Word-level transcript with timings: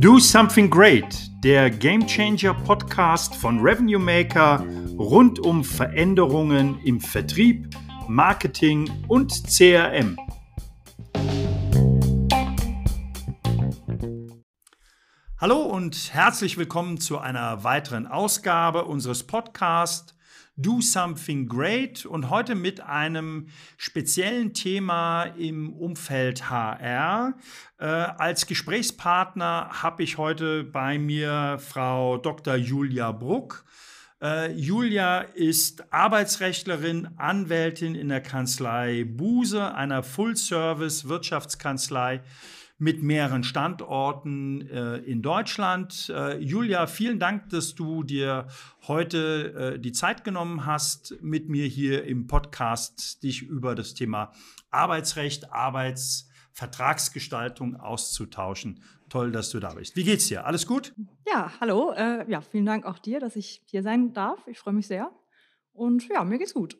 Do 0.00 0.18
Something 0.18 0.70
Great, 0.70 1.30
der 1.44 1.68
Game 1.68 2.06
Changer 2.06 2.54
Podcast 2.54 3.34
von 3.34 3.60
Revenue 3.60 3.98
Maker 3.98 4.64
rund 4.96 5.38
um 5.38 5.62
Veränderungen 5.62 6.80
im 6.84 6.98
Vertrieb, 6.98 7.68
Marketing 8.08 8.90
und 9.08 9.30
CRM. 9.46 10.16
Hallo 15.38 15.60
und 15.60 16.14
herzlich 16.14 16.56
willkommen 16.56 16.98
zu 16.98 17.18
einer 17.18 17.64
weiteren 17.64 18.06
Ausgabe 18.06 18.86
unseres 18.86 19.26
Podcasts 19.26 20.14
Do 20.62 20.80
Something 20.80 21.48
Great 21.48 22.04
und 22.04 22.30
heute 22.30 22.54
mit 22.54 22.80
einem 22.80 23.48
speziellen 23.76 24.52
Thema 24.52 25.24
im 25.24 25.72
Umfeld 25.72 26.50
HR. 26.50 27.34
Äh, 27.78 27.84
als 27.84 28.46
Gesprächspartner 28.46 29.82
habe 29.82 30.02
ich 30.02 30.18
heute 30.18 30.64
bei 30.64 30.98
mir 30.98 31.58
Frau 31.60 32.18
Dr. 32.18 32.56
Julia 32.56 33.12
Bruck. 33.12 33.64
Äh, 34.22 34.52
Julia 34.52 35.20
ist 35.20 35.90
Arbeitsrechtlerin, 35.92 37.08
Anwältin 37.16 37.94
in 37.94 38.10
der 38.10 38.20
Kanzlei 38.20 39.04
Buse, 39.04 39.74
einer 39.74 40.02
Full-Service-Wirtschaftskanzlei 40.02 42.20
mit 42.80 43.02
mehreren 43.02 43.44
Standorten 43.44 44.66
äh, 44.68 44.96
in 44.96 45.22
Deutschland. 45.22 46.10
Äh, 46.12 46.38
Julia, 46.38 46.86
vielen 46.86 47.18
Dank, 47.18 47.50
dass 47.50 47.74
du 47.74 48.02
dir 48.02 48.46
heute 48.88 49.74
äh, 49.74 49.78
die 49.78 49.92
Zeit 49.92 50.24
genommen 50.24 50.64
hast, 50.64 51.14
mit 51.20 51.50
mir 51.50 51.66
hier 51.66 52.04
im 52.04 52.26
Podcast 52.26 53.22
dich 53.22 53.42
über 53.42 53.74
das 53.74 53.92
Thema 53.92 54.32
Arbeitsrecht, 54.70 55.52
Arbeitsvertragsgestaltung 55.52 57.76
auszutauschen. 57.76 58.80
Toll, 59.10 59.30
dass 59.30 59.50
du 59.50 59.60
da 59.60 59.74
bist. 59.74 59.94
Wie 59.96 60.04
geht's 60.04 60.28
dir? 60.28 60.46
Alles 60.46 60.66
gut? 60.66 60.94
Ja, 61.26 61.52
hallo. 61.60 61.92
Äh, 61.92 62.24
ja, 62.30 62.40
vielen 62.40 62.64
Dank 62.64 62.86
auch 62.86 62.98
dir, 62.98 63.20
dass 63.20 63.36
ich 63.36 63.60
hier 63.66 63.82
sein 63.82 64.14
darf. 64.14 64.38
Ich 64.46 64.58
freue 64.58 64.72
mich 64.72 64.86
sehr. 64.86 65.10
Und 65.80 66.06
ja, 66.08 66.24
mir 66.24 66.36
geht's 66.36 66.52
gut. 66.52 66.76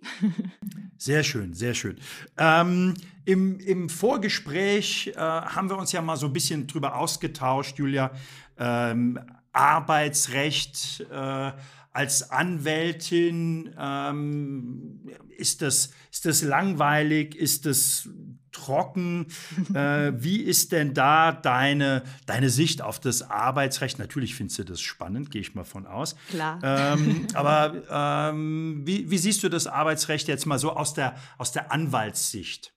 Sehr 0.98 1.25
schön, 1.25 1.55
sehr 1.55 1.73
schön. 1.73 1.97
Ähm, 2.37 2.93
im, 3.25 3.59
Im 3.59 3.89
Vorgespräch 3.89 5.15
äh, 5.15 5.19
haben 5.19 5.70
wir 5.70 5.79
uns 5.79 5.93
ja 5.93 6.03
mal 6.03 6.17
so 6.17 6.27
ein 6.27 6.34
bisschen 6.34 6.67
drüber 6.67 6.97
ausgetauscht, 6.97 7.78
Julia. 7.78 8.11
Ähm, 8.59 9.19
Arbeitsrecht 9.53 11.06
äh, 11.11 11.53
als 11.93 12.31
Anwältin, 12.31 13.75
ähm, 13.78 15.09
ist, 15.31 15.62
das, 15.62 15.95
ist 16.12 16.27
das 16.27 16.43
langweilig? 16.43 17.34
Ist 17.34 17.65
das 17.65 18.06
trocken? 18.53 19.27
äh, 19.75 20.12
wie 20.15 20.41
ist 20.41 20.73
denn 20.73 20.95
da 20.95 21.33
deine, 21.33 22.03
deine 22.27 22.51
Sicht 22.51 22.83
auf 22.83 23.01
das 23.01 23.31
Arbeitsrecht? 23.31 23.98
Natürlich 23.98 24.34
findest 24.34 24.59
du 24.59 24.65
das 24.65 24.81
spannend, 24.81 25.31
gehe 25.31 25.41
ich 25.41 25.55
mal 25.55 25.65
von 25.65 25.87
aus. 25.87 26.17
Klar. 26.29 26.59
Ähm, 26.62 27.27
aber 27.34 28.31
ähm, 28.31 28.83
wie, 28.84 29.11
wie, 29.11 29.19
siehst 29.19 29.43
du 29.43 29.48
das 29.48 29.67
Arbeitsrecht 29.67 30.28
jetzt 30.28 30.47
mal 30.47 30.59
so 30.59 30.73
aus 30.73 30.95
der, 30.95 31.17
aus 31.39 31.53
der 31.53 31.73
Anwaltssicht? 31.73 32.73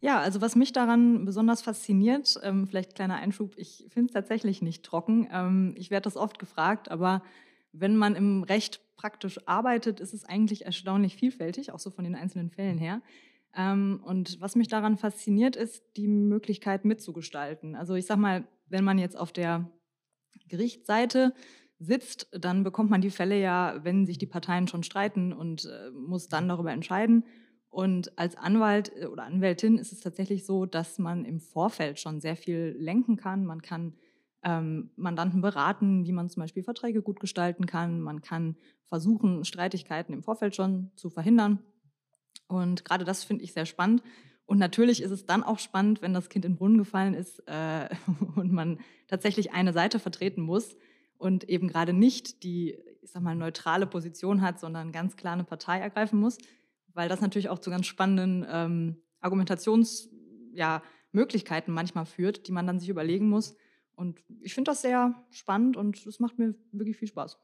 Ja, 0.00 0.18
also 0.18 0.40
was 0.40 0.56
mich 0.56 0.72
daran 0.72 1.24
besonders 1.24 1.62
fasziniert, 1.62 2.38
ähm, 2.42 2.66
vielleicht 2.66 2.96
kleiner 2.96 3.16
Einschub, 3.16 3.54
ich 3.56 3.86
finde 3.88 4.08
es 4.08 4.12
tatsächlich 4.12 4.60
nicht 4.60 4.82
trocken. 4.82 5.28
Ähm, 5.32 5.74
ich 5.76 5.92
werde 5.92 6.04
das 6.04 6.16
oft 6.16 6.40
gefragt, 6.40 6.90
aber 6.90 7.22
wenn 7.72 7.96
man 7.96 8.16
im 8.16 8.42
Recht 8.42 8.80
praktisch 8.96 9.38
arbeitet, 9.46 10.00
ist 10.00 10.12
es 10.12 10.24
eigentlich 10.24 10.64
erstaunlich 10.64 11.16
vielfältig, 11.16 11.72
auch 11.72 11.78
so 11.78 11.90
von 11.90 12.04
den 12.04 12.14
einzelnen 12.16 12.50
Fällen 12.50 12.78
her. 12.78 13.00
Ähm, 13.56 14.00
und 14.04 14.40
was 14.40 14.56
mich 14.56 14.68
daran 14.68 14.96
fasziniert, 14.96 15.56
ist 15.56 15.84
die 15.96 16.08
Möglichkeit 16.08 16.84
mitzugestalten. 16.84 17.74
Also 17.74 17.94
ich 17.94 18.06
sage 18.06 18.20
mal, 18.20 18.48
wenn 18.66 18.84
man 18.84 18.98
jetzt 18.98 19.16
auf 19.16 19.32
der 19.32 19.70
Gerichtsseite 20.48 21.34
sitzt, 21.78 22.28
dann 22.32 22.62
bekommt 22.62 22.90
man 22.90 23.00
die 23.00 23.10
Fälle 23.10 23.38
ja, 23.40 23.80
wenn 23.82 24.06
sich 24.06 24.18
die 24.18 24.26
Parteien 24.26 24.68
schon 24.68 24.82
streiten 24.82 25.32
und 25.32 25.64
äh, 25.64 25.90
muss 25.90 26.28
dann 26.28 26.48
darüber 26.48 26.72
entscheiden. 26.72 27.24
Und 27.68 28.16
als 28.18 28.36
Anwalt 28.36 28.92
äh, 28.96 29.06
oder 29.06 29.24
Anwältin 29.24 29.78
ist 29.78 29.92
es 29.92 30.00
tatsächlich 30.00 30.46
so, 30.46 30.66
dass 30.66 30.98
man 30.98 31.24
im 31.24 31.40
Vorfeld 31.40 31.98
schon 31.98 32.20
sehr 32.20 32.36
viel 32.36 32.76
lenken 32.78 33.16
kann. 33.16 33.44
Man 33.44 33.62
kann 33.62 33.94
ähm, 34.44 34.90
Mandanten 34.96 35.40
beraten, 35.40 36.04
wie 36.04 36.12
man 36.12 36.28
zum 36.28 36.42
Beispiel 36.42 36.62
Verträge 36.62 37.02
gut 37.02 37.20
gestalten 37.20 37.66
kann. 37.66 38.00
Man 38.00 38.22
kann 38.22 38.56
versuchen, 38.86 39.44
Streitigkeiten 39.44 40.12
im 40.12 40.22
Vorfeld 40.22 40.54
schon 40.54 40.90
zu 40.96 41.10
verhindern. 41.10 41.60
Und 42.48 42.84
gerade 42.84 43.04
das 43.04 43.24
finde 43.24 43.44
ich 43.44 43.52
sehr 43.52 43.66
spannend. 43.66 44.02
Und 44.46 44.58
natürlich 44.58 45.02
ist 45.02 45.10
es 45.10 45.24
dann 45.24 45.42
auch 45.42 45.58
spannend, 45.58 46.02
wenn 46.02 46.12
das 46.12 46.28
Kind 46.28 46.44
in 46.44 46.52
den 46.52 46.58
Brunnen 46.58 46.78
gefallen 46.78 47.14
ist 47.14 47.42
äh, 47.46 47.88
und 48.36 48.52
man 48.52 48.80
tatsächlich 49.06 49.52
eine 49.52 49.72
Seite 49.72 49.98
vertreten 49.98 50.42
muss 50.42 50.76
und 51.16 51.48
eben 51.48 51.68
gerade 51.68 51.92
nicht 51.92 52.42
die, 52.42 52.76
ich 53.00 53.12
sag 53.12 53.22
mal, 53.22 53.34
neutrale 53.34 53.86
Position 53.86 54.42
hat, 54.42 54.60
sondern 54.60 54.92
ganz 54.92 55.16
klar 55.16 55.34
eine 55.34 55.44
Partei 55.44 55.78
ergreifen 55.78 56.20
muss, 56.20 56.38
weil 56.92 57.08
das 57.08 57.20
natürlich 57.20 57.48
auch 57.48 57.60
zu 57.60 57.70
ganz 57.70 57.86
spannenden 57.86 58.44
ähm, 58.48 58.96
Argumentationsmöglichkeiten 59.20 61.72
ja, 61.72 61.74
manchmal 61.74 62.06
führt, 62.06 62.48
die 62.48 62.52
man 62.52 62.66
dann 62.66 62.80
sich 62.80 62.88
überlegen 62.88 63.28
muss. 63.28 63.54
Und 63.94 64.20
ich 64.40 64.52
finde 64.52 64.72
das 64.72 64.82
sehr 64.82 65.14
spannend 65.30 65.76
und 65.76 66.04
es 66.04 66.18
macht 66.18 66.38
mir 66.38 66.56
wirklich 66.72 66.96
viel 66.96 67.08
Spaß. 67.08 67.38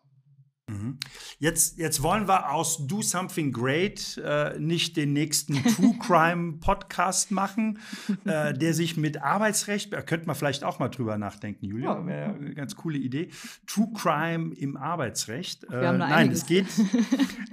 Mhm. 0.68 0.98
Jetzt, 1.38 1.78
jetzt 1.78 2.02
wollen 2.02 2.28
wir 2.28 2.52
aus 2.52 2.86
Do 2.86 3.02
Something 3.02 3.52
Great 3.52 4.20
äh, 4.24 4.58
nicht 4.58 4.96
den 4.96 5.12
nächsten 5.12 5.54
True 5.64 5.94
Crime 6.00 6.58
Podcast 6.60 7.30
machen, 7.30 7.78
äh, 8.24 8.52
der 8.52 8.74
sich 8.74 8.96
mit 8.96 9.22
Arbeitsrecht, 9.22 9.92
da 9.92 10.02
könnte 10.02 10.26
man 10.26 10.36
vielleicht 10.36 10.64
auch 10.64 10.78
mal 10.78 10.88
drüber 10.88 11.16
nachdenken, 11.18 11.64
Julia, 11.64 12.04
wäre 12.06 12.34
eine 12.34 12.54
ganz 12.54 12.76
coole 12.76 12.98
Idee. 12.98 13.30
True 13.66 13.88
Crime 13.94 14.54
im 14.54 14.76
Arbeitsrecht. 14.76 15.64
Äh, 15.64 15.92
nein, 15.92 16.30
es 16.30 16.46
geht, 16.46 16.66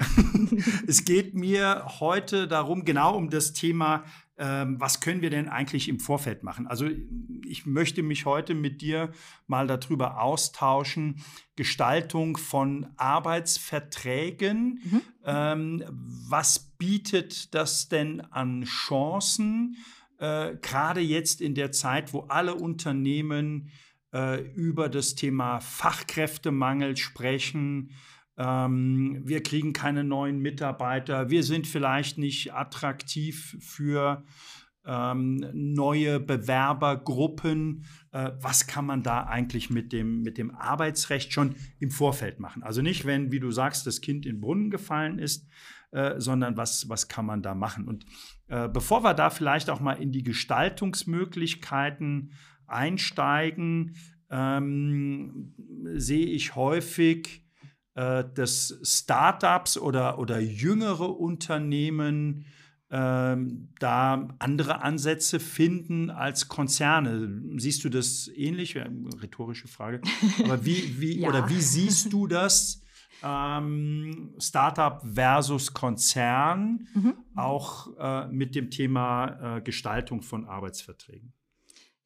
es 0.88 1.06
geht 1.06 1.34
mir 1.34 1.86
heute 2.00 2.48
darum, 2.48 2.86
genau 2.86 3.16
um 3.16 3.30
das 3.30 3.54
Thema 3.54 4.04
ähm, 4.38 4.80
was 4.80 5.00
können 5.00 5.22
wir 5.22 5.30
denn 5.30 5.48
eigentlich 5.48 5.88
im 5.88 6.00
Vorfeld 6.00 6.44
machen? 6.44 6.68
Also 6.68 6.90
ich 7.46 7.66
möchte 7.66 8.04
mich 8.04 8.26
heute 8.26 8.54
mit 8.54 8.82
dir 8.82 9.12
mal 9.48 9.68
darüber 9.68 10.22
austauschen, 10.22 11.22
Gestaltung 11.56 12.36
von 12.36 12.88
Arbeitsverträgen. 12.98 14.82
Mhm. 14.84 15.02
Ähm, 15.24 15.84
was 15.90 16.60
bietet 16.78 17.56
das 17.56 17.88
denn 17.88 18.20
an 18.20 18.64
Chancen, 18.64 19.78
äh, 20.18 20.56
gerade 20.62 21.00
jetzt 21.00 21.40
in 21.40 21.56
der 21.56 21.72
Zeit, 21.72 22.14
wo 22.14 22.22
alle 22.22 22.56
Unternehmen 22.56 23.70
äh, 24.14 24.42
über 24.54 24.90
das 24.90 25.16
Thema 25.16 25.62
Fachkräftemangel 25.62 26.98
sprechen? 26.98 27.92
Ähm, 28.38 29.22
wir 29.24 29.44
kriegen 29.44 29.74
keine 29.74 30.04
neuen 30.04 30.40
Mitarbeiter, 30.40 31.30
wir 31.30 31.44
sind 31.44 31.68
vielleicht 31.68 32.18
nicht 32.18 32.54
attraktiv 32.54 33.58
für 33.60 34.24
ähm, 34.86 35.46
neue 35.54 36.20
Bewerbergruppen. 36.20 37.86
Äh, 38.12 38.32
was 38.40 38.68
kann 38.68 38.86
man 38.86 39.04
da 39.04 39.24
eigentlich 39.24 39.70
mit 39.70 39.94
dem, 39.94 40.22
mit 40.22 40.38
dem 40.38 40.54
Arbeitsrecht 40.54 41.32
schon 41.34 41.56
im 41.80 41.92
Vorfeld 41.92 42.40
machen? 42.40 42.64
Also 42.64 42.82
nicht, 42.82 43.06
wenn, 43.06 43.32
wie 43.32 43.40
du 43.40 43.52
sagst, 43.52 43.88
das 43.88 44.02
Kind 44.02 44.26
in 44.26 44.36
den 44.36 44.42
Brunnen 44.42 44.70
gefallen 44.70 45.20
ist, 45.20 45.48
äh, 45.92 46.20
sondern 46.20 46.58
was, 46.58 46.90
was 46.90 47.08
kann 47.08 47.26
man 47.26 47.42
da 47.42 47.56
machen? 47.56 47.88
Und 47.88 48.06
äh, 48.48 48.68
bevor 48.68 49.04
wir 49.04 49.14
da 49.14 49.30
vielleicht 49.30 49.70
auch 49.70 49.80
mal 49.80 49.94
in 49.94 50.12
die 50.12 50.24
Gestaltungsmöglichkeiten 50.24 52.34
einsteigen, 52.68 53.96
ähm, 54.30 55.54
sehe 55.94 56.26
ich 56.26 56.56
häufig, 56.56 57.45
äh, 57.96 58.24
dass 58.34 58.78
Startups 58.84 59.78
oder, 59.78 60.20
oder 60.20 60.40
jüngere 60.40 61.18
Unternehmen 61.20 62.46
ähm, 62.92 63.70
da 63.80 64.28
andere 64.40 64.82
Ansätze 64.84 65.40
finden 65.40 66.10
als 66.10 66.48
Konzerne. 66.48 67.42
Siehst 67.58 67.84
du 67.84 67.90
das 67.90 68.30
ähnlich? 68.36 68.76
Rhetorische 68.76 69.68
Frage. 69.68 70.02
Aber 70.44 70.66
wie, 70.66 71.00
wie 71.00 71.20
ja. 71.22 71.30
oder 71.30 71.50
wie 71.50 71.62
siehst 71.62 72.14
du 72.14 72.28
das? 72.28 72.82
Ähm, 73.24 74.36
Startup 74.40 75.02
versus 75.02 75.74
Konzern, 75.74 76.88
mhm. 76.94 77.14
auch 77.36 77.88
äh, 77.98 78.28
mit 78.28 78.56
dem 78.56 78.70
Thema 78.70 79.58
äh, 79.58 79.62
Gestaltung 79.62 80.22
von 80.22 80.46
Arbeitsverträgen. 80.46 81.34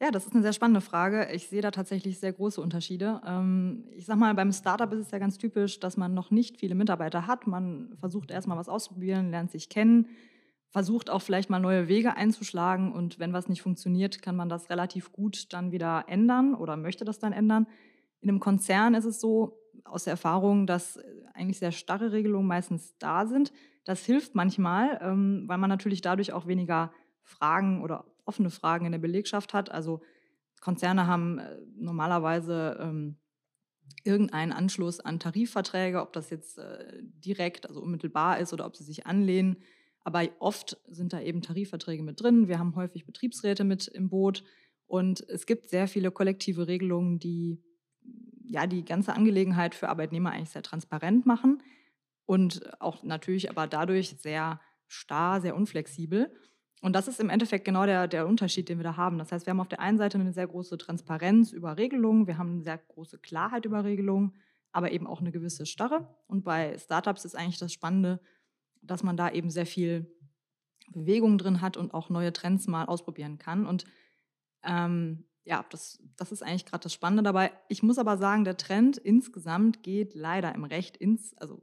Ja, 0.01 0.11
das 0.11 0.25
ist 0.25 0.33
eine 0.33 0.41
sehr 0.41 0.53
spannende 0.53 0.79
Frage. 0.79 1.29
Ich 1.33 1.47
sehe 1.49 1.61
da 1.61 1.71
tatsächlich 1.71 2.19
sehr 2.19 2.31
große 2.31 2.61
Unterschiede. 2.61 3.21
Ähm, 3.25 3.83
ich 3.91 4.05
sag 4.05 4.17
mal, 4.17 4.33
beim 4.33 4.53
Startup 4.53 4.91
ist 4.93 4.99
es 4.99 5.11
ja 5.11 5.17
ganz 5.19 5.37
typisch, 5.37 5.79
dass 5.81 5.97
man 5.97 6.13
noch 6.13 6.31
nicht 6.31 6.57
viele 6.57 6.73
Mitarbeiter 6.73 7.27
hat. 7.27 7.47
Man 7.47 7.95
versucht 7.99 8.31
erstmal 8.31 8.57
was 8.57 8.69
auszuprobieren, 8.69 9.29
lernt 9.29 9.51
sich 9.51 9.67
kennen, 9.67 10.07
versucht 10.69 11.09
auch 11.09 11.21
vielleicht 11.21 11.49
mal 11.49 11.59
neue 11.59 11.89
Wege 11.89 12.15
einzuschlagen 12.15 12.93
und 12.93 13.19
wenn 13.19 13.33
was 13.33 13.49
nicht 13.49 13.61
funktioniert, 13.61 14.21
kann 14.21 14.37
man 14.37 14.47
das 14.47 14.69
relativ 14.69 15.11
gut 15.11 15.51
dann 15.51 15.71
wieder 15.73 16.05
ändern 16.07 16.55
oder 16.55 16.77
möchte 16.77 17.03
das 17.03 17.19
dann 17.19 17.33
ändern. 17.33 17.67
In 18.21 18.29
einem 18.29 18.39
Konzern 18.39 18.93
ist 18.93 19.05
es 19.05 19.19
so, 19.19 19.57
aus 19.83 20.03
der 20.03 20.11
Erfahrung, 20.11 20.67
dass 20.67 20.99
eigentlich 21.33 21.59
sehr 21.59 21.71
starre 21.71 22.11
Regelungen 22.11 22.47
meistens 22.47 22.95
da 22.99 23.25
sind. 23.25 23.51
Das 23.85 24.05
hilft 24.05 24.35
manchmal, 24.35 24.99
ähm, 25.01 25.43
weil 25.47 25.57
man 25.57 25.69
natürlich 25.69 26.01
dadurch 26.01 26.31
auch 26.33 26.47
weniger 26.47 26.91
Fragen 27.29 27.81
oder 27.81 28.05
offene 28.25 28.49
Fragen 28.49 28.85
in 28.85 28.91
der 28.91 28.99
Belegschaft 28.99 29.53
hat. 29.53 29.71
Also 29.71 30.01
Konzerne 30.61 31.07
haben 31.07 31.39
äh, 31.39 31.57
normalerweise 31.77 32.77
ähm, 32.81 33.17
irgendeinen 34.03 34.51
Anschluss 34.51 34.99
an 34.99 35.19
Tarifverträge, 35.19 36.01
ob 36.01 36.13
das 36.13 36.29
jetzt 36.29 36.57
äh, 36.57 37.01
direkt, 37.01 37.67
also 37.67 37.81
unmittelbar 37.81 38.39
ist 38.39 38.53
oder 38.53 38.65
ob 38.65 38.75
sie 38.75 38.83
sich 38.83 39.05
anlehnen. 39.05 39.57
Aber 40.03 40.27
oft 40.39 40.77
sind 40.87 41.13
da 41.13 41.21
eben 41.21 41.41
Tarifverträge 41.41 42.03
mit 42.03 42.21
drin. 42.21 42.47
Wir 42.47 42.59
haben 42.59 42.75
häufig 42.75 43.05
Betriebsräte 43.05 43.63
mit 43.63 43.87
im 43.87 44.09
Boot. 44.09 44.43
Und 44.87 45.21
es 45.29 45.45
gibt 45.45 45.69
sehr 45.69 45.87
viele 45.87 46.11
kollektive 46.11 46.67
Regelungen, 46.67 47.19
die 47.19 47.61
ja 48.43 48.65
die 48.65 48.83
ganze 48.83 49.13
Angelegenheit 49.13 49.75
für 49.75 49.89
Arbeitnehmer 49.89 50.31
eigentlich 50.31 50.49
sehr 50.49 50.63
transparent 50.63 51.25
machen 51.25 51.61
und 52.25 52.79
auch 52.79 53.03
natürlich 53.03 53.49
aber 53.49 53.67
dadurch 53.67 54.17
sehr 54.19 54.59
starr, 54.87 55.41
sehr 55.41 55.55
unflexibel. 55.55 56.31
Und 56.81 56.93
das 56.93 57.07
ist 57.07 57.19
im 57.19 57.29
Endeffekt 57.29 57.65
genau 57.65 57.85
der, 57.85 58.07
der 58.07 58.25
Unterschied, 58.25 58.69
den 58.69 58.79
wir 58.79 58.83
da 58.83 58.95
haben. 58.95 59.17
Das 59.17 59.31
heißt, 59.31 59.45
wir 59.45 59.51
haben 59.51 59.59
auf 59.59 59.67
der 59.67 59.81
einen 59.81 59.97
Seite 59.97 60.17
eine 60.17 60.31
sehr 60.31 60.47
große 60.47 60.77
Transparenz 60.77 61.51
über 61.51 61.77
Regelungen, 61.77 62.27
wir 62.27 62.37
haben 62.37 62.53
eine 62.53 62.63
sehr 62.63 62.77
große 62.77 63.19
Klarheit 63.19 63.65
über 63.65 63.83
Regelungen, 63.83 64.33
aber 64.71 64.91
eben 64.91 65.07
auch 65.07 65.19
eine 65.19 65.31
gewisse 65.31 65.65
Starre. 65.65 66.07
Und 66.27 66.43
bei 66.43 66.77
Startups 66.77 67.25
ist 67.25 67.35
eigentlich 67.35 67.57
das 67.57 67.73
Spannende, 67.73 68.21
dass 68.81 69.03
man 69.03 69.17
da 69.17 69.29
eben 69.29 69.49
sehr 69.49 69.65
viel 69.65 70.09
Bewegung 70.91 71.37
drin 71.37 71.61
hat 71.61 71.75
und 71.75 71.93
auch 71.93 72.09
neue 72.09 72.31
Trends 72.31 72.67
mal 72.67 72.85
ausprobieren 72.85 73.37
kann. 73.37 73.65
Und 73.65 73.83
ähm, 74.63 75.25
ja, 75.43 75.65
das, 75.69 76.01
das 76.15 76.31
ist 76.31 76.43
eigentlich 76.43 76.65
gerade 76.65 76.83
das 76.83 76.93
Spannende 76.93 77.23
dabei. 77.23 77.51
Ich 77.67 77.83
muss 77.83 77.97
aber 77.97 78.17
sagen, 78.17 78.43
der 78.43 78.57
Trend 78.57 78.97
insgesamt 78.97 79.83
geht 79.83 80.13
leider 80.13 80.53
im 80.55 80.63
Recht 80.63 80.95
ins, 80.95 81.33
also 81.37 81.61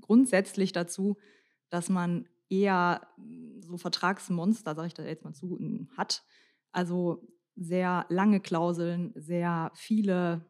grundsätzlich 0.00 0.72
dazu, 0.72 1.16
dass 1.70 1.88
man 1.88 2.28
eher 2.48 3.06
so 3.60 3.76
Vertragsmonster, 3.76 4.74
sage 4.74 4.88
ich 4.88 4.94
da 4.94 5.04
jetzt 5.04 5.24
mal 5.24 5.34
zu, 5.34 5.58
hat. 5.96 6.24
Also 6.72 7.26
sehr 7.56 8.06
lange 8.08 8.40
Klauseln, 8.40 9.12
sehr 9.14 9.70
viele 9.74 10.46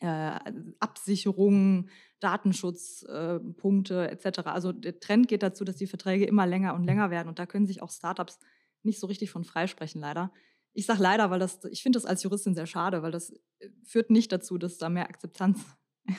äh, 0.00 0.38
Absicherungen, 0.80 1.88
Datenschutzpunkte 2.20 4.08
äh, 4.08 4.12
etc. 4.12 4.40
Also 4.46 4.72
der 4.72 5.00
Trend 5.00 5.28
geht 5.28 5.42
dazu, 5.42 5.64
dass 5.64 5.76
die 5.76 5.86
Verträge 5.86 6.24
immer 6.24 6.46
länger 6.46 6.74
und 6.74 6.84
länger 6.84 7.10
werden 7.10 7.28
und 7.28 7.38
da 7.38 7.46
können 7.46 7.66
sich 7.66 7.82
auch 7.82 7.90
Startups 7.90 8.38
nicht 8.82 9.00
so 9.00 9.06
richtig 9.06 9.30
von 9.30 9.44
freisprechen, 9.44 10.00
leider. 10.00 10.32
Ich 10.74 10.86
sage 10.86 11.02
leider, 11.02 11.30
weil 11.30 11.38
das, 11.38 11.60
ich 11.70 11.82
finde 11.82 11.98
das 11.98 12.06
als 12.06 12.22
Juristin 12.22 12.54
sehr 12.54 12.66
schade, 12.66 13.02
weil 13.02 13.12
das 13.12 13.30
äh, 13.58 13.68
führt 13.84 14.10
nicht 14.10 14.32
dazu, 14.32 14.58
dass 14.58 14.78
da 14.78 14.88
mehr 14.88 15.08
Akzeptanz 15.08 15.64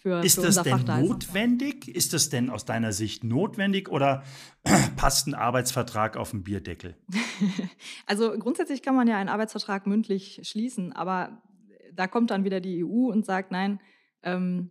für, 0.00 0.24
ist 0.24 0.36
für 0.36 0.42
das 0.42 0.62
denn 0.62 0.78
Fach 0.78 1.00
notwendig? 1.00 1.86
Ist. 1.88 1.96
ist 1.96 2.12
das 2.14 2.28
denn 2.30 2.48
aus 2.48 2.64
deiner 2.64 2.92
Sicht 2.92 3.22
notwendig 3.22 3.90
oder 3.90 4.22
passt 4.96 5.26
ein 5.26 5.34
Arbeitsvertrag 5.34 6.16
auf 6.16 6.30
den 6.30 6.42
Bierdeckel? 6.42 6.96
also 8.06 8.30
grundsätzlich 8.38 8.82
kann 8.82 8.94
man 8.96 9.08
ja 9.08 9.18
einen 9.18 9.28
Arbeitsvertrag 9.28 9.86
mündlich 9.86 10.40
schließen, 10.44 10.92
aber 10.92 11.42
da 11.92 12.06
kommt 12.06 12.30
dann 12.30 12.44
wieder 12.44 12.60
die 12.60 12.82
EU 12.82 13.10
und 13.10 13.26
sagt, 13.26 13.50
nein, 13.52 13.78
ähm, 14.22 14.70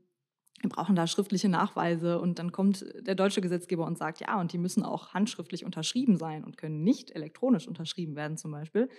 wir 0.61 0.69
brauchen 0.69 0.95
da 0.95 1.05
schriftliche 1.05 1.47
Nachweise 1.47 2.19
und 2.19 2.39
dann 2.39 2.51
kommt 2.51 2.83
der 2.99 3.15
deutsche 3.15 3.41
Gesetzgeber 3.41 3.85
und 3.85 3.97
sagt, 3.97 4.19
ja, 4.19 4.39
und 4.39 4.51
die 4.51 4.57
müssen 4.57 4.83
auch 4.83 5.13
handschriftlich 5.13 5.63
unterschrieben 5.63 6.17
sein 6.17 6.43
und 6.43 6.57
können 6.57 6.83
nicht 6.83 7.11
elektronisch 7.11 7.67
unterschrieben 7.67 8.15
werden 8.15 8.35
zum 8.35 8.51
Beispiel. 8.51 8.89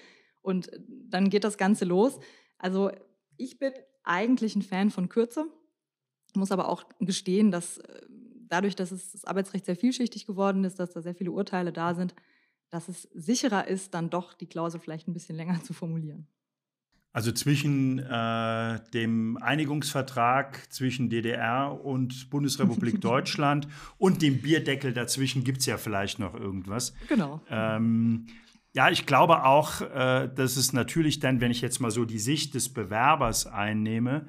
Und 0.43 0.71
dann 0.87 1.29
geht 1.29 1.44
das 1.44 1.59
Ganze 1.59 1.85
los. 1.85 2.19
Also 2.56 2.91
ich 3.37 3.59
bin 3.59 3.73
eigentlich 4.05 4.56
ein 4.56 4.62
Fan 4.62 4.91
von 4.91 5.09
Kürze, 5.09 5.47
muss 6.37 6.53
aber 6.53 6.69
auch 6.69 6.85
gestehen, 7.00 7.50
dass 7.50 7.79
äh, 7.79 8.03
dadurch, 8.49 8.77
dass 8.77 8.91
es 8.91 9.12
das 9.12 9.25
Arbeitsrecht 9.25 9.65
sehr 9.67 9.77
vielschichtig 9.77 10.27
geworden 10.27 10.65
ist, 10.65 10.79
dass 10.79 10.93
da 10.93 11.03
sehr 11.03 11.15
viele 11.15 11.31
Urteile 11.31 11.73
da 11.73 11.94
sind, 11.94 12.15
dass 12.71 12.88
es 12.88 13.03
sicherer 13.15 13.67
ist, 13.67 13.94
dann 13.94 14.11
doch 14.11 14.35
die 14.35 14.47
Klausel 14.47 14.81
vielleicht 14.81 15.09
ein 15.09 15.15
bisschen 15.15 15.37
länger 15.37 15.61
zu 15.65 15.73
formulieren. 15.73 16.27
Also 17.12 17.32
zwischen 17.32 17.99
äh, 17.99 18.81
dem 18.94 19.37
Einigungsvertrag 19.38 20.73
zwischen 20.73 21.11
DDR 21.11 21.85
und 21.85 22.31
Bundesrepublik 22.31 23.00
Deutschland 23.00 23.67
und 23.99 24.23
dem 24.23 24.41
Bierdeckel 24.41 24.93
dazwischen 24.93 25.43
gibt 25.43 25.59
es 25.59 25.67
ja 25.67 25.77
vielleicht 25.77 26.21
noch 26.21 26.35
irgendwas. 26.35 26.94
Genau. 27.09 27.41
Ähm, 27.50 28.27
ja, 28.75 28.91
ich 28.91 29.06
glaube 29.06 29.44
auch, 29.44 29.81
äh, 29.81 30.29
dass 30.32 30.56
es 30.56 30.73
natürlich 30.73 31.19
dann, 31.19 31.41
wenn 31.41 31.50
ich 31.50 31.61
jetzt 31.61 31.81
mal 31.81 31.91
so 31.91 32.05
die 32.05 32.21
Sicht 32.21 32.55
des 32.55 32.69
Bewerbers 32.69 33.49
einnehme, 33.49 34.29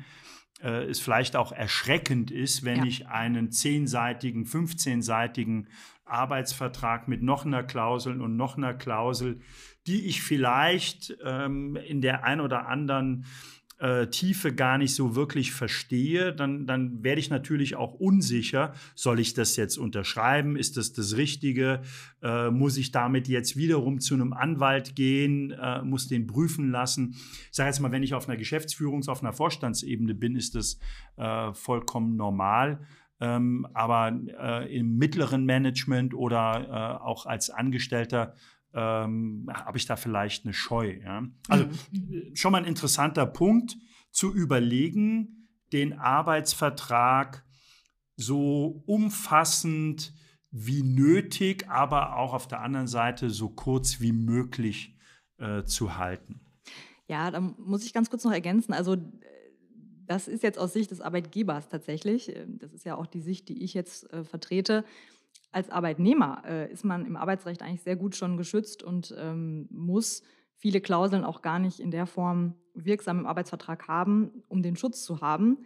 äh, 0.64 0.86
es 0.86 1.00
vielleicht 1.00 1.36
auch 1.36 1.52
erschreckend 1.52 2.32
ist, 2.32 2.64
wenn 2.64 2.80
ja. 2.80 2.86
ich 2.86 3.08
einen 3.08 3.52
zehnseitigen, 3.52 4.46
15-seitigen 4.46 5.68
Arbeitsvertrag 6.06 7.08
mit 7.08 7.24
noch 7.24 7.46
einer 7.46 7.64
Klausel 7.64 8.22
und 8.22 8.36
noch 8.36 8.58
einer 8.58 8.74
Klausel, 8.74 9.40
die 9.88 10.06
ich 10.06 10.22
vielleicht 10.22 11.16
ähm, 11.24 11.76
in 11.76 12.02
der 12.02 12.24
ein 12.24 12.42
oder 12.42 12.68
anderen 12.68 13.26
äh, 13.82 14.08
Tiefe 14.08 14.54
gar 14.54 14.78
nicht 14.78 14.94
so 14.94 15.16
wirklich 15.16 15.52
verstehe, 15.52 16.34
dann, 16.34 16.68
dann 16.68 17.04
werde 17.04 17.20
ich 17.20 17.30
natürlich 17.30 17.76
auch 17.76 17.96
unsicher. 17.96 18.74
Soll 18.94 19.20
ich 19.20 19.34
das 19.34 19.56
jetzt 19.56 19.78
unterschreiben? 19.78 20.56
Ist 20.56 20.78
das 20.78 20.94
das 20.94 21.18
Richtige? 21.18 21.82
Äh, 22.22 22.52
muss 22.52 22.78
ich 22.78 22.92
damit 22.92 23.28
jetzt 23.28 23.58
wiederum 23.58 24.00
zu 24.00 24.14
einem 24.14 24.34
Anwalt 24.34 24.96
gehen? 24.96 25.52
Äh, 25.52 25.82
muss 25.82 26.08
den 26.08 26.28
prüfen 26.28 26.70
lassen? 26.70 27.16
Ich 27.50 27.50
sage 27.56 27.70
jetzt 27.70 27.80
mal, 27.80 27.92
wenn 27.92 28.04
ich 28.04 28.14
auf 28.14 28.30
einer 28.30 28.38
Geschäftsführungs-, 28.38 29.10
auf 29.10 29.24
einer 29.24 29.34
Vorstandsebene 29.34 30.14
bin, 30.14 30.36
ist 30.36 30.54
das 30.54 30.78
äh, 31.18 31.52
vollkommen 31.54 32.16
normal. 32.16 32.86
Ähm, 33.20 33.68
aber 33.74 34.16
äh, 34.40 34.78
im 34.78 34.98
mittleren 34.98 35.46
Management 35.46 36.14
oder 36.14 37.00
äh, 37.00 37.04
auch 37.04 37.26
als 37.26 37.50
Angestellter 37.50 38.36
ähm, 38.74 39.50
habe 39.54 39.78
ich 39.78 39.86
da 39.86 39.96
vielleicht 39.96 40.46
eine 40.46 40.54
Scheu. 40.54 41.00
Ja? 41.04 41.24
Also 41.48 41.66
mhm. 41.92 42.36
schon 42.36 42.52
mal 42.52 42.60
ein 42.60 42.66
interessanter 42.66 43.26
Punkt 43.26 43.78
zu 44.12 44.34
überlegen, 44.34 45.50
den 45.74 45.94
Arbeitsvertrag 45.94 47.46
so 48.16 48.84
umfassend 48.86 50.14
wie 50.52 50.84
nötig, 50.84 51.70
aber 51.70 52.18
auch 52.18 52.34
auf 52.34 52.48
der 52.48 52.62
anderen 52.62 52.88
Seite 52.88 53.30
so 53.30 53.50
kurz 53.50 54.02
wie 54.02 54.12
möglich 54.12 54.98
äh, 55.38 55.64
zu 55.64 55.98
halten. 55.98 56.42
Ja, 57.08 57.32
da 57.32 57.40
muss 57.40 57.86
ich 57.86 57.94
ganz 57.94 58.10
kurz 58.10 58.24
noch 58.24 58.32
ergänzen. 58.32 58.74
Also 58.74 58.98
das 60.06 60.28
ist 60.28 60.44
jetzt 60.44 60.60
aus 60.60 60.74
Sicht 60.74 60.92
des 60.92 61.00
Arbeitgebers 61.00 61.70
tatsächlich. 61.70 62.34
Das 62.48 62.74
ist 62.74 62.86
ja 62.86 62.96
auch 62.96 63.08
die 63.08 63.22
Sicht, 63.22 63.48
die 63.48 63.64
ich 63.64 63.74
jetzt 63.74 64.12
äh, 64.12 64.24
vertrete 64.24 64.84
als 65.52 65.70
Arbeitnehmer 65.70 66.44
äh, 66.46 66.72
ist 66.72 66.86
man 66.86 67.06
im 67.06 67.16
Arbeitsrecht 67.16 67.62
eigentlich 67.62 67.82
sehr 67.82 67.96
gut 67.96 68.16
schon 68.16 68.38
geschützt 68.38 68.84
und 68.84 69.14
ähm, 69.18 69.68
muss 69.70 70.24
viele 70.56 70.82
Klauseln 70.82 71.24
auch 71.24 71.42
gar 71.42 71.60
nicht 71.60 71.80
in 71.80 71.92
der 71.92 72.06
Form 72.06 72.56
wirksam 72.74 73.20
im 73.20 73.26
Arbeitsvertrag 73.26 73.88
haben, 73.88 74.44
um 74.48 74.62
den 74.62 74.76
Schutz 74.76 75.04
zu 75.04 75.22
haben. 75.22 75.66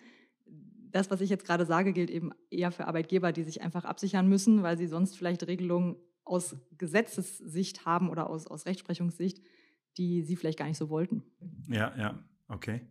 Das, 0.92 1.12
was 1.12 1.22
ich 1.22 1.30
jetzt 1.30 1.46
gerade 1.46 1.66
sage, 1.66 1.94
gilt 1.94 2.10
eben 2.10 2.32
eher 2.50 2.72
für 2.72 2.88
Arbeitgeber, 2.88 3.32
die 3.32 3.44
sich 3.44 3.62
einfach 3.62 3.84
absichern 3.84 4.28
müssen, 4.28 4.64
weil 4.64 4.78
sie 4.78 4.88
sonst 4.88 5.18
vielleicht 5.18 5.46
Regelungen 5.46 5.98
aus 6.24 6.56
Gesetzessicht 6.78 7.86
haben 7.86 8.10
oder 8.10 8.30
aus, 8.30 8.48
aus 8.48 8.66
Rechtsprechungssicht, 8.66 9.42
die 9.98 10.24
sie 10.24 10.36
vielleicht 10.36 10.58
gar 10.58 10.68
nicht 10.68 10.78
so 10.78 10.90
wollten. 10.90 11.24
Ja, 11.68 11.94
ja, 11.98 12.20
okay. 12.48 12.82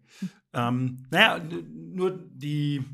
ähm, 0.52 1.06
naja, 1.10 1.42
nur 1.72 2.10
die 2.12 2.84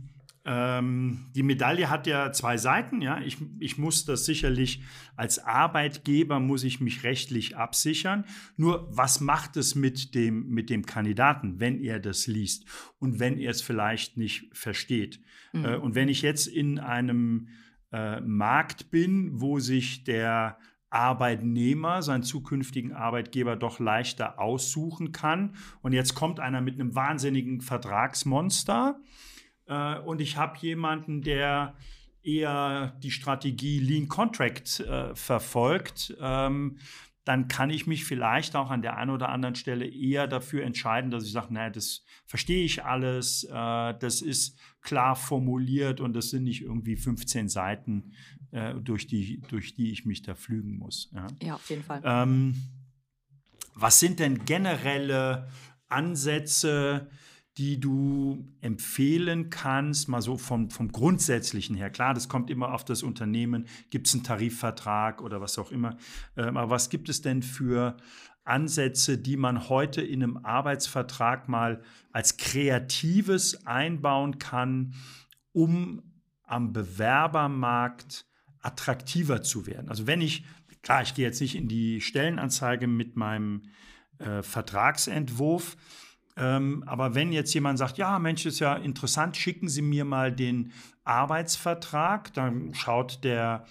ähm, 0.44 1.26
die 1.34 1.42
Medaille 1.42 1.90
hat 1.90 2.06
ja 2.06 2.32
zwei 2.32 2.56
Seiten. 2.56 3.02
Ja? 3.02 3.20
Ich, 3.20 3.38
ich 3.58 3.76
muss 3.76 4.04
das 4.04 4.24
sicherlich 4.24 4.82
als 5.16 5.38
Arbeitgeber, 5.38 6.40
muss 6.40 6.64
ich 6.64 6.80
mich 6.80 7.02
rechtlich 7.02 7.56
absichern. 7.56 8.24
Nur 8.56 8.88
was 8.90 9.20
macht 9.20 9.56
es 9.56 9.74
mit 9.74 10.14
dem, 10.14 10.48
mit 10.48 10.70
dem 10.70 10.86
Kandidaten, 10.86 11.60
wenn 11.60 11.80
er 11.80 12.00
das 12.00 12.26
liest 12.26 12.64
und 12.98 13.20
wenn 13.20 13.38
er 13.38 13.50
es 13.50 13.60
vielleicht 13.60 14.16
nicht 14.16 14.48
versteht? 14.56 15.20
Mhm. 15.52 15.64
Äh, 15.64 15.76
und 15.76 15.94
wenn 15.94 16.08
ich 16.08 16.22
jetzt 16.22 16.46
in 16.46 16.78
einem 16.78 17.48
äh, 17.92 18.20
Markt 18.20 18.90
bin, 18.90 19.40
wo 19.40 19.58
sich 19.58 20.04
der 20.04 20.58
Arbeitnehmer 20.90 22.02
seinen 22.02 22.24
zukünftigen 22.24 22.92
Arbeitgeber 22.92 23.56
doch 23.56 23.78
leichter 23.78 24.40
aussuchen 24.40 25.12
kann. 25.12 25.54
Und 25.82 25.92
jetzt 25.92 26.14
kommt 26.14 26.40
einer 26.40 26.60
mit 26.60 26.74
einem 26.74 26.96
wahnsinnigen 26.96 27.60
Vertragsmonster 27.60 29.00
äh, 29.70 29.98
und 30.00 30.20
ich 30.20 30.36
habe 30.36 30.58
jemanden, 30.58 31.22
der 31.22 31.74
eher 32.22 32.98
die 33.02 33.10
Strategie 33.10 33.78
Lean 33.78 34.08
Contract 34.08 34.80
äh, 34.80 35.14
verfolgt, 35.14 36.14
ähm, 36.20 36.78
dann 37.24 37.48
kann 37.48 37.70
ich 37.70 37.86
mich 37.86 38.04
vielleicht 38.04 38.56
auch 38.56 38.70
an 38.70 38.82
der 38.82 38.96
einen 38.96 39.10
oder 39.10 39.28
anderen 39.28 39.54
Stelle 39.54 39.86
eher 39.86 40.26
dafür 40.26 40.64
entscheiden, 40.64 41.10
dass 41.10 41.24
ich 41.24 41.32
sage, 41.32 41.54
naja, 41.54 41.70
das 41.70 42.04
verstehe 42.26 42.64
ich 42.64 42.84
alles, 42.84 43.44
äh, 43.44 43.94
das 43.98 44.20
ist 44.20 44.58
klar 44.80 45.14
formuliert 45.14 46.00
und 46.00 46.14
das 46.14 46.30
sind 46.30 46.44
nicht 46.44 46.62
irgendwie 46.62 46.96
15 46.96 47.48
Seiten, 47.48 48.12
äh, 48.50 48.74
durch, 48.74 49.06
die, 49.06 49.40
durch 49.48 49.74
die 49.74 49.92
ich 49.92 50.04
mich 50.04 50.22
da 50.22 50.34
flügen 50.34 50.76
muss. 50.78 51.10
Ja, 51.14 51.26
ja 51.42 51.54
auf 51.54 51.70
jeden 51.70 51.84
Fall. 51.84 52.02
Ähm, 52.04 52.56
was 53.74 54.00
sind 54.00 54.18
denn 54.18 54.44
generelle 54.44 55.48
Ansätze, 55.88 57.10
die 57.58 57.80
du 57.80 58.48
empfehlen 58.60 59.50
kannst, 59.50 60.08
mal 60.08 60.22
so 60.22 60.36
vom, 60.36 60.70
vom 60.70 60.92
Grundsätzlichen 60.92 61.76
her? 61.76 61.90
Klar, 61.90 62.14
das 62.14 62.28
kommt 62.28 62.48
immer 62.50 62.72
auf 62.72 62.84
das 62.84 63.02
Unternehmen, 63.02 63.66
gibt 63.90 64.06
es 64.06 64.14
einen 64.14 64.22
Tarifvertrag 64.22 65.20
oder 65.20 65.40
was 65.40 65.58
auch 65.58 65.70
immer. 65.70 65.96
Ähm, 66.36 66.56
aber 66.56 66.70
was 66.70 66.90
gibt 66.90 67.08
es 67.08 67.22
denn 67.22 67.42
für 67.42 67.96
Ansätze, 68.44 69.18
die 69.18 69.36
man 69.36 69.68
heute 69.68 70.00
in 70.00 70.22
einem 70.22 70.36
Arbeitsvertrag 70.38 71.48
mal 71.48 71.82
als 72.12 72.36
Kreatives 72.36 73.66
einbauen 73.66 74.38
kann, 74.38 74.94
um 75.52 76.02
am 76.44 76.72
Bewerbermarkt 76.72 78.26
attraktiver 78.60 79.42
zu 79.42 79.66
werden? 79.66 79.88
Also 79.88 80.06
wenn 80.06 80.20
ich, 80.20 80.44
klar, 80.82 81.02
ich 81.02 81.14
gehe 81.14 81.26
jetzt 81.26 81.40
nicht 81.40 81.56
in 81.56 81.68
die 81.68 82.00
Stellenanzeige 82.00 82.86
mit 82.86 83.16
meinem 83.16 83.62
äh, 84.18 84.42
Vertragsentwurf, 84.42 85.76
ähm, 86.40 86.82
aber 86.86 87.14
wenn 87.14 87.32
jetzt 87.32 87.52
jemand 87.52 87.78
sagt, 87.78 87.98
ja, 87.98 88.18
Mensch, 88.18 88.46
ist 88.46 88.60
ja 88.60 88.74
interessant, 88.74 89.36
schicken 89.36 89.68
Sie 89.68 89.82
mir 89.82 90.06
mal 90.06 90.32
den 90.32 90.72
Arbeitsvertrag, 91.04 92.32
dann 92.32 92.72
schaut 92.72 93.22
der 93.24 93.66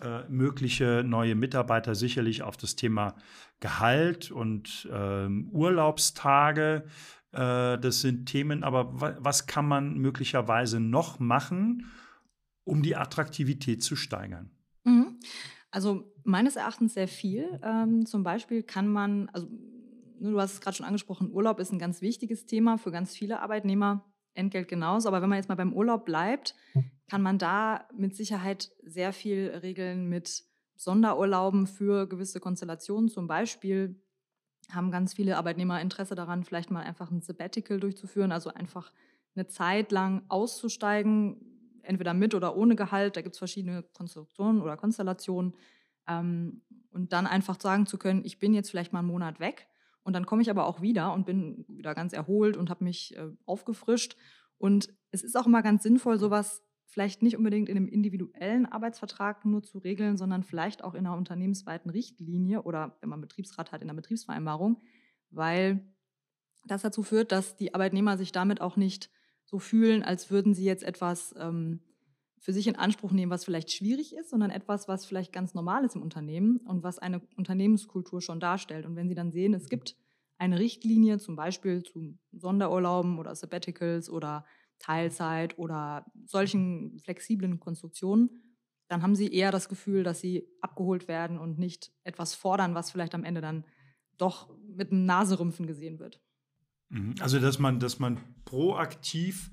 äh, 0.00 0.22
mögliche 0.30 1.04
neue 1.04 1.34
Mitarbeiter 1.34 1.94
sicherlich 1.94 2.42
auf 2.42 2.56
das 2.56 2.76
Thema 2.76 3.14
Gehalt 3.60 4.30
und 4.30 4.88
ähm, 4.90 5.50
Urlaubstage. 5.52 6.86
Äh, 7.32 7.78
das 7.78 8.00
sind 8.00 8.24
Themen, 8.26 8.64
aber 8.64 9.18
was 9.22 9.46
kann 9.46 9.68
man 9.68 9.98
möglicherweise 9.98 10.80
noch 10.80 11.18
machen, 11.18 11.90
um 12.64 12.82
die 12.82 12.96
Attraktivität 12.96 13.82
zu 13.82 13.96
steigern? 13.96 14.50
Mhm. 14.84 15.18
Also 15.70 16.10
meines 16.22 16.56
Erachtens 16.56 16.94
sehr 16.94 17.08
viel. 17.08 17.60
Ähm, 17.62 18.06
zum 18.06 18.22
Beispiel 18.22 18.62
kann 18.62 18.88
man, 18.88 19.28
also 19.30 19.48
du 20.30 20.40
hast 20.40 20.54
es 20.54 20.60
gerade 20.60 20.76
schon 20.76 20.86
angesprochen, 20.86 21.30
Urlaub 21.32 21.58
ist 21.60 21.72
ein 21.72 21.78
ganz 21.78 22.00
wichtiges 22.00 22.46
Thema 22.46 22.78
für 22.78 22.90
ganz 22.90 23.14
viele 23.14 23.40
Arbeitnehmer, 23.40 24.04
Entgelt 24.34 24.66
genauso. 24.66 25.08
Aber 25.08 25.22
wenn 25.22 25.28
man 25.28 25.36
jetzt 25.36 25.48
mal 25.48 25.54
beim 25.54 25.72
Urlaub 25.72 26.04
bleibt, 26.04 26.56
kann 27.08 27.22
man 27.22 27.38
da 27.38 27.86
mit 27.96 28.16
Sicherheit 28.16 28.72
sehr 28.82 29.12
viel 29.12 29.48
regeln 29.62 30.08
mit 30.08 30.42
Sonderurlauben 30.74 31.68
für 31.68 32.08
gewisse 32.08 32.40
Konstellationen. 32.40 33.08
Zum 33.08 33.28
Beispiel 33.28 34.02
haben 34.72 34.90
ganz 34.90 35.14
viele 35.14 35.36
Arbeitnehmer 35.36 35.80
Interesse 35.80 36.16
daran, 36.16 36.42
vielleicht 36.42 36.72
mal 36.72 36.82
einfach 36.82 37.12
ein 37.12 37.20
Sabbatical 37.20 37.78
durchzuführen, 37.78 38.32
also 38.32 38.52
einfach 38.52 38.92
eine 39.36 39.46
Zeit 39.46 39.92
lang 39.92 40.24
auszusteigen, 40.28 41.80
entweder 41.82 42.12
mit 42.12 42.34
oder 42.34 42.56
ohne 42.56 42.74
Gehalt. 42.74 43.16
Da 43.16 43.22
gibt 43.22 43.36
es 43.36 43.38
verschiedene 43.38 43.84
Konstruktionen 43.92 44.62
oder 44.62 44.76
Konstellationen. 44.76 45.54
Ähm, 46.08 46.62
und 46.90 47.12
dann 47.12 47.26
einfach 47.26 47.60
sagen 47.60 47.86
zu 47.86 47.98
können, 47.98 48.24
ich 48.24 48.38
bin 48.40 48.52
jetzt 48.52 48.70
vielleicht 48.70 48.92
mal 48.92 49.00
einen 49.00 49.08
Monat 49.08 49.38
weg 49.38 49.68
und 50.04 50.12
dann 50.12 50.26
komme 50.26 50.42
ich 50.42 50.50
aber 50.50 50.66
auch 50.66 50.80
wieder 50.80 51.12
und 51.12 51.26
bin 51.26 51.64
wieder 51.66 51.94
ganz 51.94 52.12
erholt 52.12 52.56
und 52.56 52.70
habe 52.70 52.84
mich 52.84 53.16
äh, 53.16 53.30
aufgefrischt. 53.46 54.16
Und 54.58 54.88
es 55.10 55.24
ist 55.24 55.36
auch 55.36 55.46
immer 55.46 55.62
ganz 55.62 55.82
sinnvoll, 55.82 56.18
sowas 56.18 56.62
vielleicht 56.86 57.22
nicht 57.22 57.36
unbedingt 57.36 57.68
in 57.68 57.76
einem 57.76 57.88
individuellen 57.88 58.66
Arbeitsvertrag 58.66 59.44
nur 59.44 59.62
zu 59.62 59.78
regeln, 59.78 60.16
sondern 60.16 60.44
vielleicht 60.44 60.84
auch 60.84 60.94
in 60.94 61.06
einer 61.06 61.16
unternehmensweiten 61.16 61.90
Richtlinie 61.90 62.62
oder 62.62 62.96
wenn 63.00 63.08
man 63.08 63.20
Betriebsrat 63.20 63.72
hat, 63.72 63.82
in 63.82 63.88
einer 63.88 63.96
Betriebsvereinbarung, 63.96 64.80
weil 65.30 65.84
das 66.66 66.82
dazu 66.82 67.02
führt, 67.02 67.32
dass 67.32 67.56
die 67.56 67.74
Arbeitnehmer 67.74 68.16
sich 68.16 68.30
damit 68.30 68.60
auch 68.60 68.76
nicht 68.76 69.10
so 69.44 69.58
fühlen, 69.58 70.02
als 70.02 70.30
würden 70.30 70.54
sie 70.54 70.64
jetzt 70.64 70.84
etwas 70.84 71.34
ähm, 71.38 71.80
für 72.44 72.52
sich 72.52 72.66
in 72.66 72.76
Anspruch 72.76 73.10
nehmen, 73.10 73.30
was 73.32 73.46
vielleicht 73.46 73.72
schwierig 73.72 74.14
ist, 74.14 74.28
sondern 74.28 74.50
etwas, 74.50 74.86
was 74.86 75.06
vielleicht 75.06 75.32
ganz 75.32 75.54
normal 75.54 75.82
ist 75.82 75.96
im 75.96 76.02
Unternehmen 76.02 76.58
und 76.58 76.82
was 76.82 76.98
eine 76.98 77.22
Unternehmenskultur 77.36 78.20
schon 78.20 78.38
darstellt. 78.38 78.84
Und 78.84 78.96
wenn 78.96 79.08
Sie 79.08 79.14
dann 79.14 79.32
sehen, 79.32 79.54
es 79.54 79.70
gibt 79.70 79.96
eine 80.36 80.58
Richtlinie, 80.58 81.16
zum 81.18 81.36
Beispiel 81.36 81.82
zu 81.82 82.18
Sonderurlauben 82.32 83.18
oder 83.18 83.34
Sabbaticals 83.34 84.10
oder 84.10 84.44
Teilzeit 84.78 85.58
oder 85.58 86.04
solchen 86.26 86.98
flexiblen 86.98 87.60
Konstruktionen, 87.60 88.28
dann 88.88 89.00
haben 89.00 89.14
Sie 89.14 89.32
eher 89.32 89.50
das 89.50 89.70
Gefühl, 89.70 90.02
dass 90.02 90.20
Sie 90.20 90.46
abgeholt 90.60 91.08
werden 91.08 91.38
und 91.38 91.58
nicht 91.58 91.92
etwas 92.02 92.34
fordern, 92.34 92.74
was 92.74 92.90
vielleicht 92.90 93.14
am 93.14 93.24
Ende 93.24 93.40
dann 93.40 93.64
doch 94.18 94.54
mit 94.68 94.92
einem 94.92 95.06
Naserümpfen 95.06 95.66
gesehen 95.66 95.98
wird. 95.98 96.20
Mhm. 96.90 97.14
Also, 97.20 97.40
dass 97.40 97.58
man, 97.58 97.80
dass 97.80 97.98
man 97.98 98.20
proaktiv 98.44 99.50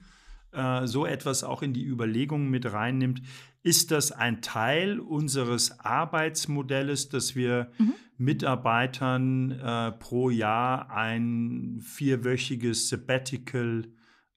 äh, 0.51 0.85
so 0.87 1.05
etwas 1.05 1.43
auch 1.43 1.61
in 1.61 1.73
die 1.73 1.85
Überlegungen 1.85 2.49
mit 2.49 2.71
reinnimmt. 2.71 3.21
Ist 3.63 3.91
das 3.91 4.11
ein 4.11 4.41
Teil 4.41 4.99
unseres 4.99 5.79
Arbeitsmodells, 5.79 7.09
dass 7.09 7.35
wir 7.35 7.71
mhm. 7.77 7.93
Mitarbeitern 8.17 9.51
äh, 9.51 9.91
pro 9.93 10.29
Jahr 10.29 10.91
ein 10.91 11.79
vierwöchiges 11.81 12.89
Sabbatical 12.89 13.87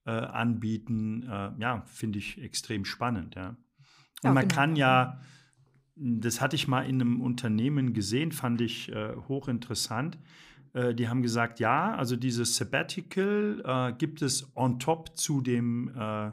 äh, 0.04 0.10
anbieten? 0.10 1.22
Äh, 1.22 1.52
ja, 1.58 1.82
finde 1.86 2.18
ich 2.18 2.40
extrem 2.40 2.84
spannend. 2.84 3.34
Ja. 3.34 3.48
Und 3.48 3.58
ja, 4.22 4.32
man 4.32 4.48
genau. 4.48 4.54
kann 4.54 4.76
ja, 4.76 5.20
das 5.96 6.40
hatte 6.40 6.56
ich 6.56 6.68
mal 6.68 6.82
in 6.82 7.00
einem 7.00 7.20
Unternehmen 7.20 7.94
gesehen, 7.94 8.30
fand 8.32 8.60
ich 8.60 8.92
äh, 8.92 9.14
hochinteressant. 9.28 10.18
Äh, 10.74 10.94
die 10.94 11.08
haben 11.08 11.22
gesagt, 11.22 11.60
ja, 11.60 11.94
also 11.94 12.16
dieses 12.16 12.56
Sabbatical 12.56 13.62
äh, 13.64 13.92
gibt 13.96 14.20
es 14.20 14.54
on 14.54 14.78
top 14.78 15.16
zu 15.16 15.40
dem 15.40 15.94
äh, 15.96 16.32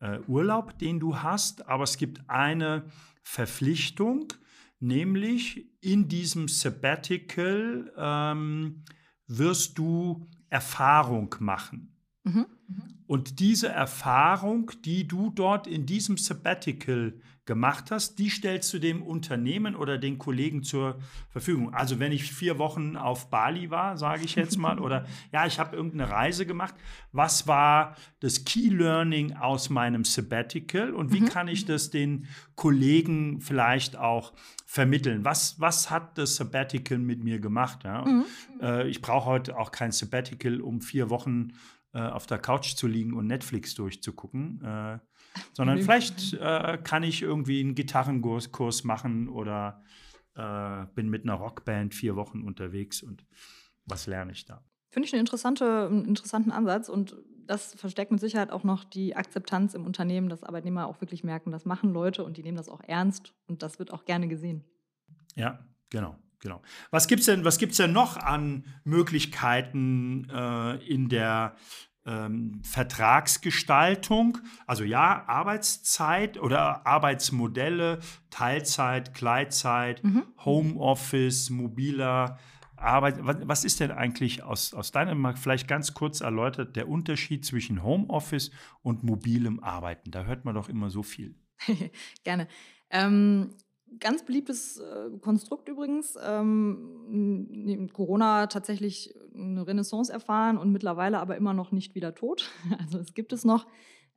äh, 0.00 0.20
Urlaub, 0.26 0.78
den 0.78 0.98
du 0.98 1.18
hast, 1.18 1.68
aber 1.68 1.84
es 1.84 1.96
gibt 1.96 2.28
eine 2.28 2.84
Verpflichtung, 3.22 4.32
nämlich 4.80 5.66
in 5.80 6.08
diesem 6.08 6.48
Sabbatical 6.48 7.92
ähm, 7.96 8.84
wirst 9.26 9.78
du 9.78 10.26
Erfahrung 10.48 11.34
machen. 11.40 11.94
Mhm. 12.24 12.46
Und 13.06 13.38
diese 13.40 13.68
Erfahrung, 13.68 14.72
die 14.84 15.06
du 15.06 15.30
dort 15.30 15.66
in 15.66 15.86
diesem 15.86 16.16
Sabbatical 16.16 17.20
gemacht 17.46 17.90
hast, 17.90 18.18
die 18.18 18.28
stellst 18.28 18.74
du 18.74 18.78
dem 18.78 19.02
Unternehmen 19.02 19.76
oder 19.76 19.98
den 19.98 20.18
Kollegen 20.18 20.64
zur 20.64 20.98
Verfügung. 21.30 21.72
Also 21.72 22.00
wenn 22.00 22.12
ich 22.12 22.32
vier 22.32 22.58
Wochen 22.58 22.96
auf 22.96 23.30
Bali 23.30 23.70
war, 23.70 23.96
sage 23.96 24.24
ich 24.24 24.34
jetzt 24.34 24.58
mal, 24.58 24.78
oder 24.80 25.06
ja, 25.32 25.46
ich 25.46 25.58
habe 25.58 25.76
irgendeine 25.76 26.10
Reise 26.10 26.44
gemacht, 26.44 26.74
was 27.12 27.46
war 27.46 27.96
das 28.20 28.44
Key 28.44 28.68
Learning 28.68 29.34
aus 29.34 29.70
meinem 29.70 30.04
Sabbatical 30.04 30.92
und 30.92 31.12
wie 31.12 31.20
mhm. 31.20 31.28
kann 31.28 31.48
ich 31.48 31.64
das 31.64 31.90
den 31.90 32.26
Kollegen 32.56 33.40
vielleicht 33.40 33.96
auch 33.96 34.32
vermitteln? 34.66 35.24
Was, 35.24 35.60
was 35.60 35.88
hat 35.88 36.18
das 36.18 36.36
Sabbatical 36.36 36.98
mit 36.98 37.22
mir 37.22 37.38
gemacht? 37.38 37.84
Ja? 37.84 38.04
Mhm. 38.04 38.24
Äh, 38.60 38.88
ich 38.88 39.00
brauche 39.00 39.26
heute 39.26 39.56
auch 39.56 39.70
kein 39.70 39.92
Sabbatical, 39.92 40.60
um 40.60 40.80
vier 40.80 41.10
Wochen 41.10 41.52
äh, 41.94 42.00
auf 42.00 42.26
der 42.26 42.38
Couch 42.38 42.74
zu 42.74 42.88
liegen 42.88 43.14
und 43.14 43.28
Netflix 43.28 43.74
durchzugucken. 43.74 44.60
Äh, 44.62 44.98
sondern 45.52 45.78
vielleicht 45.78 46.34
äh, 46.34 46.78
kann 46.82 47.02
ich 47.02 47.22
irgendwie 47.22 47.60
einen 47.60 47.74
Gitarrenkurs 47.74 48.84
machen 48.84 49.28
oder 49.28 49.82
äh, 50.34 50.86
bin 50.94 51.08
mit 51.08 51.24
einer 51.24 51.34
Rockband 51.34 51.94
vier 51.94 52.16
Wochen 52.16 52.42
unterwegs 52.42 53.02
und 53.02 53.24
was 53.84 54.06
lerne 54.06 54.32
ich 54.32 54.44
da? 54.44 54.62
Finde 54.90 55.06
ich 55.06 55.12
eine 55.12 55.20
interessante, 55.20 55.86
einen 55.86 56.04
interessanten 56.04 56.50
Ansatz 56.50 56.88
und 56.88 57.16
das 57.46 57.74
versteckt 57.74 58.10
mit 58.10 58.20
Sicherheit 58.20 58.50
auch 58.50 58.64
noch 58.64 58.84
die 58.84 59.14
Akzeptanz 59.14 59.74
im 59.74 59.86
Unternehmen, 59.86 60.28
dass 60.28 60.42
Arbeitnehmer 60.42 60.86
auch 60.86 61.00
wirklich 61.00 61.22
merken, 61.22 61.52
das 61.52 61.64
machen 61.64 61.92
Leute 61.92 62.24
und 62.24 62.36
die 62.36 62.42
nehmen 62.42 62.56
das 62.56 62.68
auch 62.68 62.80
ernst 62.82 63.34
und 63.46 63.62
das 63.62 63.78
wird 63.78 63.92
auch 63.92 64.04
gerne 64.04 64.28
gesehen. 64.28 64.64
Ja, 65.34 65.64
genau. 65.90 66.16
Genau. 66.40 66.60
Was 66.90 67.08
gibt 67.08 67.20
es 67.20 67.26
denn, 67.26 67.42
denn 67.42 67.92
noch 67.92 68.16
an 68.18 68.64
Möglichkeiten 68.84 70.28
äh, 70.30 70.76
in 70.86 71.08
der 71.08 71.56
ähm, 72.06 72.60
Vertragsgestaltung, 72.62 74.38
also 74.66 74.84
ja, 74.84 75.24
Arbeitszeit 75.26 76.38
oder 76.38 76.86
Arbeitsmodelle, 76.86 77.98
Teilzeit, 78.30 79.12
Gleitzeit, 79.14 80.02
mhm. 80.04 80.24
Homeoffice, 80.44 81.50
mobiler 81.50 82.38
Arbeit. 82.76 83.18
Was, 83.20 83.36
was, 83.42 83.64
ist 83.64 83.80
denn 83.80 83.90
eigentlich 83.90 84.42
aus, 84.42 84.72
aus 84.72 84.92
deinem, 84.92 85.36
vielleicht 85.36 85.66
ganz 85.66 85.94
kurz 85.94 86.20
erläutert, 86.20 86.76
der 86.76 86.88
Unterschied 86.88 87.44
zwischen 87.44 87.82
Homeoffice 87.82 88.50
und 88.82 89.02
mobilem 89.02 89.62
Arbeiten? 89.62 90.10
Da 90.10 90.24
hört 90.24 90.44
man 90.44 90.54
doch 90.54 90.68
immer 90.68 90.90
so 90.90 91.02
viel. 91.02 91.34
Gerne. 92.24 92.48
Ähm, 92.90 93.50
Ganz 94.00 94.24
beliebtes 94.24 94.78
äh, 94.78 95.10
Konstrukt 95.20 95.68
übrigens. 95.68 96.18
Ähm, 96.22 97.88
Corona 97.92 98.46
tatsächlich 98.48 99.14
eine 99.34 99.66
Renaissance 99.66 100.12
erfahren 100.12 100.58
und 100.58 100.72
mittlerweile 100.72 101.18
aber 101.18 101.36
immer 101.36 101.54
noch 101.54 101.72
nicht 101.72 101.94
wieder 101.94 102.14
tot. 102.14 102.50
Also 102.78 102.98
es 102.98 103.14
gibt 103.14 103.32
es 103.32 103.44
noch. 103.44 103.66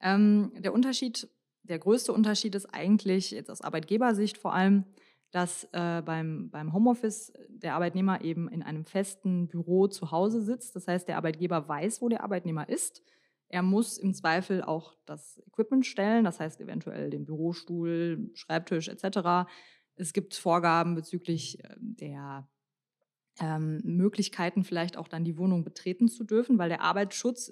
Ähm, 0.01 0.51
der 0.57 0.73
Unterschied, 0.73 1.29
der 1.63 1.79
größte 1.79 2.13
Unterschied 2.13 2.55
ist 2.55 2.65
eigentlich 2.73 3.31
jetzt 3.31 3.51
aus 3.51 3.61
Arbeitgebersicht 3.61 4.38
vor 4.38 4.53
allem, 4.53 4.85
dass 5.31 5.65
äh, 5.71 6.01
beim, 6.03 6.49
beim 6.49 6.73
Homeoffice 6.73 7.31
der 7.49 7.75
Arbeitnehmer 7.75 8.23
eben 8.23 8.49
in 8.49 8.63
einem 8.63 8.85
festen 8.85 9.47
Büro 9.47 9.88
zu 9.88 10.11
Hause 10.11 10.41
sitzt. 10.41 10.75
Das 10.75 10.88
heißt, 10.88 11.07
der 11.07 11.17
Arbeitgeber 11.17 11.67
weiß, 11.67 12.01
wo 12.01 12.09
der 12.09 12.23
Arbeitnehmer 12.23 12.67
ist 12.67 13.03
er 13.49 13.63
muss 13.63 13.97
im 13.97 14.13
Zweifel 14.13 14.63
auch 14.63 14.95
das 15.05 15.41
Equipment 15.47 15.85
stellen, 15.85 16.23
das 16.23 16.39
heißt 16.39 16.61
eventuell 16.61 17.09
den 17.09 17.25
Bürostuhl, 17.25 18.29
Schreibtisch 18.33 18.87
etc. 18.87 19.49
Es 19.95 20.13
gibt 20.13 20.35
Vorgaben 20.35 20.95
bezüglich 20.95 21.57
ähm, 21.63 21.95
der 21.99 22.47
ähm, 23.39 23.81
Möglichkeiten, 23.83 24.63
vielleicht 24.63 24.97
auch 24.97 25.07
dann 25.07 25.23
die 25.23 25.37
Wohnung 25.37 25.63
betreten 25.63 26.07
zu 26.07 26.23
dürfen, 26.23 26.57
weil 26.57 26.69
der 26.69 26.81
Arbeitsschutz 26.81 27.51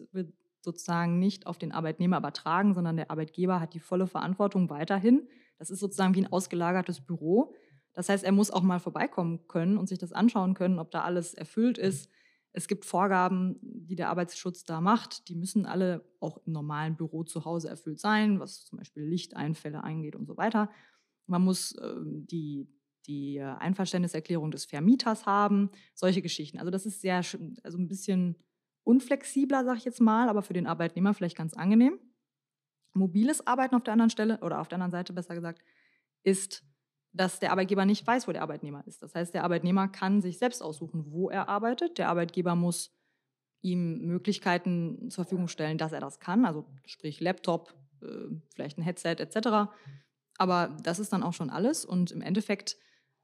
sozusagen 0.62 1.18
nicht 1.18 1.48
auf 1.48 1.58
den 1.58 1.72
Arbeitnehmer 1.72 2.18
übertragen, 2.18 2.74
sondern 2.74 2.98
der 2.98 3.10
Arbeitgeber 3.10 3.60
hat 3.60 3.74
die 3.74 3.80
volle 3.80 4.06
Verantwortung 4.08 4.70
weiterhin. 4.70 5.28
Das 5.58 5.70
ist 5.72 5.80
sozusagen 5.80 6.14
wie 6.14 6.22
ein 6.22 6.32
ausgelagertes 6.32 7.02
Büro. 7.02 7.54
Das 7.94 8.10
heißt, 8.10 8.24
er 8.24 8.32
muss 8.32 8.52
auch 8.52 8.62
mal 8.62 8.80
vorbeikommen 8.80 9.48
können 9.48 9.78
und 9.78 9.88
sich 9.88 9.98
das 9.98 10.14
anschauen 10.14 10.54
können, 10.54 10.78
ob 10.78 10.92
da 10.92 11.02
alles 11.02 11.34
erfüllt 11.34 11.78
ist. 11.78 12.12
Es 12.58 12.68
gibt 12.68 12.86
Vorgaben, 12.86 13.60
die 13.62 13.96
der 13.96 14.10
Arbeitsschutz 14.10 14.64
da 14.64 14.82
macht. 14.82 15.30
Die 15.30 15.36
müssen 15.36 15.68
alle 15.68 16.04
auch 16.20 16.40
im 16.48 16.54
normalen 16.54 16.96
Büro 16.96 17.24
zu 17.24 17.46
Hause 17.46 17.70
erfüllt 17.70 18.00
sein, 18.00 18.40
was 18.40 18.66
zum 18.66 18.80
Beispiel 18.80 19.04
Lichteinfälle 19.04 19.84
angeht 19.84 20.16
und 20.16 20.26
so 20.26 20.38
weiter. 20.38 20.72
Man 21.28 21.44
muss 21.44 21.74
äh, 21.74 21.94
die, 22.04 22.68
die 23.06 23.40
Einverständniserklärung 23.40 24.50
des 24.50 24.66
Vermieters 24.66 25.28
haben, 25.28 25.70
solche 25.94 26.24
Geschichten. 26.24 26.58
Also 26.58 26.72
das 26.72 26.88
ist 26.88 27.00
sehr, 27.00 27.18
also 27.18 27.78
ein 27.78 27.88
bisschen 27.88 28.36
unflexibler, 28.84 29.64
sage 29.64 29.78
ich 29.78 29.86
jetzt 29.86 30.02
mal, 30.02 30.28
aber 30.28 30.42
für 30.42 30.54
den 30.54 30.66
Arbeitnehmer 30.66 31.14
vielleicht 31.14 31.38
ganz 31.38 31.54
angenehm. 31.54 32.00
Mobiles 32.96 33.46
Arbeiten 33.46 33.76
auf 33.76 33.84
der 33.84 33.94
anderen 33.94 34.10
Stelle 34.10 34.40
oder 34.40 34.62
auf 34.62 34.68
der 34.68 34.78
anderen 34.78 34.92
Seite 34.92 35.14
besser 35.14 35.36
gesagt 35.36 35.62
ist, 36.24 36.66
dass 37.18 37.40
der 37.40 37.52
Arbeitgeber 37.52 37.86
nicht 37.86 38.06
weiß, 38.06 38.28
wo 38.28 38.32
der 38.32 38.42
Arbeitnehmer 38.42 38.86
ist. 38.86 39.02
Das 39.02 39.16
heißt, 39.16 39.34
der 39.34 39.44
Arbeitnehmer 39.44 39.88
kann 39.88 40.22
sich 40.22 40.38
selbst 40.38 40.62
aussuchen, 40.62 41.12
wo 41.12 41.30
er 41.30 41.50
arbeitet. 41.50 41.98
Der 41.98 42.10
Arbeitgeber 42.10 42.56
muss 42.56 42.92
ihm 43.62 44.00
Möglichkeiten 44.06 45.10
zur 45.10 45.26
Verfügung 45.26 45.48
stellen, 45.48 45.78
dass 45.78 45.92
er 45.92 46.00
das 46.00 46.20
kann, 46.20 46.46
also 46.46 46.66
sprich 46.86 47.20
Laptop, 47.20 47.74
äh, 48.02 48.36
vielleicht 48.54 48.78
ein 48.78 48.84
Headset 48.84 49.16
etc. 49.18 49.72
Aber 50.38 50.78
das 50.84 51.00
ist 51.00 51.12
dann 51.12 51.24
auch 51.24 51.34
schon 51.34 51.50
alles 51.50 51.84
und 51.84 52.12
im 52.12 52.22
Endeffekt 52.22 52.78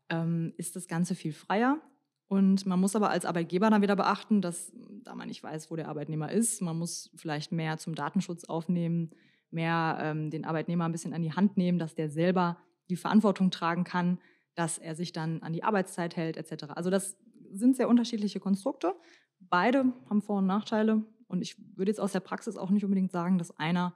ähm, 0.09 0.53
ist 0.57 0.75
das 0.75 0.87
Ganze 0.87 1.15
viel 1.15 1.33
freier. 1.33 1.79
Und 2.27 2.65
man 2.65 2.79
muss 2.79 2.95
aber 2.95 3.11
als 3.11 3.25
Arbeitgeber 3.25 3.69
dann 3.69 3.83
wieder 3.83 3.95
beachten, 3.95 4.41
dass, 4.41 4.73
da 5.03 5.13
man 5.13 5.27
nicht 5.27 5.43
weiß, 5.43 5.69
wo 5.69 5.75
der 5.75 5.87
Arbeitnehmer 5.87 6.31
ist, 6.31 6.61
man 6.61 6.79
muss 6.79 7.11
vielleicht 7.15 7.51
mehr 7.51 7.77
zum 7.77 7.93
Datenschutz 7.93 8.45
aufnehmen, 8.45 9.11
mehr 9.51 9.99
ähm, 10.01 10.31
den 10.31 10.45
Arbeitnehmer 10.45 10.85
ein 10.85 10.91
bisschen 10.91 11.13
an 11.13 11.21
die 11.21 11.33
Hand 11.33 11.57
nehmen, 11.57 11.77
dass 11.77 11.93
der 11.93 12.09
selber 12.09 12.57
die 12.89 12.95
Verantwortung 12.95 13.51
tragen 13.51 13.83
kann, 13.83 14.19
dass 14.55 14.77
er 14.77 14.95
sich 14.95 15.11
dann 15.11 15.41
an 15.41 15.53
die 15.53 15.63
Arbeitszeit 15.63 16.15
hält 16.15 16.37
etc. 16.37 16.65
Also 16.75 16.89
das 16.89 17.17
sind 17.51 17.75
sehr 17.75 17.89
unterschiedliche 17.89 18.39
Konstrukte. 18.39 18.95
Beide 19.39 19.93
haben 20.09 20.21
Vor- 20.21 20.39
und 20.39 20.47
Nachteile. 20.47 21.03
Und 21.27 21.41
ich 21.41 21.57
würde 21.75 21.91
jetzt 21.91 21.99
aus 21.99 22.11
der 22.11 22.19
Praxis 22.19 22.57
auch 22.57 22.69
nicht 22.69 22.83
unbedingt 22.83 23.11
sagen, 23.11 23.37
dass 23.37 23.57
einer 23.57 23.95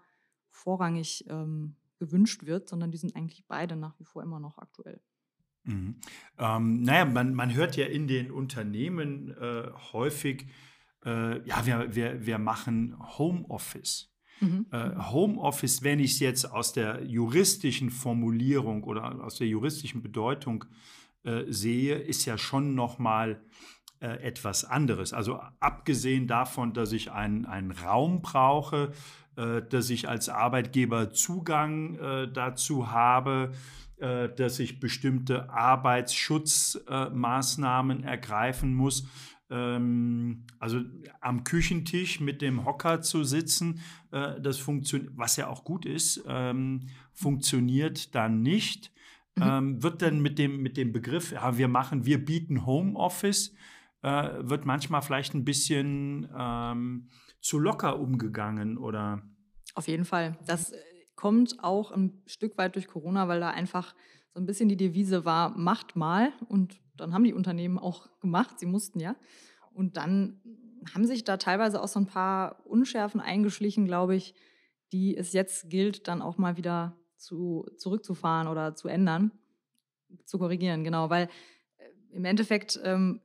vorrangig 0.49 1.25
ähm, 1.29 1.75
gewünscht 1.99 2.45
wird, 2.45 2.67
sondern 2.67 2.91
die 2.91 2.97
sind 2.97 3.15
eigentlich 3.15 3.45
beide 3.47 3.75
nach 3.75 3.99
wie 3.99 4.05
vor 4.05 4.23
immer 4.23 4.39
noch 4.39 4.57
aktuell. 4.57 4.99
Mhm. 5.63 5.99
Ähm, 6.37 6.81
naja, 6.81 7.05
man, 7.05 7.33
man 7.33 7.53
hört 7.53 7.75
ja 7.75 7.85
in 7.85 8.07
den 8.07 8.31
Unternehmen 8.31 9.35
äh, 9.39 9.69
häufig, 9.91 10.47
äh, 11.05 11.45
ja, 11.47 11.65
wir, 11.65 11.95
wir, 11.95 12.25
wir 12.25 12.37
machen 12.37 12.95
Homeoffice. 13.17 14.13
Mhm. 14.39 14.67
Äh, 14.71 14.95
Homeoffice, 15.11 15.83
wenn 15.83 15.99
ich 15.99 16.13
es 16.13 16.19
jetzt 16.19 16.45
aus 16.45 16.73
der 16.73 17.03
juristischen 17.03 17.89
Formulierung 17.89 18.83
oder 18.83 19.23
aus 19.23 19.37
der 19.37 19.47
juristischen 19.47 20.01
Bedeutung 20.01 20.65
äh, 21.23 21.43
sehe, 21.47 21.95
ist 21.95 22.25
ja 22.25 22.37
schon 22.37 22.75
noch 22.75 22.99
mal 22.99 23.41
äh, 23.99 24.21
etwas 24.21 24.63
anderes. 24.63 25.11
Also 25.11 25.39
abgesehen 25.59 26.27
davon, 26.27 26.73
dass 26.73 26.91
ich 26.91 27.11
einen, 27.11 27.47
einen 27.47 27.71
Raum 27.71 28.21
brauche, 28.21 28.91
äh, 29.37 29.63
dass 29.63 29.89
ich 29.89 30.07
als 30.07 30.29
Arbeitgeber 30.29 31.13
Zugang 31.13 31.97
äh, 31.97 32.31
dazu 32.31 32.91
habe, 32.91 33.53
dass 33.99 34.59
ich 34.59 34.79
bestimmte 34.79 35.49
Arbeitsschutzmaßnahmen 35.49 38.03
ergreifen 38.03 38.75
muss, 38.75 39.07
also 39.49 40.81
am 41.21 41.43
Küchentisch 41.43 42.19
mit 42.19 42.41
dem 42.41 42.65
Hocker 42.65 43.01
zu 43.01 43.23
sitzen, 43.23 43.81
äh, 44.11 44.39
das 44.41 44.57
funktioniert, 44.57 45.11
was 45.15 45.37
ja 45.37 45.47
auch 45.47 45.63
gut 45.63 45.85
ist, 45.85 46.23
ähm, 46.27 46.87
funktioniert 47.13 48.13
dann 48.13 48.41
nicht. 48.41 48.91
Mhm. 49.35 49.43
Ähm, 49.43 49.83
wird 49.83 50.01
dann 50.01 50.21
mit 50.21 50.39
dem, 50.39 50.61
mit 50.61 50.77
dem 50.77 50.91
Begriff, 50.91 51.31
ja, 51.31 51.57
wir 51.57 51.67
machen, 51.67 52.05
wir 52.05 52.23
bieten 52.23 52.65
Homeoffice, 52.65 53.53
äh, 54.01 54.29
wird 54.39 54.65
manchmal 54.65 55.01
vielleicht 55.01 55.33
ein 55.33 55.45
bisschen 55.45 56.27
ähm, 56.37 57.09
zu 57.39 57.59
locker 57.59 57.99
umgegangen 57.99 58.77
oder? 58.77 59.21
Auf 59.75 59.87
jeden 59.87 60.05
Fall. 60.05 60.37
Das 60.45 60.71
äh, 60.71 60.77
kommt 61.15 61.63
auch 61.63 61.91
ein 61.91 62.21
Stück 62.25 62.57
weit 62.57 62.75
durch 62.75 62.87
Corona, 62.87 63.27
weil 63.27 63.39
da 63.39 63.49
einfach 63.51 63.95
so 64.33 64.39
ein 64.39 64.45
bisschen 64.45 64.69
die 64.69 64.77
Devise 64.77 65.23
war, 65.23 65.57
macht 65.57 65.95
mal 65.95 66.33
und 66.47 66.79
dann 66.99 67.13
haben 67.13 67.23
die 67.23 67.33
Unternehmen 67.33 67.77
auch 67.79 68.09
gemacht, 68.19 68.59
sie 68.59 68.65
mussten 68.65 68.99
ja. 68.99 69.15
Und 69.73 69.97
dann 69.97 70.41
haben 70.93 71.05
sich 71.05 71.23
da 71.23 71.37
teilweise 71.37 71.81
auch 71.81 71.87
so 71.87 71.99
ein 71.99 72.05
paar 72.05 72.65
Unschärfen 72.65 73.19
eingeschlichen, 73.19 73.85
glaube 73.85 74.15
ich, 74.15 74.33
die 74.91 75.15
es 75.15 75.33
jetzt 75.33 75.69
gilt, 75.69 76.07
dann 76.07 76.21
auch 76.21 76.37
mal 76.37 76.57
wieder 76.57 76.97
zu, 77.17 77.65
zurückzufahren 77.77 78.47
oder 78.47 78.75
zu 78.75 78.87
ändern, 78.87 79.31
zu 80.25 80.37
korrigieren, 80.37 80.83
genau. 80.83 81.09
Weil 81.09 81.29
äh, 81.77 82.15
im 82.15 82.25
Endeffekt 82.25 82.79
ähm, 82.83 83.21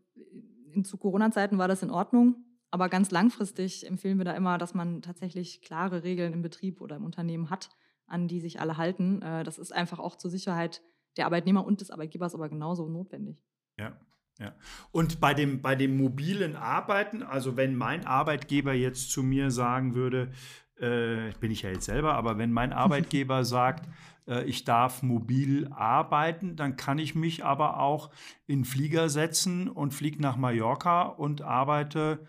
zu 0.82 0.96
Corona-Zeiten 0.96 1.58
war 1.58 1.68
das 1.68 1.82
in 1.82 1.90
Ordnung, 1.90 2.36
aber 2.70 2.88
ganz 2.88 3.10
langfristig 3.10 3.86
empfehlen 3.86 4.18
wir 4.18 4.24
da 4.24 4.32
immer, 4.32 4.58
dass 4.58 4.74
man 4.74 5.02
tatsächlich 5.02 5.60
klare 5.60 6.02
Regeln 6.02 6.32
im 6.32 6.42
Betrieb 6.42 6.80
oder 6.80 6.96
im 6.96 7.04
Unternehmen 7.04 7.50
hat, 7.50 7.68
an 8.06 8.28
die 8.28 8.40
sich 8.40 8.60
alle 8.60 8.76
halten. 8.76 9.22
Äh, 9.22 9.44
das 9.44 9.58
ist 9.58 9.72
einfach 9.72 9.98
auch 9.98 10.16
zur 10.16 10.30
Sicherheit 10.30 10.82
der 11.16 11.26
Arbeitnehmer 11.26 11.64
und 11.64 11.80
des 11.80 11.90
Arbeitgebers 11.90 12.34
aber 12.34 12.48
genauso 12.48 12.88
notwendig. 12.88 13.42
Ja. 13.82 13.92
Ja. 14.38 14.54
Und 14.90 15.20
bei 15.20 15.34
dem, 15.34 15.60
bei 15.62 15.76
dem 15.76 15.96
mobilen 15.96 16.56
Arbeiten, 16.56 17.22
also 17.22 17.56
wenn 17.56 17.76
mein 17.76 18.06
Arbeitgeber 18.06 18.72
jetzt 18.72 19.10
zu 19.10 19.22
mir 19.22 19.50
sagen 19.50 19.94
würde, 19.94 20.32
äh, 20.80 21.32
bin 21.38 21.50
ich 21.50 21.62
ja 21.62 21.70
jetzt 21.70 21.84
selber, 21.84 22.14
aber 22.14 22.38
wenn 22.38 22.50
mein 22.50 22.72
Arbeitgeber 22.84 23.44
sagt, 23.44 23.88
äh, 24.26 24.44
ich 24.44 24.64
darf 24.64 25.02
mobil 25.02 25.68
arbeiten, 25.70 26.56
dann 26.56 26.76
kann 26.76 26.98
ich 26.98 27.14
mich 27.14 27.44
aber 27.44 27.78
auch 27.78 28.10
in 28.46 28.64
Flieger 28.64 29.08
setzen 29.08 29.68
und 29.68 29.94
fliege 29.94 30.20
nach 30.20 30.36
Mallorca 30.36 31.02
und 31.02 31.42
arbeite 31.42 32.26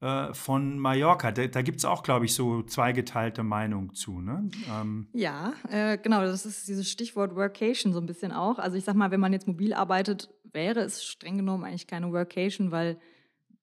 äh, 0.00 0.34
von 0.34 0.78
Mallorca. 0.78 1.32
Da, 1.32 1.46
da 1.46 1.62
gibt 1.62 1.78
es 1.78 1.84
auch, 1.84 2.02
glaube 2.02 2.26
ich, 2.26 2.34
so 2.34 2.62
zweigeteilte 2.62 3.42
Meinungen 3.42 3.94
zu. 3.94 4.20
Ne? 4.20 4.50
Ähm. 4.70 5.08
Ja, 5.14 5.54
äh, 5.70 5.96
genau, 5.98 6.20
das 6.20 6.44
ist 6.44 6.68
dieses 6.68 6.90
Stichwort 6.90 7.34
Workation 7.34 7.92
so 7.92 8.00
ein 8.00 8.06
bisschen 8.06 8.30
auch. 8.30 8.58
Also 8.58 8.76
ich 8.76 8.84
sag 8.84 8.94
mal, 8.94 9.10
wenn 9.10 9.20
man 9.20 9.32
jetzt 9.32 9.48
mobil 9.48 9.72
arbeitet, 9.72 10.28
wäre 10.56 10.80
es 10.80 11.04
streng 11.04 11.36
genommen 11.36 11.62
eigentlich 11.62 11.86
keine 11.86 12.10
Workation, 12.10 12.72
weil 12.72 12.98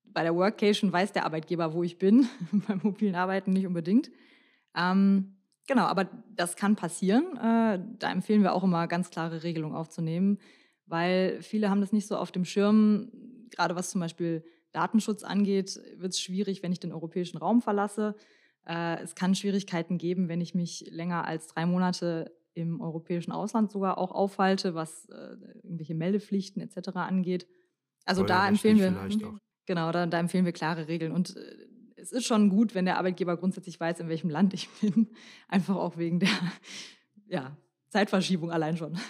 bei 0.06 0.24
der 0.24 0.36
Workation 0.36 0.94
weiß 0.94 1.12
der 1.12 1.26
Arbeitgeber, 1.26 1.74
wo 1.74 1.84
ich 1.84 1.98
bin, 1.98 2.30
beim 2.68 2.80
mobilen 2.84 3.16
Arbeiten 3.16 3.52
nicht 3.52 3.68
unbedingt. 3.68 4.12
Ähm, 4.76 5.36
genau, 5.68 5.84
aber 5.84 6.08
das 6.30 6.56
kann 6.56 6.78
passieren. 6.78 7.36
Äh, 7.36 7.80
da 8.00 8.12
empfehlen 8.12 8.44
wir 8.44 8.54
auch 8.54 8.64
immer 8.64 8.88
ganz 8.88 9.10
klare 9.10 9.44
Regelungen 9.44 9.76
aufzunehmen, 9.76 10.38
weil 10.86 11.42
viele 11.42 11.70
haben 11.70 11.82
das 11.82 11.92
nicht 11.92 12.08
so 12.08 12.16
auf 12.16 12.32
dem 12.32 12.46
Schirm, 12.46 13.12
gerade 13.50 13.76
was 13.76 13.90
zum 13.90 14.00
Beispiel 14.00 14.46
Datenschutz 14.72 15.24
angeht, 15.24 15.80
wird 15.98 16.14
es 16.14 16.22
schwierig, 16.22 16.64
wenn 16.64 16.72
ich 16.72 16.80
den 16.80 16.94
europäischen 16.94 17.38
Raum 17.38 17.62
verlasse. 17.62 18.16
Äh, 18.66 19.02
es 19.02 19.16
kann 19.16 19.36
Schwierigkeiten 19.36 19.98
geben, 19.98 20.30
wenn 20.30 20.42
ich 20.42 20.56
mich 20.56 20.86
länger 20.90 21.26
als 21.26 21.48
drei 21.48 21.66
Monate 21.66 22.32
im 22.54 22.82
europäischen 22.82 23.32
Ausland 23.32 23.72
sogar 23.72 23.98
auch 23.98 24.12
aufhalte, 24.12 24.76
was 24.76 25.06
äh, 25.10 25.36
irgendwelche 25.64 25.96
Meldepflichten 25.96 26.62
etc. 26.62 26.90
angeht. 26.96 27.48
Also 28.06 28.24
da 28.24 28.48
empfehlen 28.48 28.78
wir 28.80 28.96
genau, 29.66 29.92
da, 29.92 30.06
da, 30.06 30.20
empfehlen 30.20 30.46
wir 30.46 30.52
klare 30.52 30.88
Regeln 30.88 31.12
und 31.12 31.36
äh, 31.36 31.56
es 31.96 32.12
ist 32.12 32.26
schon 32.26 32.50
gut, 32.50 32.76
wenn 32.76 32.86
der 32.86 32.98
Arbeitgeber 32.98 33.38
grundsätzlich 33.38 33.80
weiß, 33.80 34.02
in 34.02 34.10
welchem 34.10 34.30
Land 34.30 34.54
ich 34.54 34.70
bin, 34.82 35.10
einfach 35.48 35.76
auch 35.76 35.98
wegen 35.98 36.20
der 36.20 36.30
ja, 37.28 37.58
Zeitverschiebung 37.90 38.52
allein 38.52 38.78
schon. 38.78 38.98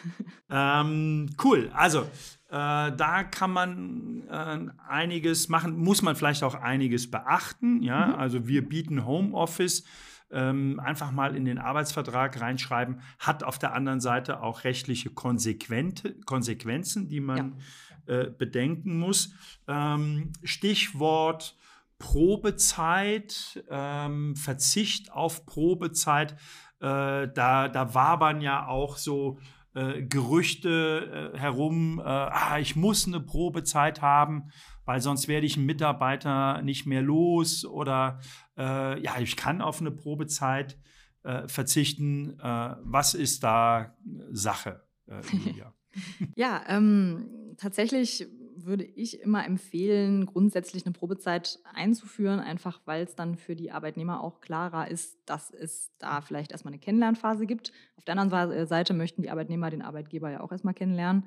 Ähm, 0.56 1.32
cool. 1.44 1.72
Also 1.74 2.02
äh, 2.02 2.06
da 2.52 3.24
kann 3.24 3.50
man 3.50 4.28
äh, 4.30 4.60
einiges 4.88 5.50
machen, 5.50 5.76
muss 5.80 6.04
man 6.04 6.16
vielleicht 6.16 6.44
auch 6.44 6.54
einiges 6.54 7.10
beachten. 7.10 7.82
Ja, 7.82 8.08
mhm. 8.08 8.16
also 8.16 8.48
wir 8.48 8.70
bieten 8.70 9.04
Homeoffice. 9.04 9.84
Ähm, 10.34 10.80
einfach 10.80 11.12
mal 11.12 11.36
in 11.36 11.46
den 11.46 11.60
Arbeitsvertrag 11.60 12.42
reinschreiben, 12.42 13.02
hat 13.20 13.44
auf 13.44 13.60
der 13.60 13.74
anderen 13.74 14.02
Seite 14.02 14.42
auch 14.42 14.64
rechtliche 14.64 15.12
Konsequenzen, 15.12 17.08
die 17.08 17.20
man 17.20 17.62
ja. 18.08 18.22
äh, 18.22 18.30
bedenken 18.30 18.98
muss. 18.98 19.34
Ähm, 19.68 20.32
Stichwort 20.44 21.56
Probezeit, 22.00 23.64
ähm, 23.70 24.36
Verzicht 24.36 25.14
auf 25.14 25.46
Probezeit. 25.46 26.34
Äh, 26.82 27.30
da, 27.34 27.70
da 27.70 27.94
wabern 27.94 28.42
ja 28.42 28.68
auch 28.68 28.98
so 28.98 29.38
äh, 29.74 30.04
Gerüchte 30.04 31.32
äh, 31.34 31.38
herum, 31.38 32.00
äh, 32.00 32.04
ah, 32.04 32.60
ich 32.60 32.76
muss 32.76 33.08
eine 33.08 33.22
Probezeit 33.22 34.02
haben, 34.02 34.52
weil 34.86 35.02
sonst 35.02 35.28
werde 35.28 35.46
ich 35.46 35.56
einen 35.56 35.66
Mitarbeiter 35.66 36.62
nicht 36.62 36.86
mehr 36.86 37.02
los 37.02 37.66
oder 37.66 38.20
äh, 38.58 39.02
ja, 39.02 39.20
ich 39.20 39.36
kann 39.36 39.62
auf 39.62 39.82
eine 39.82 39.92
Probezeit 39.92 40.78
äh, 41.24 41.48
verzichten. 41.48 42.38
was 42.38 43.14
ist 43.14 43.44
da 43.44 43.96
Sache, 44.32 44.84
Julia? 45.32 45.74
ja, 46.36 46.64
ähm, 46.68 47.56
tatsächlich 47.58 48.28
würde 48.66 48.84
ich 48.84 49.22
immer 49.22 49.46
empfehlen, 49.46 50.26
grundsätzlich 50.26 50.86
eine 50.86 50.94
Probezeit 50.94 51.60
einzuführen, 51.74 52.40
einfach 52.40 52.82
weil 52.86 53.04
es 53.04 53.16
dann 53.16 53.36
für 53.36 53.56
die 53.56 53.72
Arbeitnehmer 53.72 54.22
auch 54.22 54.42
klarer 54.42 54.90
ist, 54.90 55.18
dass 55.26 55.52
es 55.52 55.92
da 55.98 56.22
vielleicht 56.22 56.52
erstmal 56.52 56.74
eine 56.74 56.80
Kennenlernphase 56.80 57.46
gibt. 57.46 57.72
Auf 57.98 58.06
der 58.06 58.18
anderen 58.18 58.68
Seite 58.68 58.94
möchten 58.94 59.22
die 59.22 59.30
Arbeitnehmer 59.30 59.70
den 59.70 59.82
Arbeitgeber 59.82 60.30
ja 60.30 60.42
auch 60.42 60.52
erstmal 60.52 60.74
kennenlernen. 60.74 61.26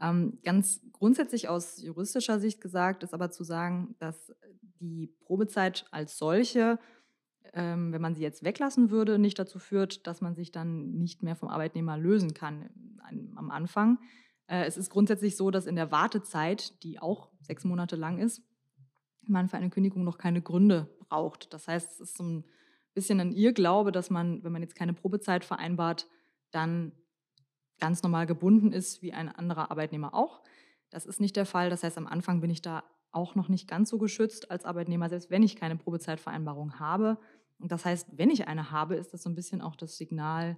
Ähm, 0.00 0.38
ganz 0.42 0.80
grundsätzlich 0.92 1.48
aus 1.48 1.80
juristischer 1.80 2.40
Sicht 2.40 2.60
gesagt 2.60 3.02
ist 3.02 3.14
aber 3.14 3.30
zu 3.30 3.44
sagen, 3.44 3.94
dass 3.98 4.32
die 4.84 5.06
Probezeit 5.24 5.86
als 5.90 6.18
solche, 6.18 6.78
ähm, 7.54 7.92
wenn 7.92 8.02
man 8.02 8.14
sie 8.14 8.22
jetzt 8.22 8.44
weglassen 8.44 8.90
würde, 8.90 9.18
nicht 9.18 9.38
dazu 9.38 9.58
führt, 9.58 10.06
dass 10.06 10.20
man 10.20 10.34
sich 10.34 10.52
dann 10.52 10.92
nicht 10.92 11.22
mehr 11.22 11.36
vom 11.36 11.48
Arbeitnehmer 11.48 11.96
lösen 11.96 12.34
kann 12.34 12.70
am 13.36 13.50
Anfang. 13.50 13.98
Äh, 14.46 14.64
es 14.64 14.76
ist 14.76 14.90
grundsätzlich 14.90 15.36
so, 15.36 15.50
dass 15.50 15.66
in 15.66 15.76
der 15.76 15.90
Wartezeit, 15.90 16.82
die 16.82 16.98
auch 16.98 17.30
sechs 17.40 17.64
Monate 17.64 17.96
lang 17.96 18.18
ist, 18.18 18.42
man 19.26 19.48
für 19.48 19.56
eine 19.56 19.70
Kündigung 19.70 20.04
noch 20.04 20.18
keine 20.18 20.42
Gründe 20.42 20.94
braucht. 20.98 21.52
Das 21.54 21.66
heißt, 21.66 21.92
es 21.92 22.00
ist 22.00 22.16
so 22.18 22.24
ein 22.24 22.44
bisschen 22.92 23.20
ein 23.20 23.32
Irrglaube, 23.32 23.90
dass 23.90 24.10
man, 24.10 24.44
wenn 24.44 24.52
man 24.52 24.62
jetzt 24.62 24.76
keine 24.76 24.92
Probezeit 24.92 25.44
vereinbart, 25.46 26.06
dann 26.50 26.92
ganz 27.80 28.02
normal 28.02 28.26
gebunden 28.26 28.72
ist 28.72 29.00
wie 29.00 29.12
ein 29.12 29.28
anderer 29.28 29.70
Arbeitnehmer 29.70 30.14
auch. 30.14 30.42
Das 30.90 31.06
ist 31.06 31.20
nicht 31.20 31.36
der 31.36 31.46
Fall. 31.46 31.70
Das 31.70 31.82
heißt, 31.82 31.98
am 31.98 32.06
Anfang 32.06 32.40
bin 32.40 32.50
ich 32.50 32.62
da 32.62 32.84
auch 33.14 33.34
noch 33.34 33.48
nicht 33.48 33.68
ganz 33.68 33.90
so 33.90 33.98
geschützt 33.98 34.50
als 34.50 34.64
Arbeitnehmer, 34.64 35.08
selbst 35.08 35.30
wenn 35.30 35.42
ich 35.42 35.56
keine 35.56 35.76
Probezeitvereinbarung 35.76 36.78
habe. 36.78 37.18
Und 37.58 37.72
das 37.72 37.84
heißt, 37.84 38.08
wenn 38.12 38.30
ich 38.30 38.48
eine 38.48 38.70
habe, 38.70 38.96
ist 38.96 39.12
das 39.14 39.22
so 39.22 39.30
ein 39.30 39.34
bisschen 39.34 39.60
auch 39.60 39.76
das 39.76 39.96
Signal, 39.96 40.56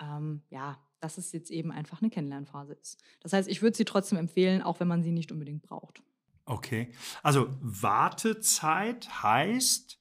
ähm, 0.00 0.42
ja, 0.50 0.78
dass 1.00 1.18
es 1.18 1.32
jetzt 1.32 1.50
eben 1.50 1.70
einfach 1.70 2.00
eine 2.00 2.10
Kennenlernphase 2.10 2.74
ist. 2.74 3.02
Das 3.20 3.32
heißt, 3.32 3.48
ich 3.48 3.62
würde 3.62 3.76
sie 3.76 3.84
trotzdem 3.84 4.18
empfehlen, 4.18 4.62
auch 4.62 4.80
wenn 4.80 4.88
man 4.88 5.02
sie 5.02 5.12
nicht 5.12 5.30
unbedingt 5.30 5.62
braucht. 5.62 6.02
Okay, 6.46 6.92
also 7.22 7.48
Wartezeit 7.60 9.22
heißt, 9.22 9.98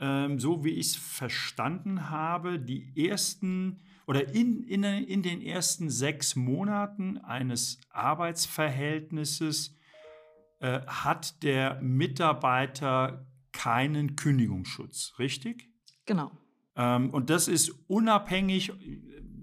ähm, 0.00 0.38
so 0.38 0.64
wie 0.64 0.70
ich 0.70 0.86
es 0.88 0.96
verstanden 0.96 2.10
habe, 2.10 2.58
die 2.58 3.08
ersten 3.08 3.80
oder 4.06 4.34
in, 4.34 4.62
in, 4.64 4.84
in 4.84 5.22
den 5.22 5.40
ersten 5.40 5.88
sechs 5.88 6.36
Monaten 6.36 7.18
eines 7.18 7.80
Arbeitsverhältnisses 7.90 9.76
äh, 10.64 10.80
hat 10.86 11.42
der 11.42 11.78
Mitarbeiter 11.82 13.26
keinen 13.52 14.16
Kündigungsschutz, 14.16 15.12
richtig? 15.18 15.68
Genau. 16.06 16.32
Ähm, 16.74 17.10
und 17.10 17.28
das 17.28 17.48
ist 17.48 17.68
unabhängig, 17.86 18.72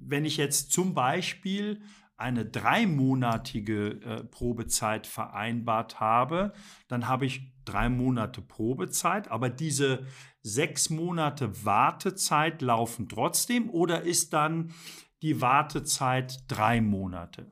wenn 0.01 0.25
ich 0.25 0.37
jetzt 0.37 0.71
zum 0.71 0.95
Beispiel 0.95 1.83
eine 2.17 2.43
dreimonatige 2.43 4.01
äh, 4.01 4.23
Probezeit 4.23 5.05
vereinbart 5.05 5.99
habe, 5.99 6.53
dann 6.87 7.07
habe 7.07 7.27
ich 7.27 7.53
drei 7.65 7.87
Monate 7.87 8.41
Probezeit, 8.41 9.29
aber 9.29 9.51
diese 9.51 10.07
sechs 10.41 10.89
Monate 10.89 11.63
Wartezeit 11.63 12.63
laufen 12.63 13.07
trotzdem 13.07 13.69
oder 13.69 14.01
ist 14.01 14.33
dann 14.33 14.73
die 15.21 15.39
Wartezeit 15.39 16.45
drei 16.47 16.81
Monate? 16.81 17.51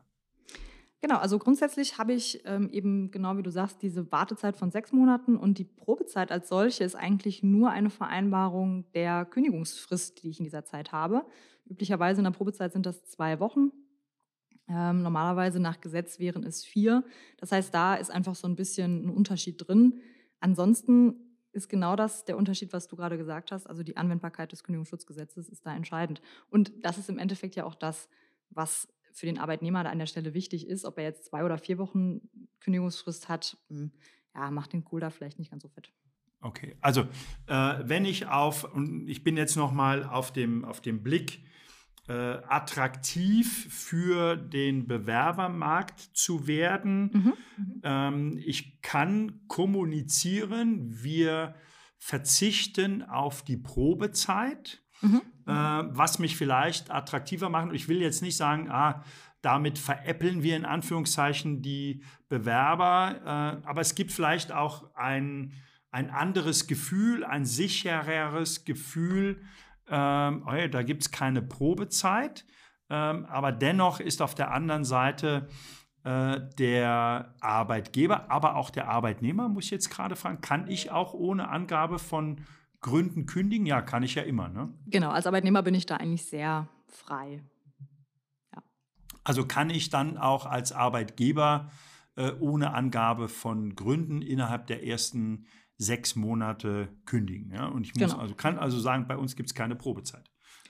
Genau, 1.02 1.18
also 1.18 1.40
grundsätzlich 1.40 1.98
habe 1.98 2.12
ich 2.12 2.42
ähm, 2.46 2.70
eben, 2.72 3.10
genau 3.10 3.38
wie 3.38 3.44
du 3.44 3.52
sagst, 3.52 3.82
diese 3.82 4.12
Wartezeit 4.12 4.58
von 4.58 4.70
sechs 4.70 4.92
Monaten 4.92 5.38
und 5.38 5.58
die 5.58 5.64
Probezeit 5.64 6.30
als 6.30 6.50
solche 6.50 6.84
ist 6.84 6.96
eigentlich 6.96 7.42
nur 7.42 7.70
eine 7.70 7.90
Vereinbarung 7.90 8.86
der 8.92 9.24
Kündigungsfrist, 9.26 10.22
die 10.22 10.30
ich 10.30 10.40
in 10.40 10.44
dieser 10.44 10.66
Zeit 10.66 10.92
habe. 10.92 11.26
Üblicherweise 11.70 12.20
in 12.20 12.26
der 12.26 12.32
Probezeit 12.32 12.74
sind 12.74 12.86
das 12.86 13.06
zwei 13.06 13.40
Wochen. 13.40 13.72
Ähm, 14.68 15.02
normalerweise 15.02 15.62
nach 15.62 15.80
Gesetz 15.80 16.20
wären 16.20 16.44
es 16.44 16.66
vier. 16.66 17.06
Das 17.38 17.54
heißt, 17.54 17.74
da 17.74 17.96
ist 17.96 18.12
einfach 18.12 18.36
so 18.36 18.48
ein 18.48 18.58
bisschen 18.58 19.06
ein 19.06 19.10
Unterschied 19.10 19.56
drin. 19.66 20.02
Ansonsten 20.42 21.16
ist 21.54 21.70
genau 21.70 21.96
das 21.96 22.26
der 22.26 22.38
Unterschied, 22.38 22.74
was 22.74 22.88
du 22.88 22.98
gerade 22.98 23.18
gesagt 23.18 23.52
hast. 23.52 23.68
Also 23.68 23.84
die 23.84 23.96
Anwendbarkeit 23.96 24.52
des 24.52 24.64
Kündigungsschutzgesetzes 24.64 25.48
ist 25.48 25.66
da 25.66 25.74
entscheidend. 25.74 26.22
Und 26.50 26.74
das 26.84 26.98
ist 26.98 27.10
im 27.10 27.18
Endeffekt 27.18 27.56
ja 27.56 27.64
auch 27.64 27.76
das, 27.76 28.10
was 28.50 28.88
für 29.14 29.26
den 29.26 29.38
Arbeitnehmer 29.38 29.84
da 29.84 29.90
an 29.90 30.00
der 30.00 30.06
Stelle 30.06 30.34
wichtig 30.34 30.68
ist. 30.68 30.86
Ob 30.86 30.98
er 30.98 31.04
jetzt 31.04 31.26
zwei 31.26 31.44
oder 31.44 31.58
vier 31.58 31.78
Wochen 31.78 32.22
Kündigungsfrist 32.60 33.30
hat, 33.30 33.58
hm, 33.70 33.92
ja, 34.36 34.52
macht 34.52 34.74
den 34.74 34.84
Kohl 34.84 35.00
da 35.00 35.10
vielleicht 35.10 35.40
nicht 35.40 35.52
ganz 35.52 35.64
so 35.64 35.70
fett. 35.70 35.92
Okay, 36.42 36.78
also 36.80 37.02
äh, 37.48 37.80
wenn 37.84 38.06
ich 38.06 38.28
auf, 38.28 38.64
und 38.64 39.10
ich 39.10 39.24
bin 39.24 39.36
jetzt 39.36 39.58
nochmal 39.58 40.06
auf 40.06 40.32
dem, 40.32 40.64
auf 40.64 40.80
dem 40.80 41.04
Blick, 41.04 41.44
äh, 42.10 42.42
attraktiv 42.48 43.68
für 43.70 44.36
den 44.36 44.88
Bewerbermarkt 44.88 46.00
zu 46.00 46.48
werden. 46.48 47.12
Mhm, 47.14 47.34
mhm. 47.58 47.82
Ähm, 47.84 48.42
ich 48.44 48.82
kann 48.82 49.42
kommunizieren, 49.48 51.04
wir 51.04 51.56
verzichten 52.00 53.04
auf 53.04 53.44
die 53.44 53.58
Probezeit. 53.58 54.82
Mhm. 55.02 55.22
Äh, 55.48 55.52
was 55.52 56.20
mich 56.20 56.38
vielleicht 56.38 56.92
attraktiver 56.92 57.50
macht. 57.50 57.74
Ich 57.74 57.88
will 57.88 58.02
jetzt 58.02 58.22
nicht 58.22 58.38
sagen, 58.38 58.70
ah, 58.70 59.04
damit 59.42 59.80
veräppeln 59.80 60.44
wir 60.44 60.56
in 60.56 60.66
Anführungszeichen 60.66 61.62
die 61.62 62.04
Bewerber, 62.28 63.62
äh, 63.64 63.68
aber 63.68 63.82
es 63.82 63.96
gibt 63.96 64.12
vielleicht 64.12 64.52
auch 64.52 64.94
ein, 64.96 65.54
ein 65.92 66.10
anderes 66.10 66.68
Gefühl, 66.68 67.24
ein 67.24 67.46
sichereres 67.46 68.66
Gefühl. 68.66 69.42
Ähm, 69.88 70.44
oh 70.46 70.54
ja, 70.54 70.68
da 70.68 70.84
gibt 70.84 71.04
es 71.04 71.12
keine 71.12 71.42
Probezeit, 71.42 72.46
ähm, 72.90 73.26
aber 73.26 73.52
dennoch 73.52 74.00
ist 74.00 74.22
auf 74.22 74.36
der 74.36 74.52
anderen 74.52 74.84
Seite 74.84 75.48
äh, 76.04 76.42
der 76.58 77.34
Arbeitgeber, 77.40 78.30
aber 78.30 78.56
auch 78.56 78.70
der 78.70 78.90
Arbeitnehmer, 78.90 79.50
muss 79.50 79.66
ich 79.66 79.72
jetzt 79.72 79.90
gerade 79.90 80.16
fragen, 80.16 80.42
kann 80.42 80.70
ich 80.70 80.92
auch 80.92 81.14
ohne 81.14 81.50
Angabe 81.50 81.98
von 81.98 82.42
Gründen 82.82 83.26
kündigen? 83.26 83.66
Ja, 83.66 83.82
kann 83.82 84.04
ich 84.04 84.16
ja 84.16 84.24
immer. 84.24 84.50
Ne? 84.50 84.74
Genau, 84.88 85.10
als 85.10 85.28
Arbeitnehmer 85.28 85.64
bin 85.64 85.76
ich 85.76 85.86
da 85.86 85.98
eigentlich 85.98 86.26
sehr 86.26 86.70
frei. 86.88 87.44
Ja. 88.54 88.64
Also 89.24 89.46
kann 89.46 89.70
ich 89.70 89.90
dann 89.90 90.18
auch 90.18 90.46
als 90.46 90.72
Arbeitgeber 90.72 91.72
äh, 92.16 92.32
ohne 92.40 92.74
Angabe 92.74 93.28
von 93.30 93.76
Gründen 93.76 94.22
innerhalb 94.22 94.68
der 94.68 94.86
ersten 94.86 95.46
sechs 95.78 96.16
Monate 96.16 96.90
kündigen. 97.06 97.52
Ja? 97.54 97.68
Und 97.68 97.86
ich 97.86 97.96
muss 97.96 98.12
genau. 98.12 98.22
also, 98.22 98.36
kann 98.36 98.58
also 98.58 98.80
sagen, 98.80 99.08
bei 99.08 99.18
uns 99.18 99.36
gibt 99.36 99.50
es 99.50 99.56
keine 99.56 99.76
Probezeit. 99.76 100.30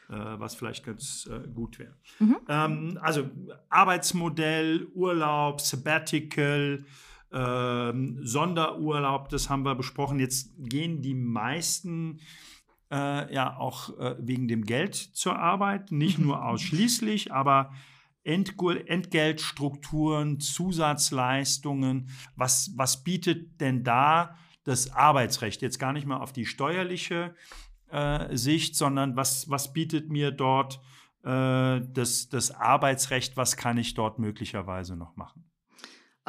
Äh, 0.10 0.40
was 0.40 0.56
vielleicht 0.56 0.84
ganz 0.84 1.30
äh, 1.32 1.48
gut 1.48 1.78
wäre. 1.78 1.96
Mhm. 2.18 2.38
Ähm, 2.48 3.00
also 3.00 3.30
Arbeitsmodell, 3.70 4.88
Urlaub, 4.96 5.62
Sabbatical, 5.62 6.84
ähm, 7.32 8.20
Sonderurlaub, 8.24 9.30
das 9.30 9.50
haben 9.50 9.64
wir 9.64 9.76
besprochen. 9.76 10.20
Jetzt 10.20 10.52
gehen 10.58 11.02
die 11.02 11.14
meisten 11.14 12.20
äh, 12.92 13.34
ja 13.34 13.58
auch 13.58 13.98
äh, 14.00 14.16
wegen 14.20 14.48
dem 14.48 14.64
Geld 14.66 14.96
zur 14.96 15.38
Arbeit, 15.38 15.92
nicht 15.92 16.20
nur 16.20 16.46
ausschließlich, 16.46 17.32
aber 17.32 17.72
Entgeltstrukturen, 18.24 20.40
Zusatzleistungen, 20.40 22.10
was, 22.36 22.72
was 22.76 23.04
bietet 23.04 23.62
denn 23.62 23.84
da 23.84 24.36
das 24.64 24.94
Arbeitsrecht? 24.94 25.62
Jetzt 25.62 25.80
gar 25.80 25.94
nicht 25.94 26.06
mal 26.06 26.18
auf 26.18 26.34
die 26.34 26.46
steuerliche 26.46 27.34
äh, 27.90 28.36
Sicht, 28.36 28.76
sondern 28.76 29.16
was, 29.16 29.50
was 29.50 29.74
bietet 29.74 30.10
mir 30.10 30.32
dort 30.32 30.82
äh, 31.24 31.82
das, 31.82 32.30
das 32.30 32.52
Arbeitsrecht, 32.52 33.38
was 33.38 33.58
kann 33.58 33.78
ich 33.78 33.96
dort 33.96 34.20
möglicherweise 34.20 34.96
noch 34.96 35.16
machen? 35.16 35.49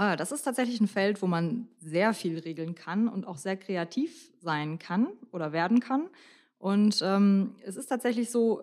Ah, 0.01 0.17
das 0.17 0.33
ist 0.33 0.45
tatsächlich 0.45 0.81
ein 0.81 0.89
Feld, 0.89 1.21
wo 1.21 1.27
man 1.27 1.69
sehr 1.79 2.15
viel 2.15 2.39
regeln 2.39 2.75
kann 2.75 3.07
und 3.07 3.27
auch 3.27 3.37
sehr 3.37 3.59
kreativ 3.59 4.31
sein 4.41 4.79
kann 4.79 5.09
oder 5.31 5.53
werden 5.53 5.79
kann. 5.79 6.09
Und 6.57 7.03
ähm, 7.05 7.55
es 7.67 7.77
ist 7.77 7.89
tatsächlich 7.89 8.31
so, 8.31 8.63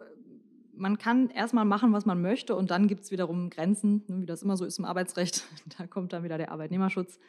man 0.74 0.98
kann 0.98 1.30
erstmal 1.30 1.64
machen, 1.64 1.94
was 1.94 2.08
man 2.08 2.24
möchte 2.24 2.56
und 2.56 2.72
dann 2.72 2.88
gibt 2.88 3.04
es 3.04 3.12
wiederum 3.12 3.52
Grenzen, 3.52 4.04
ne, 4.08 4.22
wie 4.22 4.26
das 4.26 4.42
immer 4.42 4.58
so 4.58 4.66
ist 4.66 4.80
im 4.80 4.86
Arbeitsrecht. 4.86 5.44
Da 5.78 5.86
kommt 5.86 6.12
dann 6.12 6.24
wieder 6.24 6.40
der 6.40 6.52
Arbeitnehmerschutz 6.52 7.20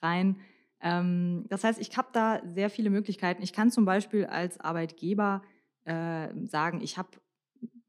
rein. 0.00 0.40
Ähm, 0.80 1.44
das 1.50 1.62
heißt, 1.62 1.78
ich 1.78 1.94
habe 1.98 2.08
da 2.14 2.40
sehr 2.46 2.70
viele 2.70 2.88
Möglichkeiten. 2.88 3.42
Ich 3.42 3.52
kann 3.52 3.70
zum 3.70 3.84
Beispiel 3.84 4.24
als 4.24 4.58
Arbeitgeber 4.58 5.42
äh, 5.84 6.28
sagen, 6.46 6.80
ich 6.80 6.96
habe 6.96 7.10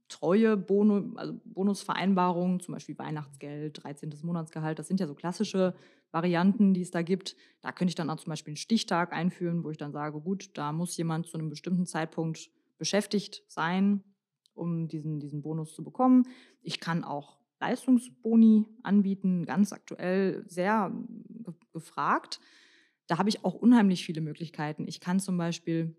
treue 0.09 0.57
Bonus, 0.57 1.15
also 1.17 1.39
Bonusvereinbarungen, 1.45 2.59
zum 2.59 2.73
Beispiel 2.73 2.97
Weihnachtsgeld, 2.97 3.83
13. 3.83 4.13
Monatsgehalt, 4.23 4.79
das 4.79 4.87
sind 4.87 4.99
ja 4.99 5.07
so 5.07 5.15
klassische 5.15 5.75
Varianten, 6.11 6.73
die 6.73 6.81
es 6.81 6.91
da 6.91 7.01
gibt. 7.01 7.35
Da 7.61 7.71
könnte 7.71 7.91
ich 7.91 7.95
dann 7.95 8.09
auch 8.09 8.17
zum 8.17 8.31
Beispiel 8.31 8.51
einen 8.51 8.57
Stichtag 8.57 9.13
einführen, 9.13 9.63
wo 9.63 9.69
ich 9.69 9.77
dann 9.77 9.91
sage, 9.91 10.19
gut, 10.19 10.57
da 10.57 10.71
muss 10.71 10.97
jemand 10.97 11.27
zu 11.27 11.37
einem 11.37 11.49
bestimmten 11.49 11.85
Zeitpunkt 11.85 12.49
beschäftigt 12.77 13.43
sein, 13.47 14.03
um 14.53 14.87
diesen, 14.87 15.19
diesen 15.19 15.41
Bonus 15.41 15.73
zu 15.73 15.83
bekommen. 15.83 16.27
Ich 16.61 16.79
kann 16.79 17.03
auch 17.03 17.37
Leistungsboni 17.59 18.65
anbieten, 18.83 19.45
ganz 19.45 19.73
aktuell 19.73 20.43
sehr 20.47 20.91
gefragt. 21.73 22.39
Da 23.07 23.17
habe 23.17 23.29
ich 23.29 23.43
auch 23.43 23.53
unheimlich 23.53 24.05
viele 24.05 24.21
Möglichkeiten. 24.21 24.87
Ich 24.87 24.99
kann 24.99 25.19
zum 25.19 25.37
Beispiel 25.37 25.95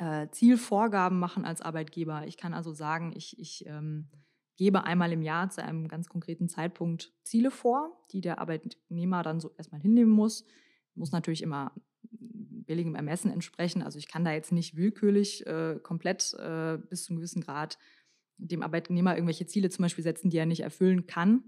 äh, 0.00 0.28
Zielvorgaben 0.30 1.18
machen 1.18 1.44
als 1.44 1.60
Arbeitgeber. 1.60 2.26
Ich 2.26 2.36
kann 2.36 2.54
also 2.54 2.72
sagen, 2.72 3.12
ich, 3.14 3.38
ich 3.38 3.66
ähm, 3.66 4.08
gebe 4.56 4.84
einmal 4.84 5.12
im 5.12 5.22
Jahr 5.22 5.50
zu 5.50 5.62
einem 5.62 5.88
ganz 5.88 6.08
konkreten 6.08 6.48
Zeitpunkt 6.48 7.12
Ziele 7.22 7.50
vor, 7.50 8.04
die 8.10 8.22
der 8.22 8.38
Arbeitnehmer 8.38 9.22
dann 9.22 9.40
so 9.40 9.52
erstmal 9.58 9.80
hinnehmen 9.80 10.12
muss. 10.12 10.46
Muss 10.94 11.12
natürlich 11.12 11.42
immer 11.42 11.72
billigem 12.10 12.94
Ermessen 12.94 13.30
entsprechen. 13.30 13.82
Also 13.82 13.98
ich 13.98 14.08
kann 14.08 14.24
da 14.24 14.32
jetzt 14.32 14.52
nicht 14.52 14.74
willkürlich 14.74 15.46
äh, 15.46 15.78
komplett 15.82 16.34
äh, 16.34 16.78
bis 16.88 17.04
zu 17.04 17.12
einem 17.12 17.18
gewissen 17.18 17.42
Grad 17.42 17.78
dem 18.38 18.62
Arbeitnehmer 18.62 19.14
irgendwelche 19.14 19.46
Ziele 19.46 19.68
zum 19.68 19.82
Beispiel 19.82 20.04
setzen, 20.04 20.30
die 20.30 20.38
er 20.38 20.46
nicht 20.46 20.60
erfüllen 20.60 21.06
kann, 21.06 21.44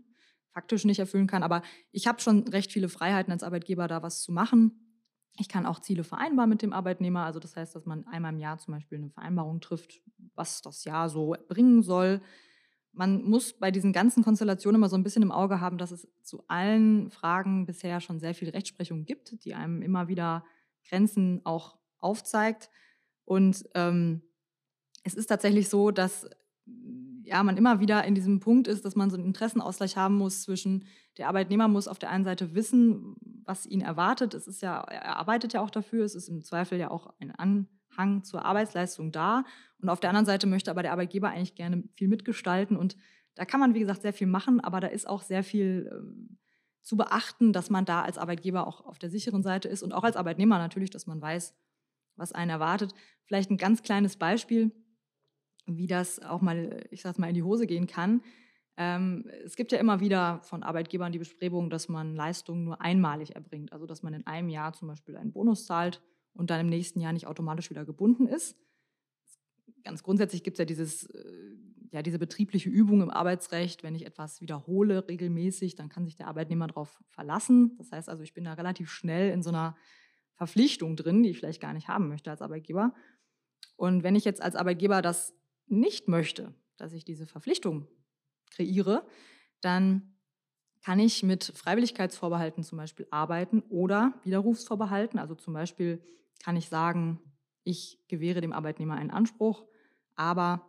faktisch 0.51 0.85
nicht 0.85 0.99
erfüllen 0.99 1.27
kann. 1.27 1.43
Aber 1.43 1.63
ich 1.91 2.07
habe 2.07 2.21
schon 2.21 2.47
recht 2.49 2.71
viele 2.71 2.91
Freiheiten 2.91 3.33
als 3.33 3.43
Arbeitgeber, 3.43 3.89
da 3.89 4.03
was 4.03 4.21
zu 4.21 4.31
machen. 4.31 4.82
Ich 5.39 5.49
kann 5.49 5.67
auch 5.67 5.81
Ziele 5.81 6.05
vereinbaren 6.05 6.51
mit 6.51 6.63
dem 6.63 6.73
Arbeitnehmer. 6.73 7.25
Also 7.25 7.41
das 7.41 7.57
heißt, 7.57 7.75
dass 7.75 7.87
man 7.87 8.07
einmal 8.07 8.33
im 8.33 8.39
Jahr 8.39 8.59
zum 8.59 8.75
Beispiel 8.75 8.99
eine 8.99 9.11
Vereinbarung 9.11 9.61
trifft, 9.61 10.01
was 10.35 10.61
das 10.61 10.85
Jahr 10.85 11.09
so 11.09 11.35
bringen 11.49 11.83
soll. 11.83 12.21
Man 12.93 13.25
muss 13.25 13.55
bei 13.55 13.71
diesen 13.71 13.93
ganzen 13.93 14.23
Konstellationen 14.23 14.79
immer 14.79 14.91
so 14.91 14.97
ein 14.97 15.03
bisschen 15.03 15.23
im 15.23 15.33
Auge 15.33 15.61
haben, 15.61 15.79
dass 15.79 15.91
es 15.91 16.07
zu 16.23 16.45
allen 16.49 17.11
Fragen 17.11 17.65
bisher 17.65 18.01
schon 18.01 18.21
sehr 18.21 18.35
viel 18.35 18.51
Rechtsprechung 18.51 19.07
gibt, 19.07 19.45
die 19.45 19.55
einem 19.55 19.81
immer 19.81 20.09
wieder 20.09 20.45
Grenzen 20.87 21.41
auch 21.45 21.79
aufzeigt. 22.01 22.69
Und 23.25 23.65
ähm, 23.75 24.23
es 25.05 25.15
ist 25.15 25.27
tatsächlich 25.27 25.71
so, 25.71 25.91
dass 25.91 26.29
ja, 27.33 27.43
man 27.43 27.57
immer 27.57 27.81
wieder 27.81 28.05
in 28.05 28.15
diesem 28.15 28.41
Punkt 28.41 28.69
ist, 28.69 28.85
dass 28.85 28.95
man 28.95 29.09
so 29.09 29.17
einen 29.17 29.25
Interessenausgleich 29.25 29.97
haben 29.97 30.17
muss 30.17 30.43
zwischen 30.43 30.85
der 31.17 31.29
Arbeitnehmer 31.29 31.67
muss 31.67 31.89
auf 31.89 31.99
der 31.99 32.11
einen 32.11 32.25
Seite 32.25 32.55
wissen, 32.55 33.17
was 33.47 33.65
ihn 33.65 33.81
erwartet. 33.81 34.35
Es 34.35 34.47
ist 34.47 34.61
ja, 34.61 34.83
er 34.83 35.17
arbeitet 35.17 35.55
ja 35.55 35.63
auch 35.63 35.71
dafür, 35.71 36.05
es 36.05 36.15
ist 36.15 36.29
im 36.29 36.43
Zweifel 36.45 36.79
ja 36.79 36.91
auch 36.91 37.15
ein 37.21 37.31
Anhang 37.31 38.23
zur 38.23 38.45
Arbeitsleistung 38.45 39.13
da. 39.13 39.45
Und 39.81 39.89
auf 39.89 39.99
der 39.99 40.11
anderen 40.11 40.27
Seite 40.27 40.47
möchte 40.47 40.71
aber 40.71 40.83
der 40.83 40.93
Arbeitgeber 40.93 41.31
eigentlich 41.31 41.55
gerne 41.55 41.85
viel 41.95 42.09
mitgestalten. 42.09 42.77
Und 42.77 42.99
da 43.35 43.47
kann 43.47 43.61
man, 43.61 43.73
wie 43.73 43.81
gesagt, 43.81 44.03
sehr 44.03 44.13
viel 44.13 44.27
machen, 44.27 44.61
aber 44.61 44.81
da 44.81 44.89
ist 44.89 45.09
auch 45.09 45.23
sehr 45.23 45.43
viel 45.43 45.91
ähm, 45.91 46.37
zu 46.83 46.99
beachten, 46.99 47.55
dass 47.55 47.71
man 47.71 47.87
da 47.87 48.03
als 48.03 48.19
Arbeitgeber 48.19 48.67
auch 48.67 48.85
auf 48.85 48.99
der 48.99 49.09
sicheren 49.09 49.43
Seite 49.43 49.69
ist 49.69 49.83
und 49.83 49.95
auch 49.95 50.05
als 50.05 50.17
Arbeitnehmer 50.17 50.59
natürlich, 50.59 50.91
dass 50.91 51.07
man 51.07 51.23
weiß, 51.23 51.55
was 52.17 52.33
einen 52.33 52.51
erwartet. 52.51 52.93
Vielleicht 53.25 53.51
ein 53.51 53.57
ganz 53.57 53.83
kleines 53.83 54.19
Beispiel 54.19 54.71
wie 55.67 55.87
das 55.87 56.21
auch 56.21 56.41
mal, 56.41 56.87
ich 56.91 57.03
sag 57.03 57.19
mal, 57.19 57.29
in 57.29 57.35
die 57.35 57.43
Hose 57.43 57.67
gehen 57.67 57.87
kann. 57.87 58.23
Ähm, 58.77 59.31
es 59.45 59.57
gibt 59.57 59.73
ja 59.73 59.79
immer 59.79 60.01
wieder 60.01 60.41
von 60.43 60.63
Arbeitgebern 60.63 61.13
die 61.13 61.19
Bestrebung, 61.19 61.71
dass 61.71 61.89
man 61.89 62.15
Leistungen 62.15 62.65
nur 62.65 62.81
einmalig 62.81 63.35
erbringt. 63.35 63.73
Also 63.73 63.87
dass 63.87 64.03
man 64.03 64.15
in 64.15 64.27
einem 64.27 64.49
Jahr 64.49 64.73
zum 64.73 64.89
Beispiel 64.89 65.17
einen 65.17 65.33
Bonus 65.33 65.67
zahlt 65.67 66.03
und 66.33 66.51
dann 66.51 66.61
im 66.61 66.69
nächsten 66.69 67.01
Jahr 67.01 67.13
nicht 67.13 67.27
automatisch 67.27 67.71
wieder 67.71 67.85
gebunden 67.85 68.27
ist. 68.27 68.57
Ganz 69.85 70.03
grundsätzlich 70.03 70.43
gibt 70.43 70.59
es 70.59 70.77
ja 70.77 71.19
äh, 71.19 71.57
ja 71.93 72.03
diese 72.03 72.19
betriebliche 72.19 72.71
Übung 72.71 73.03
im 73.03 73.11
Arbeitsrecht. 73.11 73.83
Wenn 73.83 73.95
ich 73.95 74.07
etwas 74.07 74.41
wiederhole 74.41 75.07
regelmäßig, 75.07 75.75
dann 75.75 75.91
kann 75.91 76.07
sich 76.07 76.17
der 76.17 76.27
Arbeitnehmer 76.27 76.67
darauf 76.67 77.03
verlassen. 77.09 77.77
Das 77.77 77.93
heißt 77.93 78.09
also, 78.09 78.23
ich 78.23 78.33
bin 78.33 78.45
da 78.45 78.55
relativ 78.55 78.91
schnell 78.91 79.31
in 79.31 79.43
so 79.43 79.51
einer 79.51 79.77
Verpflichtung 80.35 80.97
drin, 80.97 81.23
die 81.23 81.31
ich 81.31 81.39
vielleicht 81.39 81.61
gar 81.61 81.75
nicht 81.75 81.89
haben 81.89 82.09
möchte 82.09 82.31
als 82.31 82.41
Arbeitgeber. 82.41 82.95
Und 83.77 84.03
wenn 84.03 84.17
ich 84.17 84.25
jetzt 84.25 84.43
als 84.43 84.57
Arbeitgeber 84.57 85.03
das 85.03 85.35
nicht 85.67 86.09
möchte, 86.09 86.55
dass 86.77 86.93
ich 86.93 87.05
diese 87.05 87.27
Verpflichtung 87.27 87.87
kreiere, 88.51 89.07
dann 89.61 90.13
kann 90.85 90.99
ich 90.99 91.23
mit 91.23 91.45
Freiwilligkeitsvorbehalten 91.45 92.65
zum 92.65 92.79
Beispiel 92.79 93.07
arbeiten 93.11 93.63
oder 93.69 94.15
Widerrufsvorbehalten. 94.25 95.19
Also 95.19 95.35
zum 95.35 95.55
Beispiel 95.55 96.03
kann 96.43 96.57
ich 96.57 96.69
sagen, 96.69 97.21
ich 97.63 98.01
gewähre 98.09 98.41
dem 98.41 98.53
Arbeitnehmer 98.53 98.97
einen 98.97 99.11
Anspruch, 99.11 99.65
aber 100.17 100.69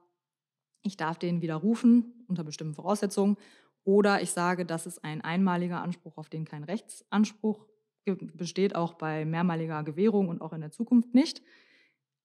ich 0.83 0.97
darf 0.97 1.17
den 1.17 1.41
widerrufen 1.41 2.25
unter 2.27 2.43
bestimmten 2.43 2.75
Voraussetzungen. 2.75 3.37
Oder 3.83 4.21
ich 4.21 4.31
sage, 4.31 4.65
das 4.65 4.85
ist 4.85 5.03
ein 5.03 5.21
einmaliger 5.21 5.81
Anspruch, 5.81 6.17
auf 6.17 6.29
den 6.29 6.45
kein 6.45 6.63
Rechtsanspruch 6.63 7.65
besteht, 8.05 8.75
auch 8.75 8.93
bei 8.93 9.25
mehrmaliger 9.25 9.83
Gewährung 9.83 10.29
und 10.29 10.41
auch 10.41 10.53
in 10.53 10.61
der 10.61 10.71
Zukunft 10.71 11.13
nicht. 11.13 11.41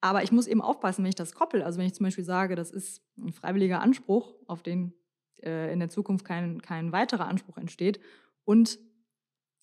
Aber 0.00 0.22
ich 0.22 0.32
muss 0.32 0.46
eben 0.46 0.62
aufpassen, 0.62 1.02
wenn 1.02 1.08
ich 1.08 1.16
das 1.16 1.34
koppel. 1.34 1.62
Also 1.62 1.78
wenn 1.78 1.86
ich 1.86 1.94
zum 1.94 2.04
Beispiel 2.04 2.24
sage, 2.24 2.54
das 2.54 2.70
ist 2.70 3.02
ein 3.18 3.32
freiwilliger 3.32 3.80
Anspruch, 3.80 4.34
auf 4.46 4.62
den 4.62 4.94
äh, 5.42 5.72
in 5.72 5.80
der 5.80 5.88
Zukunft 5.88 6.24
kein, 6.24 6.62
kein 6.62 6.92
weiterer 6.92 7.26
Anspruch 7.26 7.58
entsteht. 7.58 8.00
Und 8.44 8.78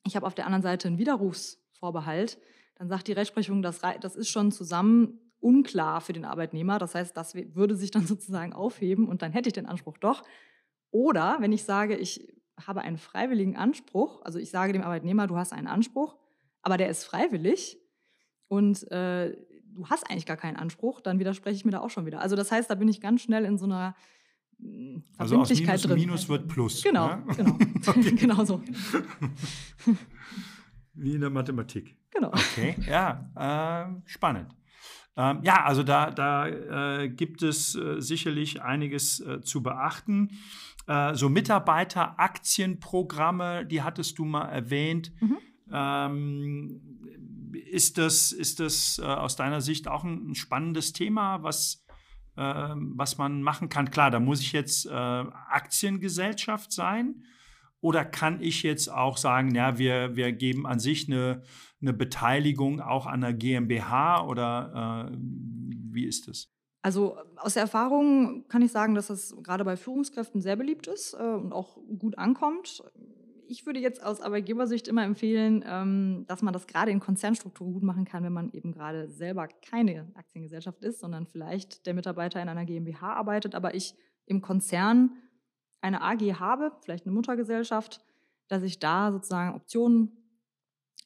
ich 0.05 0.15
habe 0.15 0.27
auf 0.27 0.35
der 0.35 0.45
anderen 0.45 0.61
Seite 0.61 0.87
einen 0.87 0.97
Widerrufsvorbehalt, 0.97 2.37
dann 2.75 2.89
sagt 2.89 3.07
die 3.07 3.13
Rechtsprechung, 3.13 3.61
das, 3.61 3.79
das 4.01 4.15
ist 4.15 4.29
schon 4.29 4.51
zusammen 4.51 5.19
unklar 5.39 6.01
für 6.01 6.13
den 6.13 6.25
Arbeitnehmer. 6.25 6.79
Das 6.79 6.95
heißt, 6.95 7.15
das 7.15 7.35
würde 7.35 7.75
sich 7.75 7.91
dann 7.91 8.05
sozusagen 8.07 8.53
aufheben 8.53 9.07
und 9.07 9.21
dann 9.21 9.31
hätte 9.31 9.49
ich 9.49 9.53
den 9.53 9.65
Anspruch 9.65 9.97
doch. 9.97 10.23
Oder 10.91 11.37
wenn 11.39 11.51
ich 11.51 11.63
sage, 11.63 11.95
ich 11.95 12.33
habe 12.65 12.81
einen 12.81 12.97
freiwilligen 12.97 13.55
Anspruch, 13.55 14.21
also 14.23 14.39
ich 14.39 14.49
sage 14.49 14.73
dem 14.73 14.81
Arbeitnehmer, 14.81 15.27
du 15.27 15.37
hast 15.37 15.53
einen 15.53 15.67
Anspruch, 15.67 16.15
aber 16.61 16.77
der 16.77 16.89
ist 16.89 17.03
freiwillig 17.03 17.79
und 18.47 18.89
äh, 18.91 19.35
du 19.75 19.87
hast 19.87 20.09
eigentlich 20.09 20.25
gar 20.25 20.37
keinen 20.37 20.55
Anspruch, 20.55 21.01
dann 21.01 21.19
widerspreche 21.19 21.55
ich 21.55 21.65
mir 21.65 21.71
da 21.71 21.81
auch 21.81 21.89
schon 21.89 22.05
wieder. 22.05 22.21
Also 22.21 22.35
das 22.35 22.51
heißt, 22.51 22.69
da 22.69 22.75
bin 22.75 22.87
ich 22.87 23.01
ganz 23.01 23.21
schnell 23.21 23.45
in 23.45 23.57
so 23.57 23.65
einer 23.65 23.95
hm, 24.59 25.03
also 25.17 25.39
aus 25.39 25.49
Minus, 25.49 25.81
drin. 25.81 25.99
Minus 25.99 26.29
wird 26.29 26.47
Plus. 26.47 26.83
Genau, 26.83 27.07
ja? 27.07 27.23
genau. 27.35 27.57
genau 28.15 28.45
so. 28.45 28.61
Wie 30.93 31.15
in 31.15 31.21
der 31.21 31.29
Mathematik. 31.29 31.97
Genau. 32.11 32.29
Okay, 32.29 32.75
ja, 32.87 33.29
äh, 33.35 33.87
spannend. 34.05 34.55
Ähm, 35.17 35.39
ja, 35.43 35.63
also 35.63 35.83
da, 35.83 36.11
da 36.11 36.47
äh, 36.47 37.09
gibt 37.09 37.43
es 37.43 37.75
äh, 37.75 38.01
sicherlich 38.01 38.61
einiges 38.61 39.19
äh, 39.19 39.41
zu 39.41 39.61
beachten. 39.61 40.29
Äh, 40.87 41.15
so 41.15 41.27
Mitarbeiteraktienprogramme, 41.29 43.65
die 43.65 43.81
hattest 43.81 44.17
du 44.17 44.23
mal 44.25 44.45
erwähnt. 44.45 45.11
Mhm. 45.19 45.37
Ähm, 45.71 46.94
ist 47.55 47.97
das, 47.97 48.31
ist 48.31 48.59
das 48.59 48.99
äh, 48.99 49.05
aus 49.05 49.35
deiner 49.35 49.61
Sicht 49.61 49.87
auch 49.87 50.03
ein, 50.03 50.31
ein 50.31 50.35
spannendes 50.35 50.93
Thema, 50.93 51.43
was, 51.43 51.85
äh, 52.35 52.41
was 52.41 53.17
man 53.17 53.41
machen 53.41 53.69
kann? 53.69 53.91
Klar, 53.91 54.11
da 54.11 54.19
muss 54.19 54.41
ich 54.41 54.51
jetzt 54.51 54.85
äh, 54.85 54.89
Aktiengesellschaft 54.89 56.71
sein. 56.71 57.23
Oder 57.81 58.03
kann 58.03 58.41
ich 58.41 58.63
jetzt 58.63 58.89
auch 58.89 59.17
sagen, 59.17 59.53
ja, 59.53 59.77
wir, 59.77 60.15
wir 60.15 60.31
geben 60.31 60.65
an 60.65 60.79
sich 60.79 61.07
eine, 61.07 61.43
eine 61.81 61.93
Beteiligung 61.93 62.81
auch 62.81 63.05
an 63.05 63.21
der 63.21 63.33
GmbH 63.33 64.25
oder 64.25 65.09
äh, 65.11 65.17
wie 65.91 66.05
ist 66.05 66.27
das? 66.27 66.51
Also 66.81 67.17
aus 67.37 67.53
der 67.53 67.63
Erfahrung 67.63 68.47
kann 68.47 68.61
ich 68.61 68.71
sagen, 68.71 68.95
dass 68.95 69.07
das 69.07 69.35
gerade 69.41 69.65
bei 69.65 69.75
Führungskräften 69.75 70.41
sehr 70.41 70.55
beliebt 70.55 70.87
ist 70.87 71.13
äh, 71.13 71.23
und 71.23 71.51
auch 71.51 71.77
gut 71.99 72.17
ankommt 72.17 72.83
ich 73.47 73.65
würde 73.65 73.79
jetzt 73.79 74.03
aus 74.03 74.21
Arbeitgebersicht 74.21 74.87
immer 74.87 75.03
empfehlen, 75.03 75.63
ähm, 75.67 76.25
dass 76.27 76.41
man 76.41 76.53
das 76.53 76.67
gerade 76.67 76.91
in 76.91 76.99
Konzernstrukturen 76.99 77.73
gut 77.73 77.83
machen 77.83 78.05
kann, 78.05 78.23
wenn 78.23 78.33
man 78.33 78.51
eben 78.51 78.71
gerade 78.71 79.09
selber 79.09 79.47
keine 79.47 80.11
Aktiengesellschaft 80.15 80.83
ist, 80.83 80.99
sondern 80.99 81.25
vielleicht 81.27 81.85
der 81.85 81.93
Mitarbeiter 81.93 82.41
in 82.41 82.49
einer 82.49 82.65
GmbH 82.65 83.13
arbeitet, 83.13 83.55
aber 83.55 83.73
ich 83.75 83.95
im 84.25 84.41
Konzern 84.41 85.11
eine 85.81 86.01
AG 86.01 86.21
habe, 86.39 86.71
vielleicht 86.83 87.05
eine 87.05 87.13
Muttergesellschaft, 87.13 88.01
dass 88.47 88.63
ich 88.63 88.79
da 88.79 89.11
sozusagen 89.11 89.55
Optionen 89.55 90.24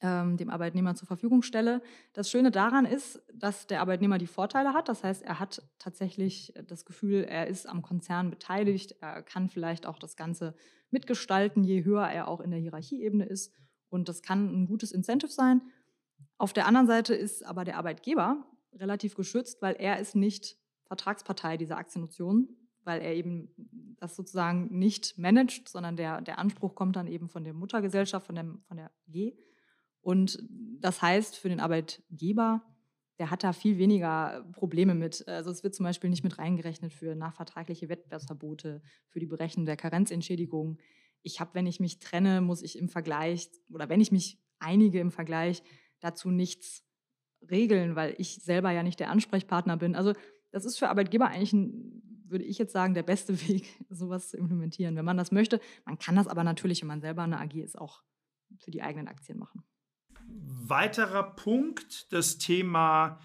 ähm, 0.01 0.37
dem 0.37 0.49
Arbeitnehmer 0.49 0.95
zur 0.95 1.07
Verfügung 1.07 1.41
stelle. 1.41 1.81
Das 2.13 2.29
Schöne 2.29 2.51
daran 2.51 2.85
ist, 2.85 3.21
dass 3.33 3.67
der 3.67 3.81
Arbeitnehmer 3.81 4.17
die 4.17 4.27
Vorteile 4.27 4.73
hat. 4.73 4.89
Das 4.89 5.03
heißt, 5.03 5.23
er 5.23 5.39
hat 5.39 5.61
tatsächlich 5.77 6.53
das 6.67 6.85
Gefühl, 6.85 7.23
er 7.23 7.47
ist 7.47 7.67
am 7.67 7.81
Konzern 7.81 8.29
beteiligt. 8.29 8.95
Er 9.01 9.21
kann 9.21 9.49
vielleicht 9.49 9.85
auch 9.85 9.99
das 9.99 10.15
Ganze 10.15 10.55
mitgestalten, 10.91 11.63
je 11.63 11.83
höher 11.83 12.07
er 12.07 12.27
auch 12.27 12.39
in 12.39 12.51
der 12.51 12.59
Hierarchieebene 12.59 13.25
ist. 13.25 13.53
Und 13.89 14.09
das 14.09 14.21
kann 14.21 14.47
ein 14.47 14.67
gutes 14.67 14.91
Incentive 14.91 15.31
sein. 15.31 15.61
Auf 16.37 16.53
der 16.53 16.65
anderen 16.65 16.87
Seite 16.87 17.13
ist 17.13 17.45
aber 17.45 17.65
der 17.65 17.77
Arbeitgeber 17.77 18.45
relativ 18.73 19.15
geschützt, 19.15 19.61
weil 19.61 19.75
er 19.75 19.99
ist 19.99 20.15
nicht 20.15 20.57
Vertragspartei 20.85 21.57
dieser 21.57 21.77
Aktienoptionen, 21.77 22.55
weil 22.83 23.01
er 23.01 23.13
eben 23.15 23.49
das 23.99 24.15
sozusagen 24.15 24.77
nicht 24.77 25.17
managt, 25.17 25.69
sondern 25.69 25.97
der, 25.97 26.21
der 26.21 26.39
Anspruch 26.39 26.75
kommt 26.75 26.95
dann 26.95 27.07
eben 27.07 27.27
von 27.27 27.43
der 27.43 27.53
Muttergesellschaft, 27.53 28.25
von, 28.25 28.35
dem, 28.35 28.63
von 28.67 28.77
der 28.77 28.91
G. 29.07 29.35
Und 30.01 30.39
das 30.79 31.01
heißt 31.01 31.35
für 31.35 31.49
den 31.49 31.59
Arbeitgeber, 31.59 32.61
der 33.19 33.31
hat 33.31 33.43
da 33.43 33.51
viel 33.51 33.77
weniger 33.77 34.45
Probleme 34.53 34.95
mit. 34.95 35.27
Also 35.27 35.51
es 35.51 35.63
wird 35.63 35.75
zum 35.75 35.83
Beispiel 35.83 36.09
nicht 36.09 36.23
mit 36.23 36.39
reingerechnet 36.39 36.93
für 36.93 37.15
nachvertragliche 37.15 37.89
Wettbewerbsverbote, 37.89 38.81
für 39.09 39.19
die 39.19 39.25
Berechnung 39.25 39.65
der 39.65 39.75
Karenzentschädigung. 39.75 40.79
Ich 41.21 41.41
habe, 41.41 41.53
wenn 41.53 41.67
ich 41.67 41.81
mich 41.81 41.99
trenne, 41.99 42.39
muss 42.39 42.61
ich 42.61 42.77
im 42.77 42.87
Vergleich 42.87 43.49
oder 43.69 43.89
wenn 43.89 43.99
ich 43.99 44.13
mich 44.13 44.39
einige 44.59 45.01
im 45.01 45.11
Vergleich 45.11 45.63
dazu 45.99 46.31
nichts 46.31 46.85
regeln, 47.51 47.97
weil 47.97 48.15
ich 48.17 48.35
selber 48.35 48.71
ja 48.71 48.83
nicht 48.83 49.01
der 49.01 49.09
Ansprechpartner 49.09 49.75
bin. 49.75 49.95
Also 49.95 50.13
das 50.51 50.63
ist 50.63 50.79
für 50.79 50.89
Arbeitgeber 50.89 51.27
eigentlich 51.27 51.53
ein, 51.53 52.23
würde 52.25 52.45
ich 52.45 52.57
jetzt 52.57 52.71
sagen, 52.71 52.93
der 52.93 53.03
beste 53.03 53.33
Weg, 53.49 53.85
sowas 53.89 54.29
zu 54.29 54.37
implementieren, 54.37 54.95
wenn 54.95 55.05
man 55.05 55.17
das 55.17 55.33
möchte. 55.33 55.59
Man 55.83 55.99
kann 55.99 56.15
das 56.15 56.27
aber 56.27 56.45
natürlich, 56.45 56.81
wenn 56.81 56.87
man 56.87 57.01
selber 57.01 57.23
eine 57.23 57.39
AG 57.39 57.55
ist, 57.55 57.77
auch 57.77 58.01
für 58.59 58.71
die 58.71 58.81
eigenen 58.81 59.09
Aktien 59.09 59.37
machen 59.37 59.65
weiterer 60.67 61.23
Punkt, 61.23 62.13
das 62.13 62.37
Thema 62.37 63.19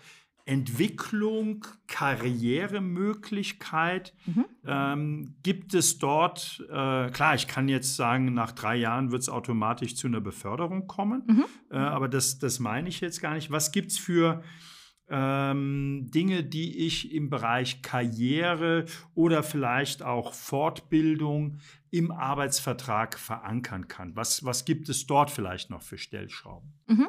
Entwicklung, 0.46 1.66
Karrieremöglichkeit. 1.86 4.12
Mhm. 4.26 4.44
Ähm, 4.66 5.36
gibt 5.42 5.72
es 5.74 5.98
dort, 5.98 6.62
äh, 6.68 7.10
klar, 7.10 7.34
ich 7.34 7.48
kann 7.48 7.68
jetzt 7.68 7.96
sagen, 7.96 8.34
nach 8.34 8.52
drei 8.52 8.76
Jahren 8.76 9.10
wird 9.10 9.22
es 9.22 9.30
automatisch 9.30 9.96
zu 9.96 10.06
einer 10.06 10.20
Beförderung 10.20 10.86
kommen, 10.86 11.22
mhm. 11.26 11.46
äh, 11.70 11.76
aber 11.76 12.08
das, 12.08 12.38
das 12.38 12.60
meine 12.60 12.90
ich 12.90 13.00
jetzt 13.00 13.22
gar 13.22 13.32
nicht. 13.34 13.50
Was 13.50 13.72
gibt 13.72 13.92
es 13.92 13.98
für 13.98 14.42
ähm, 15.14 16.11
Dinge, 16.11 16.42
die 16.42 16.87
ich 16.87 17.12
im 17.12 17.31
Bereich 17.31 17.83
Karriere 17.83 18.85
oder 19.14 19.44
vielleicht 19.44 20.03
auch 20.03 20.35
Fortbildung 20.35 21.59
im 21.90 22.11
Arbeitsvertrag 22.11 23.16
verankern 23.16 23.87
kann? 23.87 24.16
Was, 24.16 24.44
was 24.44 24.64
gibt 24.64 24.88
es 24.88 25.07
dort 25.07 25.31
vielleicht 25.31 25.70
noch 25.70 25.83
für 25.83 25.98
Stellschrauben? 25.98 26.72
Mhm. 26.88 27.09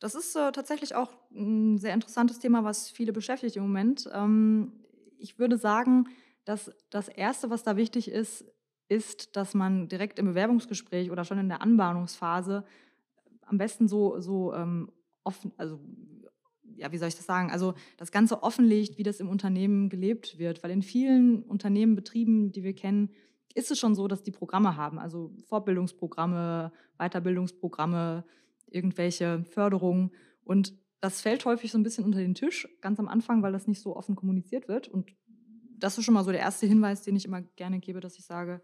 Das 0.00 0.16
ist 0.16 0.34
äh, 0.34 0.50
tatsächlich 0.50 0.96
auch 0.96 1.12
ein 1.32 1.78
sehr 1.78 1.94
interessantes 1.94 2.40
Thema, 2.40 2.64
was 2.64 2.90
viele 2.90 3.12
beschäftigt 3.12 3.54
im 3.54 3.62
Moment. 3.62 4.10
Ähm, 4.12 4.72
ich 5.16 5.38
würde 5.38 5.56
sagen, 5.56 6.08
dass 6.44 6.72
das 6.90 7.08
Erste, 7.08 7.48
was 7.48 7.62
da 7.62 7.76
wichtig 7.76 8.08
ist, 8.08 8.44
ist, 8.88 9.36
dass 9.36 9.54
man 9.54 9.88
direkt 9.88 10.18
im 10.18 10.26
Bewerbungsgespräch 10.26 11.12
oder 11.12 11.24
schon 11.24 11.38
in 11.38 11.48
der 11.48 11.62
Anbahnungsphase 11.62 12.64
am 13.42 13.58
besten 13.58 13.86
so, 13.86 14.20
so 14.20 14.52
ähm, 14.52 14.90
offen, 15.22 15.52
also 15.56 15.80
ja, 16.76 16.92
wie 16.92 16.98
soll 16.98 17.08
ich 17.08 17.16
das 17.16 17.26
sagen? 17.26 17.50
Also 17.50 17.74
das 17.96 18.12
Ganze 18.12 18.42
offenlegt, 18.42 18.98
wie 18.98 19.02
das 19.02 19.20
im 19.20 19.28
Unternehmen 19.28 19.88
gelebt 19.88 20.38
wird. 20.38 20.62
Weil 20.62 20.70
in 20.70 20.82
vielen 20.82 21.42
Unternehmen, 21.42 21.96
Betrieben, 21.96 22.52
die 22.52 22.62
wir 22.62 22.74
kennen, 22.74 23.10
ist 23.54 23.70
es 23.70 23.78
schon 23.78 23.94
so, 23.94 24.06
dass 24.08 24.22
die 24.22 24.32
Programme 24.32 24.76
haben. 24.76 24.98
Also 24.98 25.34
Fortbildungsprogramme, 25.46 26.72
Weiterbildungsprogramme, 26.98 28.24
irgendwelche 28.66 29.44
Förderungen. 29.44 30.12
Und 30.44 30.74
das 31.00 31.20
fällt 31.20 31.44
häufig 31.44 31.72
so 31.72 31.78
ein 31.78 31.82
bisschen 31.82 32.04
unter 32.04 32.18
den 32.18 32.34
Tisch, 32.34 32.68
ganz 32.80 32.98
am 32.98 33.08
Anfang, 33.08 33.42
weil 33.42 33.52
das 33.52 33.66
nicht 33.66 33.80
so 33.80 33.96
offen 33.96 34.16
kommuniziert 34.16 34.68
wird. 34.68 34.88
Und 34.88 35.10
das 35.78 35.98
ist 35.98 36.04
schon 36.04 36.14
mal 36.14 36.24
so 36.24 36.32
der 36.32 36.40
erste 36.40 36.66
Hinweis, 36.66 37.02
den 37.02 37.16
ich 37.16 37.24
immer 37.24 37.42
gerne 37.42 37.80
gebe, 37.80 38.00
dass 38.00 38.18
ich 38.18 38.24
sage, 38.24 38.62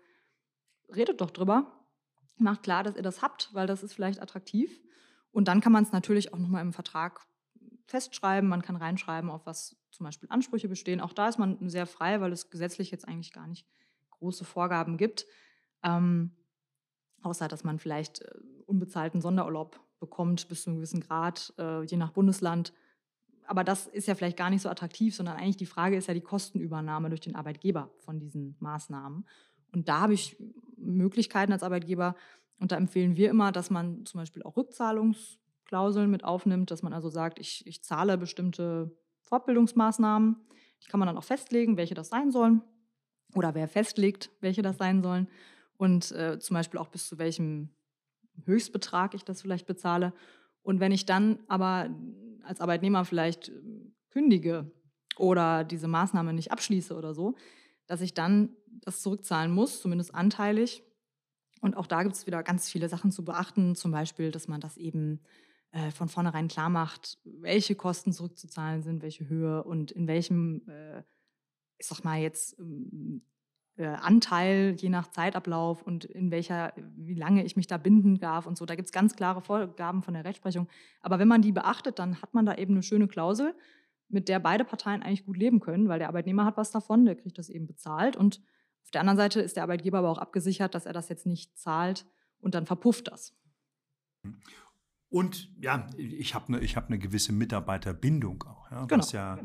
redet 0.94 1.20
doch 1.20 1.30
drüber, 1.30 1.86
macht 2.36 2.62
klar, 2.62 2.82
dass 2.82 2.96
ihr 2.96 3.02
das 3.02 3.22
habt, 3.22 3.50
weil 3.52 3.66
das 3.66 3.82
ist 3.82 3.94
vielleicht 3.94 4.20
attraktiv. 4.20 4.80
Und 5.30 5.48
dann 5.48 5.60
kann 5.60 5.72
man 5.72 5.84
es 5.84 5.92
natürlich 5.92 6.32
auch 6.32 6.38
nochmal 6.38 6.62
im 6.62 6.72
Vertrag 6.72 7.26
festschreiben. 7.92 8.48
Man 8.48 8.62
kann 8.62 8.76
reinschreiben, 8.76 9.30
auf 9.30 9.46
was 9.46 9.76
zum 9.90 10.04
Beispiel 10.04 10.28
Ansprüche 10.30 10.68
bestehen. 10.68 11.00
Auch 11.00 11.12
da 11.12 11.28
ist 11.28 11.38
man 11.38 11.68
sehr 11.68 11.86
frei, 11.86 12.20
weil 12.20 12.32
es 12.32 12.50
gesetzlich 12.50 12.90
jetzt 12.90 13.06
eigentlich 13.06 13.32
gar 13.32 13.46
nicht 13.46 13.66
große 14.10 14.44
Vorgaben 14.44 14.96
gibt. 14.96 15.26
Ähm, 15.84 16.32
außer 17.22 17.48
dass 17.48 17.64
man 17.64 17.78
vielleicht 17.78 18.22
äh, 18.22 18.30
unbezahlten 18.66 19.20
Sonderurlaub 19.20 19.78
bekommt 20.00 20.48
bis 20.48 20.62
zu 20.62 20.70
einem 20.70 20.78
gewissen 20.78 21.00
Grad, 21.00 21.52
äh, 21.58 21.84
je 21.84 21.96
nach 21.96 22.10
Bundesland. 22.10 22.72
Aber 23.46 23.62
das 23.62 23.86
ist 23.86 24.08
ja 24.08 24.14
vielleicht 24.14 24.38
gar 24.38 24.50
nicht 24.50 24.62
so 24.62 24.70
attraktiv, 24.70 25.14
sondern 25.14 25.36
eigentlich 25.36 25.58
die 25.58 25.66
Frage 25.66 25.96
ist 25.96 26.08
ja 26.08 26.14
die 26.14 26.20
Kostenübernahme 26.22 27.10
durch 27.10 27.20
den 27.20 27.36
Arbeitgeber 27.36 27.90
von 27.98 28.18
diesen 28.18 28.56
Maßnahmen. 28.60 29.26
Und 29.72 29.88
da 29.88 30.00
habe 30.00 30.14
ich 30.14 30.36
Möglichkeiten 30.76 31.52
als 31.52 31.62
Arbeitgeber. 31.62 32.14
Und 32.58 32.72
da 32.72 32.76
empfehlen 32.76 33.16
wir 33.16 33.28
immer, 33.28 33.52
dass 33.52 33.70
man 33.70 34.06
zum 34.06 34.18
Beispiel 34.18 34.42
auch 34.42 34.56
Rückzahlungsklauseln 35.72 36.10
mit 36.10 36.24
aufnimmt, 36.24 36.70
dass 36.70 36.82
man 36.82 36.92
also 36.92 37.08
sagt, 37.08 37.38
ich, 37.38 37.66
ich 37.66 37.82
zahle 37.82 38.18
bestimmte 38.18 38.94
Fortbildungsmaßnahmen. 39.20 40.36
Die 40.82 40.88
kann 40.88 41.00
man 41.00 41.06
dann 41.06 41.16
auch 41.16 41.24
festlegen, 41.24 41.76
welche 41.76 41.94
das 41.94 42.08
sein 42.08 42.30
sollen. 42.30 42.62
Oder 43.34 43.54
wer 43.54 43.68
festlegt, 43.68 44.30
welche 44.40 44.62
das 44.62 44.76
sein 44.76 45.02
sollen. 45.02 45.28
Und 45.78 46.12
äh, 46.12 46.38
zum 46.38 46.54
Beispiel 46.54 46.78
auch 46.78 46.88
bis 46.88 47.08
zu 47.08 47.18
welchem 47.18 47.70
Höchstbetrag 48.44 49.14
ich 49.14 49.24
das 49.24 49.40
vielleicht 49.40 49.66
bezahle. 49.66 50.12
Und 50.62 50.80
wenn 50.80 50.92
ich 50.92 51.06
dann 51.06 51.38
aber 51.48 51.88
als 52.42 52.60
Arbeitnehmer 52.60 53.04
vielleicht 53.04 53.48
ähm, 53.48 53.94
kündige 54.10 54.70
oder 55.16 55.64
diese 55.64 55.88
Maßnahme 55.88 56.34
nicht 56.34 56.52
abschließe 56.52 56.94
oder 56.94 57.14
so, 57.14 57.34
dass 57.86 58.00
ich 58.00 58.12
dann 58.14 58.54
das 58.84 59.00
zurückzahlen 59.00 59.52
muss, 59.52 59.80
zumindest 59.80 60.14
anteilig. 60.14 60.82
Und 61.60 61.76
auch 61.76 61.86
da 61.86 62.02
gibt 62.02 62.16
es 62.16 62.26
wieder 62.26 62.42
ganz 62.42 62.68
viele 62.68 62.88
Sachen 62.88 63.10
zu 63.10 63.24
beachten, 63.24 63.74
zum 63.74 63.92
Beispiel, 63.92 64.30
dass 64.30 64.48
man 64.48 64.60
das 64.60 64.76
eben 64.76 65.20
äh, 65.72 65.90
von 65.90 66.08
vornherein 66.08 66.48
klar 66.48 66.68
macht, 66.68 67.18
welche 67.24 67.74
Kosten 67.74 68.12
zurückzuzahlen 68.12 68.82
sind, 68.82 69.02
welche 69.02 69.28
Höhe 69.28 69.64
und 69.64 69.90
in 69.90 70.06
welchem, 70.06 70.68
äh, 70.68 71.02
ich 71.78 71.86
sag 71.86 72.04
mal 72.04 72.20
jetzt, 72.20 72.58
ähm, 72.58 73.22
äh, 73.76 73.86
Anteil 73.86 74.76
je 74.78 74.90
nach 74.90 75.08
Zeitablauf 75.08 75.82
und 75.82 76.04
in 76.04 76.30
welcher, 76.30 76.74
wie 76.94 77.14
lange 77.14 77.44
ich 77.44 77.56
mich 77.56 77.66
da 77.66 77.78
binden 77.78 78.18
darf 78.18 78.46
und 78.46 78.58
so. 78.58 78.66
Da 78.66 78.74
gibt 78.74 78.86
es 78.86 78.92
ganz 78.92 79.16
klare 79.16 79.40
Vorgaben 79.40 80.02
von 80.02 80.14
der 80.14 80.24
Rechtsprechung. 80.24 80.68
Aber 81.00 81.18
wenn 81.18 81.28
man 81.28 81.40
die 81.40 81.52
beachtet, 81.52 81.98
dann 81.98 82.20
hat 82.20 82.34
man 82.34 82.44
da 82.44 82.54
eben 82.54 82.74
eine 82.74 82.82
schöne 82.82 83.08
Klausel, 83.08 83.54
mit 84.08 84.28
der 84.28 84.40
beide 84.40 84.64
Parteien 84.64 85.02
eigentlich 85.02 85.24
gut 85.24 85.38
leben 85.38 85.60
können, 85.60 85.88
weil 85.88 85.98
der 85.98 86.08
Arbeitnehmer 86.08 86.44
hat 86.44 86.58
was 86.58 86.70
davon, 86.70 87.06
der 87.06 87.16
kriegt 87.16 87.38
das 87.38 87.48
eben 87.48 87.66
bezahlt. 87.66 88.14
Und 88.14 88.42
auf 88.84 88.90
der 88.90 89.00
anderen 89.00 89.16
Seite 89.16 89.40
ist 89.40 89.56
der 89.56 89.62
Arbeitgeber 89.62 89.98
aber 89.98 90.10
auch 90.10 90.18
abgesichert, 90.18 90.74
dass 90.74 90.84
er 90.84 90.92
das 90.92 91.08
jetzt 91.08 91.24
nicht 91.24 91.58
zahlt 91.58 92.04
und 92.40 92.54
dann 92.54 92.66
verpufft 92.66 93.08
das. 93.08 93.34
Und 95.12 95.52
ja, 95.60 95.86
ich 95.98 96.34
habe 96.34 96.54
eine 96.54 96.66
hab 96.66 96.88
ne 96.88 96.98
gewisse 96.98 97.34
Mitarbeiterbindung 97.34 98.44
auch, 98.44 98.70
ja, 98.70 98.86
genau, 98.86 99.02
was 99.02 99.12
ja, 99.12 99.38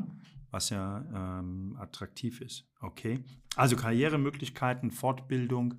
was 0.50 0.70
ja 0.70 1.04
ähm, 1.40 1.76
attraktiv 1.78 2.40
ist. 2.40 2.66
Okay. 2.80 3.22
Also 3.54 3.76
Karrieremöglichkeiten, 3.76 4.90
Fortbildung 4.90 5.74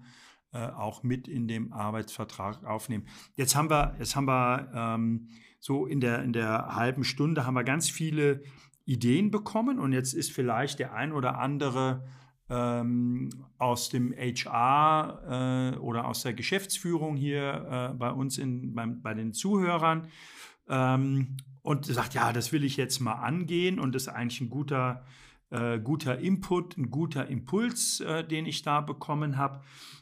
äh, 0.54 0.60
auch 0.60 1.02
mit 1.02 1.28
in 1.28 1.48
dem 1.48 1.74
Arbeitsvertrag 1.74 2.64
aufnehmen. 2.66 3.08
Jetzt 3.34 3.56
haben 3.56 3.72
wir, 3.72 3.96
jetzt 3.98 4.16
haben 4.16 4.28
wir 4.28 4.72
ähm, 4.76 5.28
so 5.60 5.88
in 5.88 6.02
der, 6.02 6.22
in 6.22 6.34
der 6.34 6.76
halben 6.76 7.04
Stunde 7.04 7.48
haben 7.48 7.56
wir 7.56 7.64
ganz 7.64 7.90
viele 7.90 8.44
Ideen 8.86 9.32
bekommen 9.32 9.80
und 9.80 9.92
jetzt 9.92 10.14
ist 10.14 10.32
vielleicht 10.32 10.78
der 10.78 10.94
ein 10.94 11.14
oder 11.14 11.40
andere 11.40 12.08
ähm, 12.50 13.30
aus 13.58 13.90
dem 13.90 14.14
HR 14.14 15.74
äh, 15.76 15.78
oder 15.78 16.06
aus 16.06 16.24
der 16.24 16.34
Geschäftsführung 16.34 17.16
hier 17.16 17.92
äh, 17.92 17.94
bei 17.96 18.12
uns 18.12 18.38
in, 18.38 18.74
beim, 18.74 19.02
bei 19.02 19.14
den 19.14 19.34
Zuhörern 19.34 20.08
ähm, 20.68 21.38
und 21.62 21.86
sagt, 21.86 22.14
ja, 22.14 22.34
das 22.34 22.52
will 22.52 22.64
ich 22.64 22.78
jetzt 22.78 23.00
mal 23.00 23.14
angehen 23.14 23.80
und 23.80 23.94
das 23.94 24.04
ist 24.04 24.10
eigentlich 24.10 24.42
ein 24.42 24.50
guter, 24.50 25.06
äh, 25.52 25.80
guter 25.80 26.20
Input, 26.20 26.78
ein 26.78 26.90
guter 26.90 27.28
Impuls, 27.28 28.00
äh, 28.00 28.24
den 28.24 28.46
ich 28.46 28.62
da 28.62 28.82
bekommen 28.82 29.38
habe. 29.38 29.62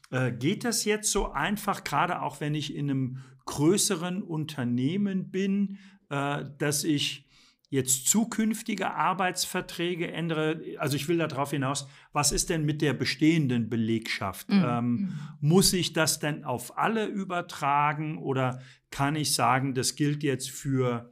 Äh, 0.10 0.32
geht 0.32 0.64
das 0.64 0.86
jetzt 0.86 1.12
so 1.12 1.32
einfach, 1.32 1.84
gerade 1.84 2.22
auch 2.22 2.40
wenn 2.40 2.56
ich 2.56 2.74
in 2.74 2.90
einem 2.90 3.18
größeren 3.46 4.22
Unternehmen 4.22 5.32
bin, 5.32 5.80
äh, 6.10 6.46
dass 6.58 6.84
ich 6.84 7.27
jetzt 7.70 8.08
zukünftige 8.08 8.94
Arbeitsverträge 8.94 10.12
ändere? 10.12 10.62
Also 10.78 10.96
ich 10.96 11.08
will 11.08 11.18
darauf 11.18 11.52
hinaus, 11.52 11.88
was 12.14 12.32
ist 12.32 12.50
denn 12.50 12.66
mit 12.66 12.82
der 12.82 12.94
bestehenden 12.94 13.70
Belegschaft? 13.70 14.50
Mhm. 14.50 14.66
Ähm, 14.66 14.92
mhm. 14.92 15.20
muss 15.42 15.74
ich 15.74 15.94
das 15.94 16.20
denn 16.20 16.44
auf 16.44 16.78
alle 16.78 17.06
übertragen 17.06 18.18
oder 18.18 18.62
kann 18.90 19.16
ich 19.16 19.34
sagen, 19.34 19.74
das 19.74 19.96
gilt 19.96 20.24
jetzt 20.24 20.50
für 20.50 21.12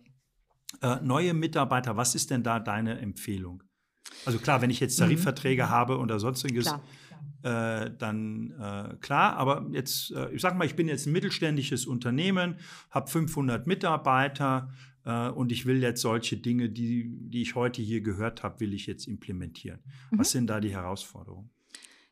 äh, 0.81 0.97
neue 1.01 1.33
Mitarbeiter? 1.33 1.97
Was 1.97 2.15
ist 2.15 2.31
denn 2.31 2.43
da 2.43 2.59
deine 2.59 2.99
Empfehlung? 2.99 3.63
Also 4.25 4.39
klar, 4.39 4.61
wenn 4.61 4.69
ich 4.69 4.79
jetzt 4.79 4.99
mhm. 4.99 5.05
Tarifverträge 5.05 5.63
mhm. 5.63 5.69
habe 5.69 5.97
oder 5.97 6.19
sonstiges, 6.19 6.73
äh, 7.45 7.91
dann 7.97 8.53
äh, 8.59 8.95
klar. 9.01 9.35
Aber 9.37 9.67
jetzt, 9.71 10.11
äh, 10.11 10.31
ich 10.31 10.41
sage 10.41 10.55
mal, 10.55 10.65
ich 10.65 10.75
bin 10.75 10.87
jetzt 10.87 11.05
ein 11.05 11.11
mittelständisches 11.11 11.85
Unternehmen, 11.85 12.55
habe 12.89 13.09
500 13.09 13.67
Mitarbeiter 13.67 14.71
äh, 15.05 15.29
und 15.29 15.51
ich 15.51 15.65
will 15.65 15.81
jetzt 15.81 16.01
solche 16.01 16.37
Dinge, 16.37 16.69
die, 16.69 17.09
die 17.29 17.41
ich 17.41 17.55
heute 17.55 17.81
hier 17.81 18.01
gehört 18.01 18.43
habe, 18.43 18.59
will 18.59 18.73
ich 18.73 18.87
jetzt 18.87 19.07
implementieren. 19.07 19.79
Mhm. 20.11 20.19
Was 20.19 20.31
sind 20.31 20.47
da 20.47 20.59
die 20.59 20.71
Herausforderungen? 20.71 21.49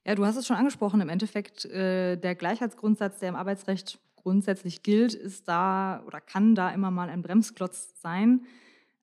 Ja, 0.05 0.15
du 0.15 0.25
hast 0.25 0.35
es 0.35 0.47
schon 0.47 0.57
angesprochen. 0.57 1.01
Im 1.01 1.09
Endeffekt, 1.09 1.65
äh, 1.65 2.17
der 2.17 2.35
Gleichheitsgrundsatz, 2.35 3.19
der 3.19 3.29
im 3.29 3.35
Arbeitsrecht 3.35 3.99
grundsätzlich 4.15 4.83
gilt, 4.83 5.13
ist 5.13 5.47
da 5.47 6.03
oder 6.05 6.21
kann 6.21 6.55
da 6.55 6.71
immer 6.71 6.91
mal 6.91 7.09
ein 7.09 7.21
Bremsklotz 7.21 7.99
sein. 8.01 8.45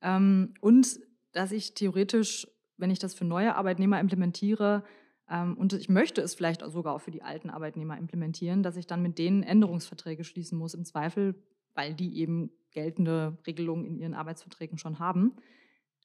Ähm, 0.03 0.55
und 0.61 1.01
dass 1.33 1.53
ich 1.53 1.75
theoretisch, 1.75 2.47
wenn 2.77 2.91
ich 2.91 2.99
das 2.99 3.15
für 3.15 3.25
neue 3.25 3.55
Arbeitnehmer 3.55 4.01
implementiere, 4.01 4.85
ähm, 5.29 5.57
und 5.57 5.73
ich 5.73 5.89
möchte 5.89 6.21
es 6.21 6.35
vielleicht 6.35 6.63
sogar 6.71 6.95
auch 6.95 7.01
für 7.01 7.11
die 7.11 7.23
alten 7.23 7.51
Arbeitnehmer 7.51 7.97
implementieren, 7.97 8.63
dass 8.63 8.77
ich 8.77 8.87
dann 8.87 9.03
mit 9.03 9.19
denen 9.19 9.43
Änderungsverträge 9.43 10.25
schließen 10.25 10.59
muss, 10.59 10.75
im 10.75 10.85
Zweifel, 10.85 11.35
weil 11.81 11.95
die 11.95 12.19
eben 12.19 12.51
geltende 12.73 13.39
Regelungen 13.47 13.87
in 13.87 13.99
ihren 13.99 14.13
Arbeitsverträgen 14.13 14.77
schon 14.77 14.99
haben. 14.99 15.35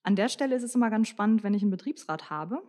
An 0.04 0.16
der 0.16 0.30
Stelle 0.30 0.56
ist 0.56 0.64
es 0.64 0.74
immer 0.74 0.90
ganz 0.90 1.10
spannend, 1.10 1.44
wenn 1.44 1.54
ich 1.54 1.64
einen 1.64 1.72
Betriebsrat 1.72 2.30
habe, 2.30 2.62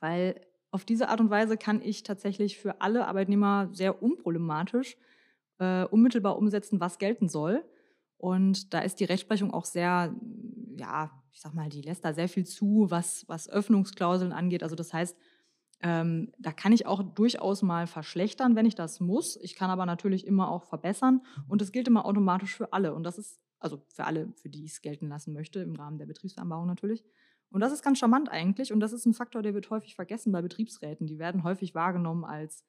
weil 0.00 0.40
auf 0.72 0.84
diese 0.84 1.08
Art 1.08 1.20
und 1.20 1.30
Weise 1.30 1.56
kann 1.56 1.80
ich 1.80 2.02
tatsächlich 2.02 2.58
für 2.58 2.80
alle 2.80 3.06
Arbeitnehmer 3.06 3.68
sehr 3.72 4.02
unproblematisch 4.02 4.96
äh, 5.58 5.84
unmittelbar 5.84 6.36
umsetzen, 6.36 6.80
was 6.80 6.98
gelten 6.98 7.28
soll. 7.28 7.64
Und 8.16 8.74
da 8.74 8.80
ist 8.80 8.98
die 8.98 9.04
Rechtsprechung 9.04 9.54
auch 9.54 9.64
sehr, 9.64 10.12
ja, 10.76 11.12
ich 11.30 11.40
sag 11.40 11.54
mal, 11.54 11.68
die 11.68 11.82
lässt 11.82 12.04
da 12.04 12.12
sehr 12.12 12.28
viel 12.28 12.44
zu, 12.44 12.86
was, 12.88 13.24
was 13.28 13.48
Öffnungsklauseln 13.48 14.32
angeht. 14.32 14.64
Also 14.64 14.74
das 14.74 14.92
heißt, 14.92 15.16
ähm, 15.82 16.32
da 16.38 16.52
kann 16.52 16.72
ich 16.72 16.86
auch 16.86 17.02
durchaus 17.02 17.62
mal 17.62 17.86
verschlechtern, 17.86 18.54
wenn 18.56 18.66
ich 18.66 18.74
das 18.74 19.00
muss. 19.00 19.36
Ich 19.42 19.54
kann 19.54 19.70
aber 19.70 19.86
natürlich 19.86 20.26
immer 20.26 20.50
auch 20.50 20.64
verbessern 20.64 21.22
und 21.48 21.60
das 21.60 21.72
gilt 21.72 21.88
immer 21.88 22.04
automatisch 22.04 22.54
für 22.54 22.72
alle. 22.72 22.94
Und 22.94 23.04
das 23.04 23.18
ist 23.18 23.40
Also 23.62 23.82
für 23.88 24.04
alle, 24.04 24.32
für 24.36 24.48
die 24.48 24.64
ich 24.64 24.72
es 24.72 24.80
gelten 24.80 25.08
lassen 25.08 25.32
möchte, 25.34 25.60
im 25.60 25.76
Rahmen 25.76 25.98
der 25.98 26.06
Betriebsvereinbarung 26.06 26.66
natürlich. 26.66 27.04
Und 27.50 27.60
das 27.60 27.72
ist 27.72 27.82
ganz 27.82 27.98
charmant 27.98 28.30
eigentlich. 28.30 28.72
Und 28.72 28.80
das 28.80 28.92
ist 28.92 29.06
ein 29.06 29.14
Faktor, 29.14 29.42
der 29.42 29.54
wird 29.54 29.70
häufig 29.70 29.94
vergessen 29.94 30.32
bei 30.32 30.40
Betriebsräten. 30.40 31.06
Die 31.06 31.18
werden 31.18 31.42
häufig 31.42 31.74
wahrgenommen 31.74 32.24
als 32.24 32.64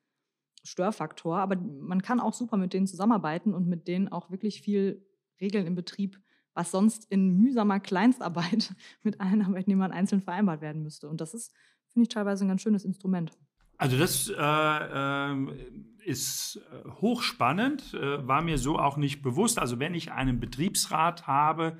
Störfaktor. 0.63 1.37
Aber 1.37 1.55
man 1.55 2.01
kann 2.01 2.19
auch 2.19 2.33
super 2.33 2.57
mit 2.57 2.73
denen 2.73 2.87
zusammenarbeiten 2.87 3.53
und 3.53 3.67
mit 3.67 3.87
denen 3.87 4.09
auch 4.09 4.31
wirklich 4.31 4.61
viel 4.61 5.05
regeln 5.39 5.65
im 5.65 5.75
Betrieb, 5.75 6.19
was 6.53 6.71
sonst 6.71 7.09
in 7.09 7.37
mühsamer 7.37 7.79
Kleinstarbeit 7.79 8.73
mit 9.03 9.21
allen 9.21 9.43
Arbeitnehmern 9.43 9.91
einzeln 9.91 10.21
vereinbart 10.21 10.61
werden 10.61 10.83
müsste. 10.83 11.09
Und 11.09 11.21
das 11.21 11.33
ist, 11.33 11.53
finde 11.93 12.03
ich, 12.03 12.09
teilweise 12.09 12.45
ein 12.45 12.47
ganz 12.47 12.61
schönes 12.61 12.85
Instrument. 12.85 13.31
Also 13.77 13.97
das 13.97 14.29
äh, 14.29 14.33
äh, 14.35 15.35
ist 16.05 16.61
hochspannend, 17.01 17.93
äh, 17.93 18.27
war 18.27 18.41
mir 18.41 18.57
so 18.57 18.77
auch 18.77 18.97
nicht 18.97 19.21
bewusst. 19.21 19.57
Also 19.57 19.79
wenn 19.79 19.93
ich 19.93 20.11
einen 20.11 20.39
Betriebsrat 20.39 21.25
habe 21.27 21.79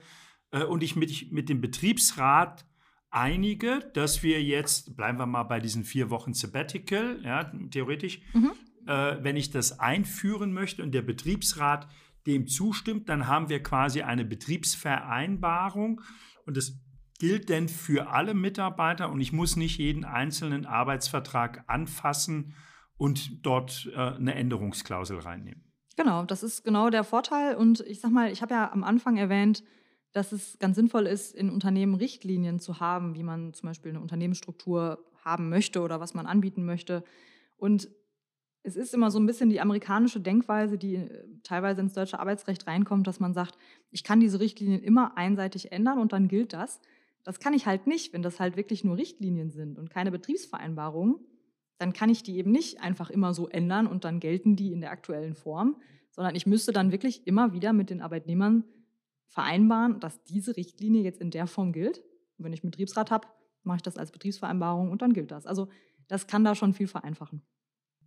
äh, 0.51 0.64
und 0.64 0.82
ich 0.84 0.95
mit, 0.95 1.32
mit 1.32 1.49
dem 1.49 1.62
Betriebsrat 1.62 2.66
einige, 3.12 3.80
dass 3.93 4.24
wir 4.24 4.41
jetzt, 4.41 4.95
bleiben 4.95 5.20
wir 5.20 5.26
mal 5.26 5.43
bei 5.43 5.59
diesen 5.59 5.84
vier 5.84 6.09
Wochen 6.09 6.34
Sabbatical, 6.34 7.20
ja, 7.24 7.51
theoretisch, 7.70 8.22
mhm. 8.34 8.51
äh, 8.88 9.18
wenn 9.22 9.36
ich 9.36 9.51
das 9.51 9.80
einführen 9.80 10.53
möchte 10.53 10.82
und 10.82 10.93
der 10.93 11.01
Betriebsrat 11.03 11.88
dem 12.26 12.47
zustimmt, 12.47 13.09
dann 13.09 13.28
haben 13.28 13.49
wir 13.49 13.62
quasi 13.62 14.01
eine 14.01 14.26
Betriebsvereinbarung 14.26 16.01
und 16.45 16.57
das 16.57 16.80
gilt 17.22 17.50
denn 17.50 17.70
für 17.70 18.10
alle 18.10 18.34
Mitarbeiter 18.34 19.12
und 19.12 19.22
ich 19.22 19.32
muss 19.32 19.56
nicht 19.56 19.78
jeden 19.78 20.06
einzelnen 20.06 20.66
Arbeitsvertrag 20.66 21.64
anfassen 21.68 22.56
und 22.98 23.46
dort 23.46 23.92
äh, 23.94 23.96
eine 23.96 24.34
Änderungsklausel 24.34 25.20
reinnehmen. 25.20 25.64
Genau, 25.96 26.26
das 26.26 26.42
ist 26.42 26.64
genau 26.64 26.90
der 26.90 27.04
Vorteil 27.04 27.58
und 27.58 27.82
ich 27.82 28.00
sag 28.00 28.10
mal, 28.10 28.32
ich 28.32 28.42
habe 28.42 28.56
ja 28.56 28.72
am 28.72 28.84
Anfang 28.84 29.18
erwähnt, 29.18 29.64
dass 30.14 30.32
es 30.32 30.58
ganz 30.58 30.76
sinnvoll 30.76 31.06
ist, 31.06 31.36
in 31.36 31.52
Unternehmen 31.52 31.94
Richtlinien 31.94 32.60
zu 32.60 32.80
haben, 32.80 33.14
wie 33.14 33.22
man 33.22 33.54
zum 33.54 33.70
Beispiel 33.70 33.92
eine 33.92 34.02
Unternehmensstruktur 34.02 35.06
haben 35.24 35.50
möchte 35.50 35.82
oder 35.82 36.00
was 36.00 36.16
man 36.16 36.26
anbieten 36.26 36.66
möchte. 36.66 37.04
Und 37.56 37.88
es 38.64 38.76
ist 38.76 38.96
immer 38.96 39.12
so 39.12 39.20
ein 39.20 39.28
bisschen 39.28 39.52
die 39.52 39.62
amerikanische 39.62 40.22
Denkweise, 40.22 40.80
die 40.80 40.96
äh, 40.96 41.24
teilweise 41.44 41.82
ins 41.82 41.94
deutsche 41.94 42.20
Arbeitsrecht 42.20 42.66
reinkommt, 42.66 43.06
dass 43.06 43.20
man 43.20 43.36
sagt, 43.36 43.60
ich 43.92 44.04
kann 44.04 44.20
diese 44.20 44.40
Richtlinien 44.40 44.82
immer 44.82 45.20
einseitig 45.20 45.72
ändern 45.72 46.00
und 46.00 46.14
dann 46.14 46.28
gilt 46.28 46.54
das. 46.54 46.82
Das 47.24 47.40
kann 47.40 47.54
ich 47.54 47.66
halt 47.66 47.88
nicht, 47.88 48.14
wenn 48.14 48.22
das 48.22 48.40
halt 48.40 48.56
wirklich 48.58 48.84
nur 48.84 48.98
Richtlinien 48.98 49.52
sind 49.52 49.78
und 49.78 49.90
keine 49.90 50.12
Betriebsvereinbarungen. 50.12 51.16
Dann 51.78 51.94
kann 51.94 52.10
ich 52.10 52.24
die 52.24 52.38
eben 52.38 52.52
nicht 52.52 52.82
einfach 52.82 53.10
immer 53.10 53.34
so 53.34 53.48
ändern 53.48 53.88
und 53.88 54.04
dann 54.04 54.20
gelten 54.20 54.56
die 54.56 54.72
in 54.72 54.82
der 54.82 54.92
aktuellen 54.92 55.36
Form, 55.36 55.82
sondern 56.12 56.36
ich 56.36 56.46
müsste 56.46 56.72
dann 56.72 56.92
wirklich 56.92 57.26
immer 57.26 57.54
wieder 57.54 57.74
mit 57.74 57.90
den 57.90 58.02
Arbeitnehmern 58.02 58.64
vereinbaren, 59.28 60.00
dass 60.00 60.24
diese 60.24 60.58
Richtlinie 60.58 61.02
jetzt 61.02 61.22
in 61.22 61.32
der 61.32 61.48
Form 61.48 61.72
gilt. 61.72 62.00
Und 62.38 62.46
wenn 62.46 62.54
ich 62.54 62.64
einen 62.64 62.72
Betriebsrat 62.72 63.12
habe, 63.12 63.28
mache 63.64 63.78
ich 63.78 63.84
das 63.84 63.98
als 63.98 64.12
Betriebsvereinbarung 64.12 64.92
und 64.92 65.02
dann 65.02 65.14
gilt 65.14 65.32
das. 65.32 65.46
Also 65.46 65.70
das 66.08 66.28
kann 66.28 66.44
da 66.44 66.56
schon 66.56 66.74
viel 66.74 66.88
vereinfachen. 66.88 67.42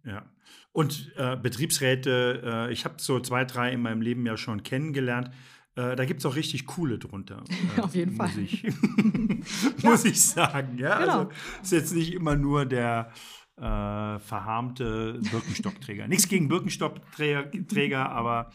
Ja. 0.05 0.31
Und 0.73 1.13
äh, 1.17 1.37
Betriebsräte, 1.37 2.43
äh, 2.45 2.73
ich 2.73 2.85
habe 2.85 2.97
so 2.99 3.21
zwei, 3.21 3.45
drei 3.45 3.73
in 3.73 3.81
meinem 3.81 4.03
Leben 4.03 4.27
ja 4.27 4.37
schon 4.37 4.63
kennengelernt. 4.63 5.31
Äh, 5.77 5.97
da 5.97 6.05
gibt 6.05 6.21
es 6.21 6.27
auch 6.27 6.37
richtig 6.37 6.67
coole 6.67 6.99
drunter. 6.99 7.43
Auf 7.81 7.95
jeden 7.95 8.17
muss 8.17 8.31
Fall. 8.31 8.43
Ich, 8.43 8.63
muss 9.83 10.05
ich 10.05 10.21
sagen. 10.21 10.79
Ja? 10.79 10.99
Genau. 10.99 11.19
Also 11.19 11.31
ist 11.63 11.73
jetzt 11.73 11.95
nicht 11.95 12.15
immer 12.15 12.37
nur 12.37 12.65
der 12.65 13.11
äh, 13.57 13.61
verharmte 13.61 15.21
Birkenstockträger. 15.31 16.09
Nichts 16.09 16.29
gegen 16.29 16.49
Birkenstockträger, 16.49 18.11
aber 18.11 18.51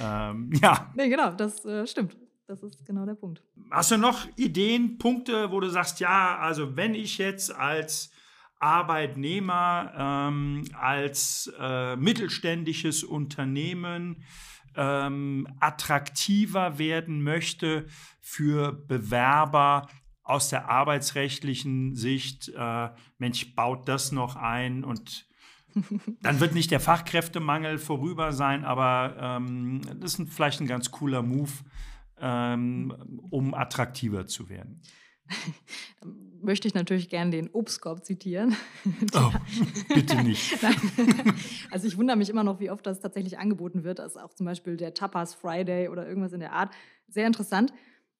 ähm, 0.00 0.50
ja. 0.62 0.90
Nee, 0.94 1.08
genau, 1.08 1.32
das 1.32 1.64
äh, 1.64 1.86
stimmt. 1.86 2.16
Das 2.46 2.62
ist 2.62 2.86
genau 2.86 3.04
der 3.04 3.14
Punkt. 3.14 3.42
Hast 3.70 3.90
du 3.90 3.98
noch 3.98 4.26
Ideen, 4.36 4.96
Punkte, 4.96 5.50
wo 5.50 5.60
du 5.60 5.68
sagst, 5.68 6.00
ja, 6.00 6.38
also 6.38 6.76
wenn 6.76 6.94
ich 6.94 7.18
jetzt 7.18 7.54
als 7.54 8.10
Arbeitnehmer, 8.58 9.92
ähm, 9.96 10.64
als 10.72 11.52
äh, 11.60 11.96
mittelständisches 11.96 13.04
Unternehmen 13.04 14.24
ähm, 14.78 15.46
attraktiver 15.60 16.78
werden 16.78 17.22
möchte 17.22 17.86
für 18.20 18.72
Bewerber, 18.72 19.88
aus 20.28 20.50
der 20.50 20.68
arbeitsrechtlichen 20.68 21.96
Sicht, 21.96 22.52
äh, 22.54 22.90
Mensch, 23.16 23.54
baut 23.54 23.88
das 23.88 24.12
noch 24.12 24.36
ein 24.36 24.84
und 24.84 25.26
dann 26.22 26.40
wird 26.40 26.54
nicht 26.54 26.70
der 26.70 26.80
Fachkräftemangel 26.80 27.78
vorüber 27.78 28.32
sein, 28.32 28.64
aber 28.64 29.16
ähm, 29.18 29.80
das 30.00 30.18
ist 30.18 30.32
vielleicht 30.32 30.60
ein 30.60 30.66
ganz 30.66 30.90
cooler 30.90 31.22
Move, 31.22 31.52
ähm, 32.20 32.94
um 33.30 33.54
attraktiver 33.54 34.26
zu 34.26 34.50
werden. 34.50 34.82
Möchte 36.42 36.68
ich 36.68 36.74
natürlich 36.74 37.08
gerne 37.08 37.30
den 37.30 37.50
Obstkorb 37.50 38.04
zitieren. 38.04 38.56
Oh, 39.14 39.30
bitte 39.94 40.22
nicht. 40.22 40.58
also 41.70 41.86
ich 41.86 41.96
wundere 41.96 42.16
mich 42.16 42.30
immer 42.30 42.44
noch, 42.44 42.60
wie 42.60 42.70
oft 42.70 42.86
das 42.86 43.00
tatsächlich 43.00 43.38
angeboten 43.38 43.84
wird. 43.84 43.98
Das 43.98 44.12
ist 44.12 44.16
auch 44.16 44.32
zum 44.34 44.46
Beispiel 44.46 44.76
der 44.76 44.94
Tapas 44.94 45.34
Friday 45.34 45.88
oder 45.88 46.06
irgendwas 46.06 46.32
in 46.32 46.40
der 46.40 46.52
Art. 46.52 46.72
Sehr 47.08 47.26
interessant. 47.26 47.72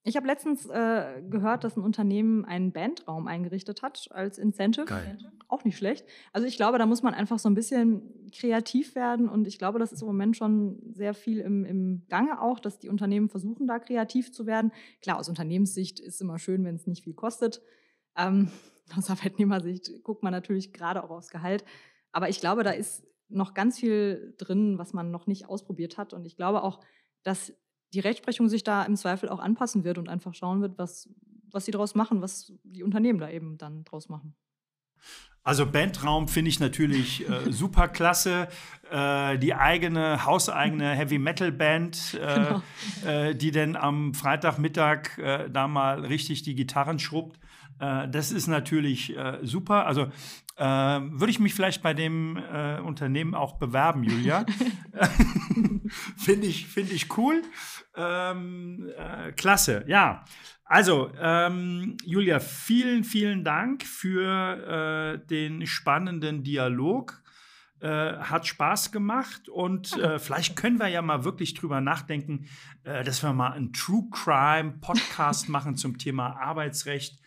Ich 0.05 0.17
habe 0.17 0.27
letztens 0.27 0.67
äh, 0.67 1.23
gehört, 1.29 1.65
dass 1.65 1.77
ein 1.77 1.83
Unternehmen 1.83 2.45
einen 2.45 2.73
Bandraum 2.73 3.27
eingerichtet 3.27 3.83
hat 3.83 4.09
als 4.11 4.39
Incentive. 4.39 4.87
Geil. 4.87 5.19
Auch 5.49 5.65
nicht 5.65 5.77
schlecht. 5.77 6.07
Also 6.33 6.47
ich 6.47 6.57
glaube, 6.57 6.79
da 6.79 6.87
muss 6.87 7.03
man 7.03 7.15
einfach 7.15 7.39
so 7.39 7.49
ein 7.49 7.55
bisschen 7.55 8.31
kreativ 8.33 8.95
werden 8.95 9.29
und 9.29 9.47
ich 9.47 9.59
glaube, 9.59 9.79
das 9.79 9.93
ist 9.93 10.01
im 10.01 10.07
Moment 10.07 10.37
schon 10.37 10.81
sehr 10.93 11.15
viel 11.15 11.41
im, 11.41 11.65
im 11.65 12.07
Gange 12.09 12.41
auch, 12.41 12.59
dass 12.59 12.79
die 12.79 12.89
Unternehmen 12.89 13.29
versuchen, 13.29 13.67
da 13.67 13.79
kreativ 13.79 14.33
zu 14.33 14.47
werden. 14.47 14.73
Klar, 15.03 15.19
aus 15.19 15.29
Unternehmenssicht 15.29 16.01
ist 16.01 16.15
es 16.15 16.21
immer 16.21 16.39
schön, 16.39 16.65
wenn 16.65 16.77
es 16.77 16.87
nicht 16.87 17.05
viel 17.05 17.15
kostet. 17.15 17.61
Ähm, 18.17 18.51
aus 18.97 19.11
Arbeitnehmersicht 19.11 20.03
guckt 20.05 20.23
man 20.23 20.33
natürlich 20.33 20.73
gerade 20.73 21.05
auch 21.05 21.11
aufs 21.11 21.29
Gehalt. 21.29 21.65
Aber 22.13 22.29
ich 22.29 22.41
glaube, 22.41 22.63
da 22.63 22.71
ist 22.71 23.05
noch 23.29 23.53
ganz 23.53 23.79
viel 23.79 24.35
drin, 24.39 24.79
was 24.79 24.93
man 24.93 25.11
noch 25.11 25.27
nicht 25.27 25.49
ausprobiert 25.49 25.99
hat. 25.99 26.15
Und 26.15 26.25
ich 26.25 26.37
glaube 26.37 26.63
auch, 26.63 26.81
dass 27.23 27.53
die 27.95 28.01
Rechtsprechung 28.01 28.49
sich 28.49 28.65
da 28.65 28.83
im 28.85 28.97
Zweifel 28.97 29.29
auch 29.29 29.39
anpassen 29.39 29.85
wird 29.85 29.99
und 29.99 30.09
einfach 30.09 30.35
schauen 30.35 30.61
wird, 30.61 30.79
was, 30.79 31.09
was 31.51 31.65
sie 31.65 31.71
daraus 31.71 31.95
machen, 31.95 32.21
was 32.21 32.53
die 32.65 32.83
Unternehmen 32.83 33.19
da 33.19 33.31
eben 33.31 33.59
dann 33.59 33.85
draus 33.85 34.09
machen. 34.09 34.35
Also 35.43 35.65
Bandraum 35.65 36.29
finde 36.29 36.51
ich 36.51 36.61
natürlich 36.61 37.27
äh, 37.27 37.51
super 37.51 37.89
klasse. 37.89 38.49
Äh, 38.91 39.39
die 39.39 39.55
eigene, 39.55 40.27
hauseigene 40.27 40.91
Heavy 40.95 41.19
Metal 41.19 41.51
Band, 41.51 42.19
äh, 42.21 42.35
genau. 42.35 42.63
Äh, 43.07 43.35
die 43.35 43.51
dann 43.51 43.77
am 43.77 44.13
Freitagmittag 44.13 45.17
äh, 45.17 45.49
da 45.49 45.67
mal 45.67 46.05
richtig 46.05 46.43
die 46.43 46.55
Gitarren 46.55 46.99
schrubbt. 46.99 47.39
Äh, 47.79 48.09
das 48.09 48.33
ist 48.33 48.47
natürlich 48.47 49.15
super. 49.43 49.87
Also 49.87 50.09
würde 50.61 51.31
ich 51.31 51.39
mich 51.39 51.55
vielleicht 51.55 51.83
bei 51.83 51.95
dem 51.95 52.37
Unternehmen 52.85 53.37
auch 53.37 53.61
bewerben, 53.61 54.03
Julia. 54.03 54.45
finde 56.17 56.47
ich, 56.47 56.67
find 56.67 56.93
ich 56.93 57.17
cool. 57.17 57.43
Ähm, 57.97 58.91
klasse, 59.37 59.85
ja. 59.87 60.25
Also, 60.65 61.11
ähm, 61.19 61.97
Julia, 62.05 62.41
vielen, 62.41 63.05
vielen 63.05 63.43
Dank 63.43 63.85
für 63.85 65.15
äh, 65.23 65.27
den 65.27 65.67
spannenden 65.67 66.43
Dialog. 66.43 67.23
Äh, 67.81 68.17
hat 68.17 68.45
Spaß 68.45 68.91
gemacht 68.91 69.49
und 69.49 69.97
äh, 69.99 70.19
vielleicht 70.19 70.57
können 70.57 70.81
wir 70.81 70.89
ja 70.89 71.01
mal 71.01 71.23
wirklich 71.23 71.55
drüber 71.55 71.81
nachdenken, 71.81 72.49
äh, 72.83 73.05
dass 73.05 73.23
wir 73.23 73.33
mal 73.33 73.53
einen 73.53 73.73
True 73.73 74.09
Crime 74.11 74.79
Podcast 74.81 75.49
machen 75.49 75.77
zum 75.77 75.97
Thema 75.97 76.41
Arbeitsrecht, 76.41 77.21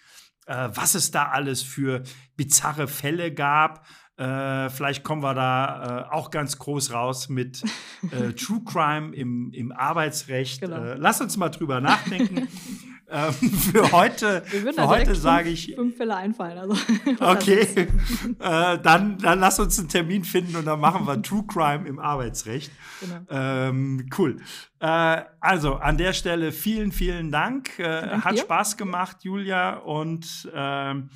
äh, 0.45 0.69
was 0.73 0.95
es 0.95 1.11
da 1.11 1.29
alles 1.29 1.61
für 1.61 2.03
bizarre 2.35 2.87
Fälle 2.87 3.33
gab. 3.33 3.85
Äh, 4.17 4.69
vielleicht 4.69 5.03
kommen 5.03 5.23
wir 5.23 5.33
da 5.33 6.07
äh, 6.09 6.13
auch 6.13 6.29
ganz 6.29 6.59
groß 6.59 6.93
raus 6.93 7.29
mit 7.29 7.63
äh, 8.11 8.33
True 8.33 8.61
Crime 8.65 9.15
im, 9.15 9.51
im 9.53 9.71
Arbeitsrecht. 9.71 10.61
Genau. 10.61 10.77
Äh, 10.77 10.95
lass 10.95 11.21
uns 11.21 11.37
mal 11.37 11.49
drüber 11.49 11.81
nachdenken. 11.81 12.47
Ähm, 13.11 13.33
für 13.33 13.91
heute, 13.91 14.41
für 14.43 14.87
heute 14.87 15.15
sage 15.15 15.49
ich. 15.49 15.73
Fünf 15.75 15.97
Fälle 15.97 16.15
einfallen. 16.15 16.57
Also, 16.57 16.75
okay, 17.19 17.67
äh, 18.39 18.79
dann, 18.79 19.17
dann 19.17 19.39
lass 19.39 19.59
uns 19.59 19.77
einen 19.79 19.89
Termin 19.89 20.23
finden 20.23 20.55
und 20.55 20.65
dann 20.65 20.79
machen 20.79 21.05
wir 21.05 21.21
True 21.21 21.43
Crime 21.45 21.87
im 21.87 21.99
Arbeitsrecht. 21.99 22.71
Genau. 23.01 23.19
Ähm, 23.29 24.09
cool. 24.17 24.37
Äh, 24.79 25.23
also 25.41 25.75
an 25.75 25.97
der 25.97 26.13
Stelle 26.13 26.51
vielen, 26.51 26.91
vielen 26.91 27.31
Dank. 27.31 27.77
Äh, 27.79 28.19
hat 28.21 28.35
dir. 28.35 28.39
Spaß 28.39 28.77
gemacht, 28.77 29.17
Julia, 29.23 29.75
und 29.77 30.49
ähm, 30.53 31.09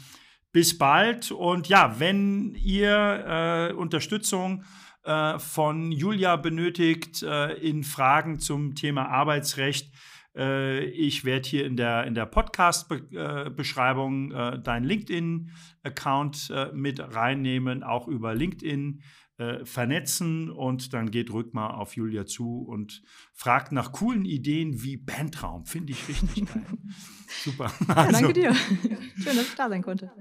bis 0.52 0.78
bald. 0.78 1.32
Und 1.32 1.68
ja, 1.70 2.00
wenn 2.00 2.56
ihr 2.56 3.70
äh, 3.72 3.74
Unterstützung 3.74 4.64
äh, 5.04 5.40
von 5.40 5.92
Julia 5.92 6.36
benötigt 6.36 7.24
äh, 7.24 7.54
in 7.54 7.84
Fragen 7.84 8.40
zum 8.40 8.76
Thema 8.76 9.08
Arbeitsrecht, 9.10 9.92
ich 10.36 11.24
werde 11.24 11.48
hier 11.48 11.66
in 11.66 11.78
der, 11.78 12.06
in 12.06 12.14
der 12.14 12.26
Podcast-Beschreibung 12.26 14.32
äh, 14.32 14.60
deinen 14.60 14.84
LinkedIn-Account 14.84 16.52
äh, 16.54 16.72
mit 16.74 17.00
reinnehmen. 17.00 17.84
Auch 17.84 18.08
über 18.08 18.36
LinkedIn 18.36 19.02
äh, 19.38 19.66
vernetzen 19.66 20.50
und 20.50 20.94
dann 20.94 21.12
geht 21.12 21.32
Rückmar 21.32 21.78
auf 21.78 21.96
Julia 21.96 22.26
zu 22.26 22.62
und 22.62 23.04
fragt 23.34 23.72
nach 23.72 23.92
coolen 23.92 24.26
Ideen 24.26 24.82
wie 24.82 24.98
Bandraum. 24.98 25.66
Finde 25.66 25.92
ich 25.92 26.08
richtig 26.08 26.54
geil. 26.54 26.66
Super. 27.44 27.72
Also, 27.88 27.90
ja, 27.90 28.12
danke 28.12 28.34
dir. 28.34 28.54
Schön, 28.54 29.36
dass 29.36 29.48
ich 29.48 29.56
da 29.56 29.70
sein 29.70 29.82
konnte. 29.82 30.12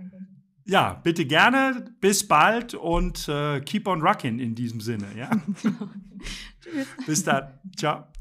Ja, 0.65 0.95
bitte 0.95 1.27
gerne. 1.27 1.95
Bis 2.01 2.27
bald 2.27 2.75
und 2.75 3.29
äh, 3.29 3.61
keep 3.61 3.87
on 3.87 4.01
rocking 4.01 4.39
in 4.39 4.55
diesem 4.55 4.81
Sinne. 4.81 5.07
Ja? 5.17 5.31
Bis 7.07 7.23
dann. 7.23 7.61
Ciao. 7.77 8.14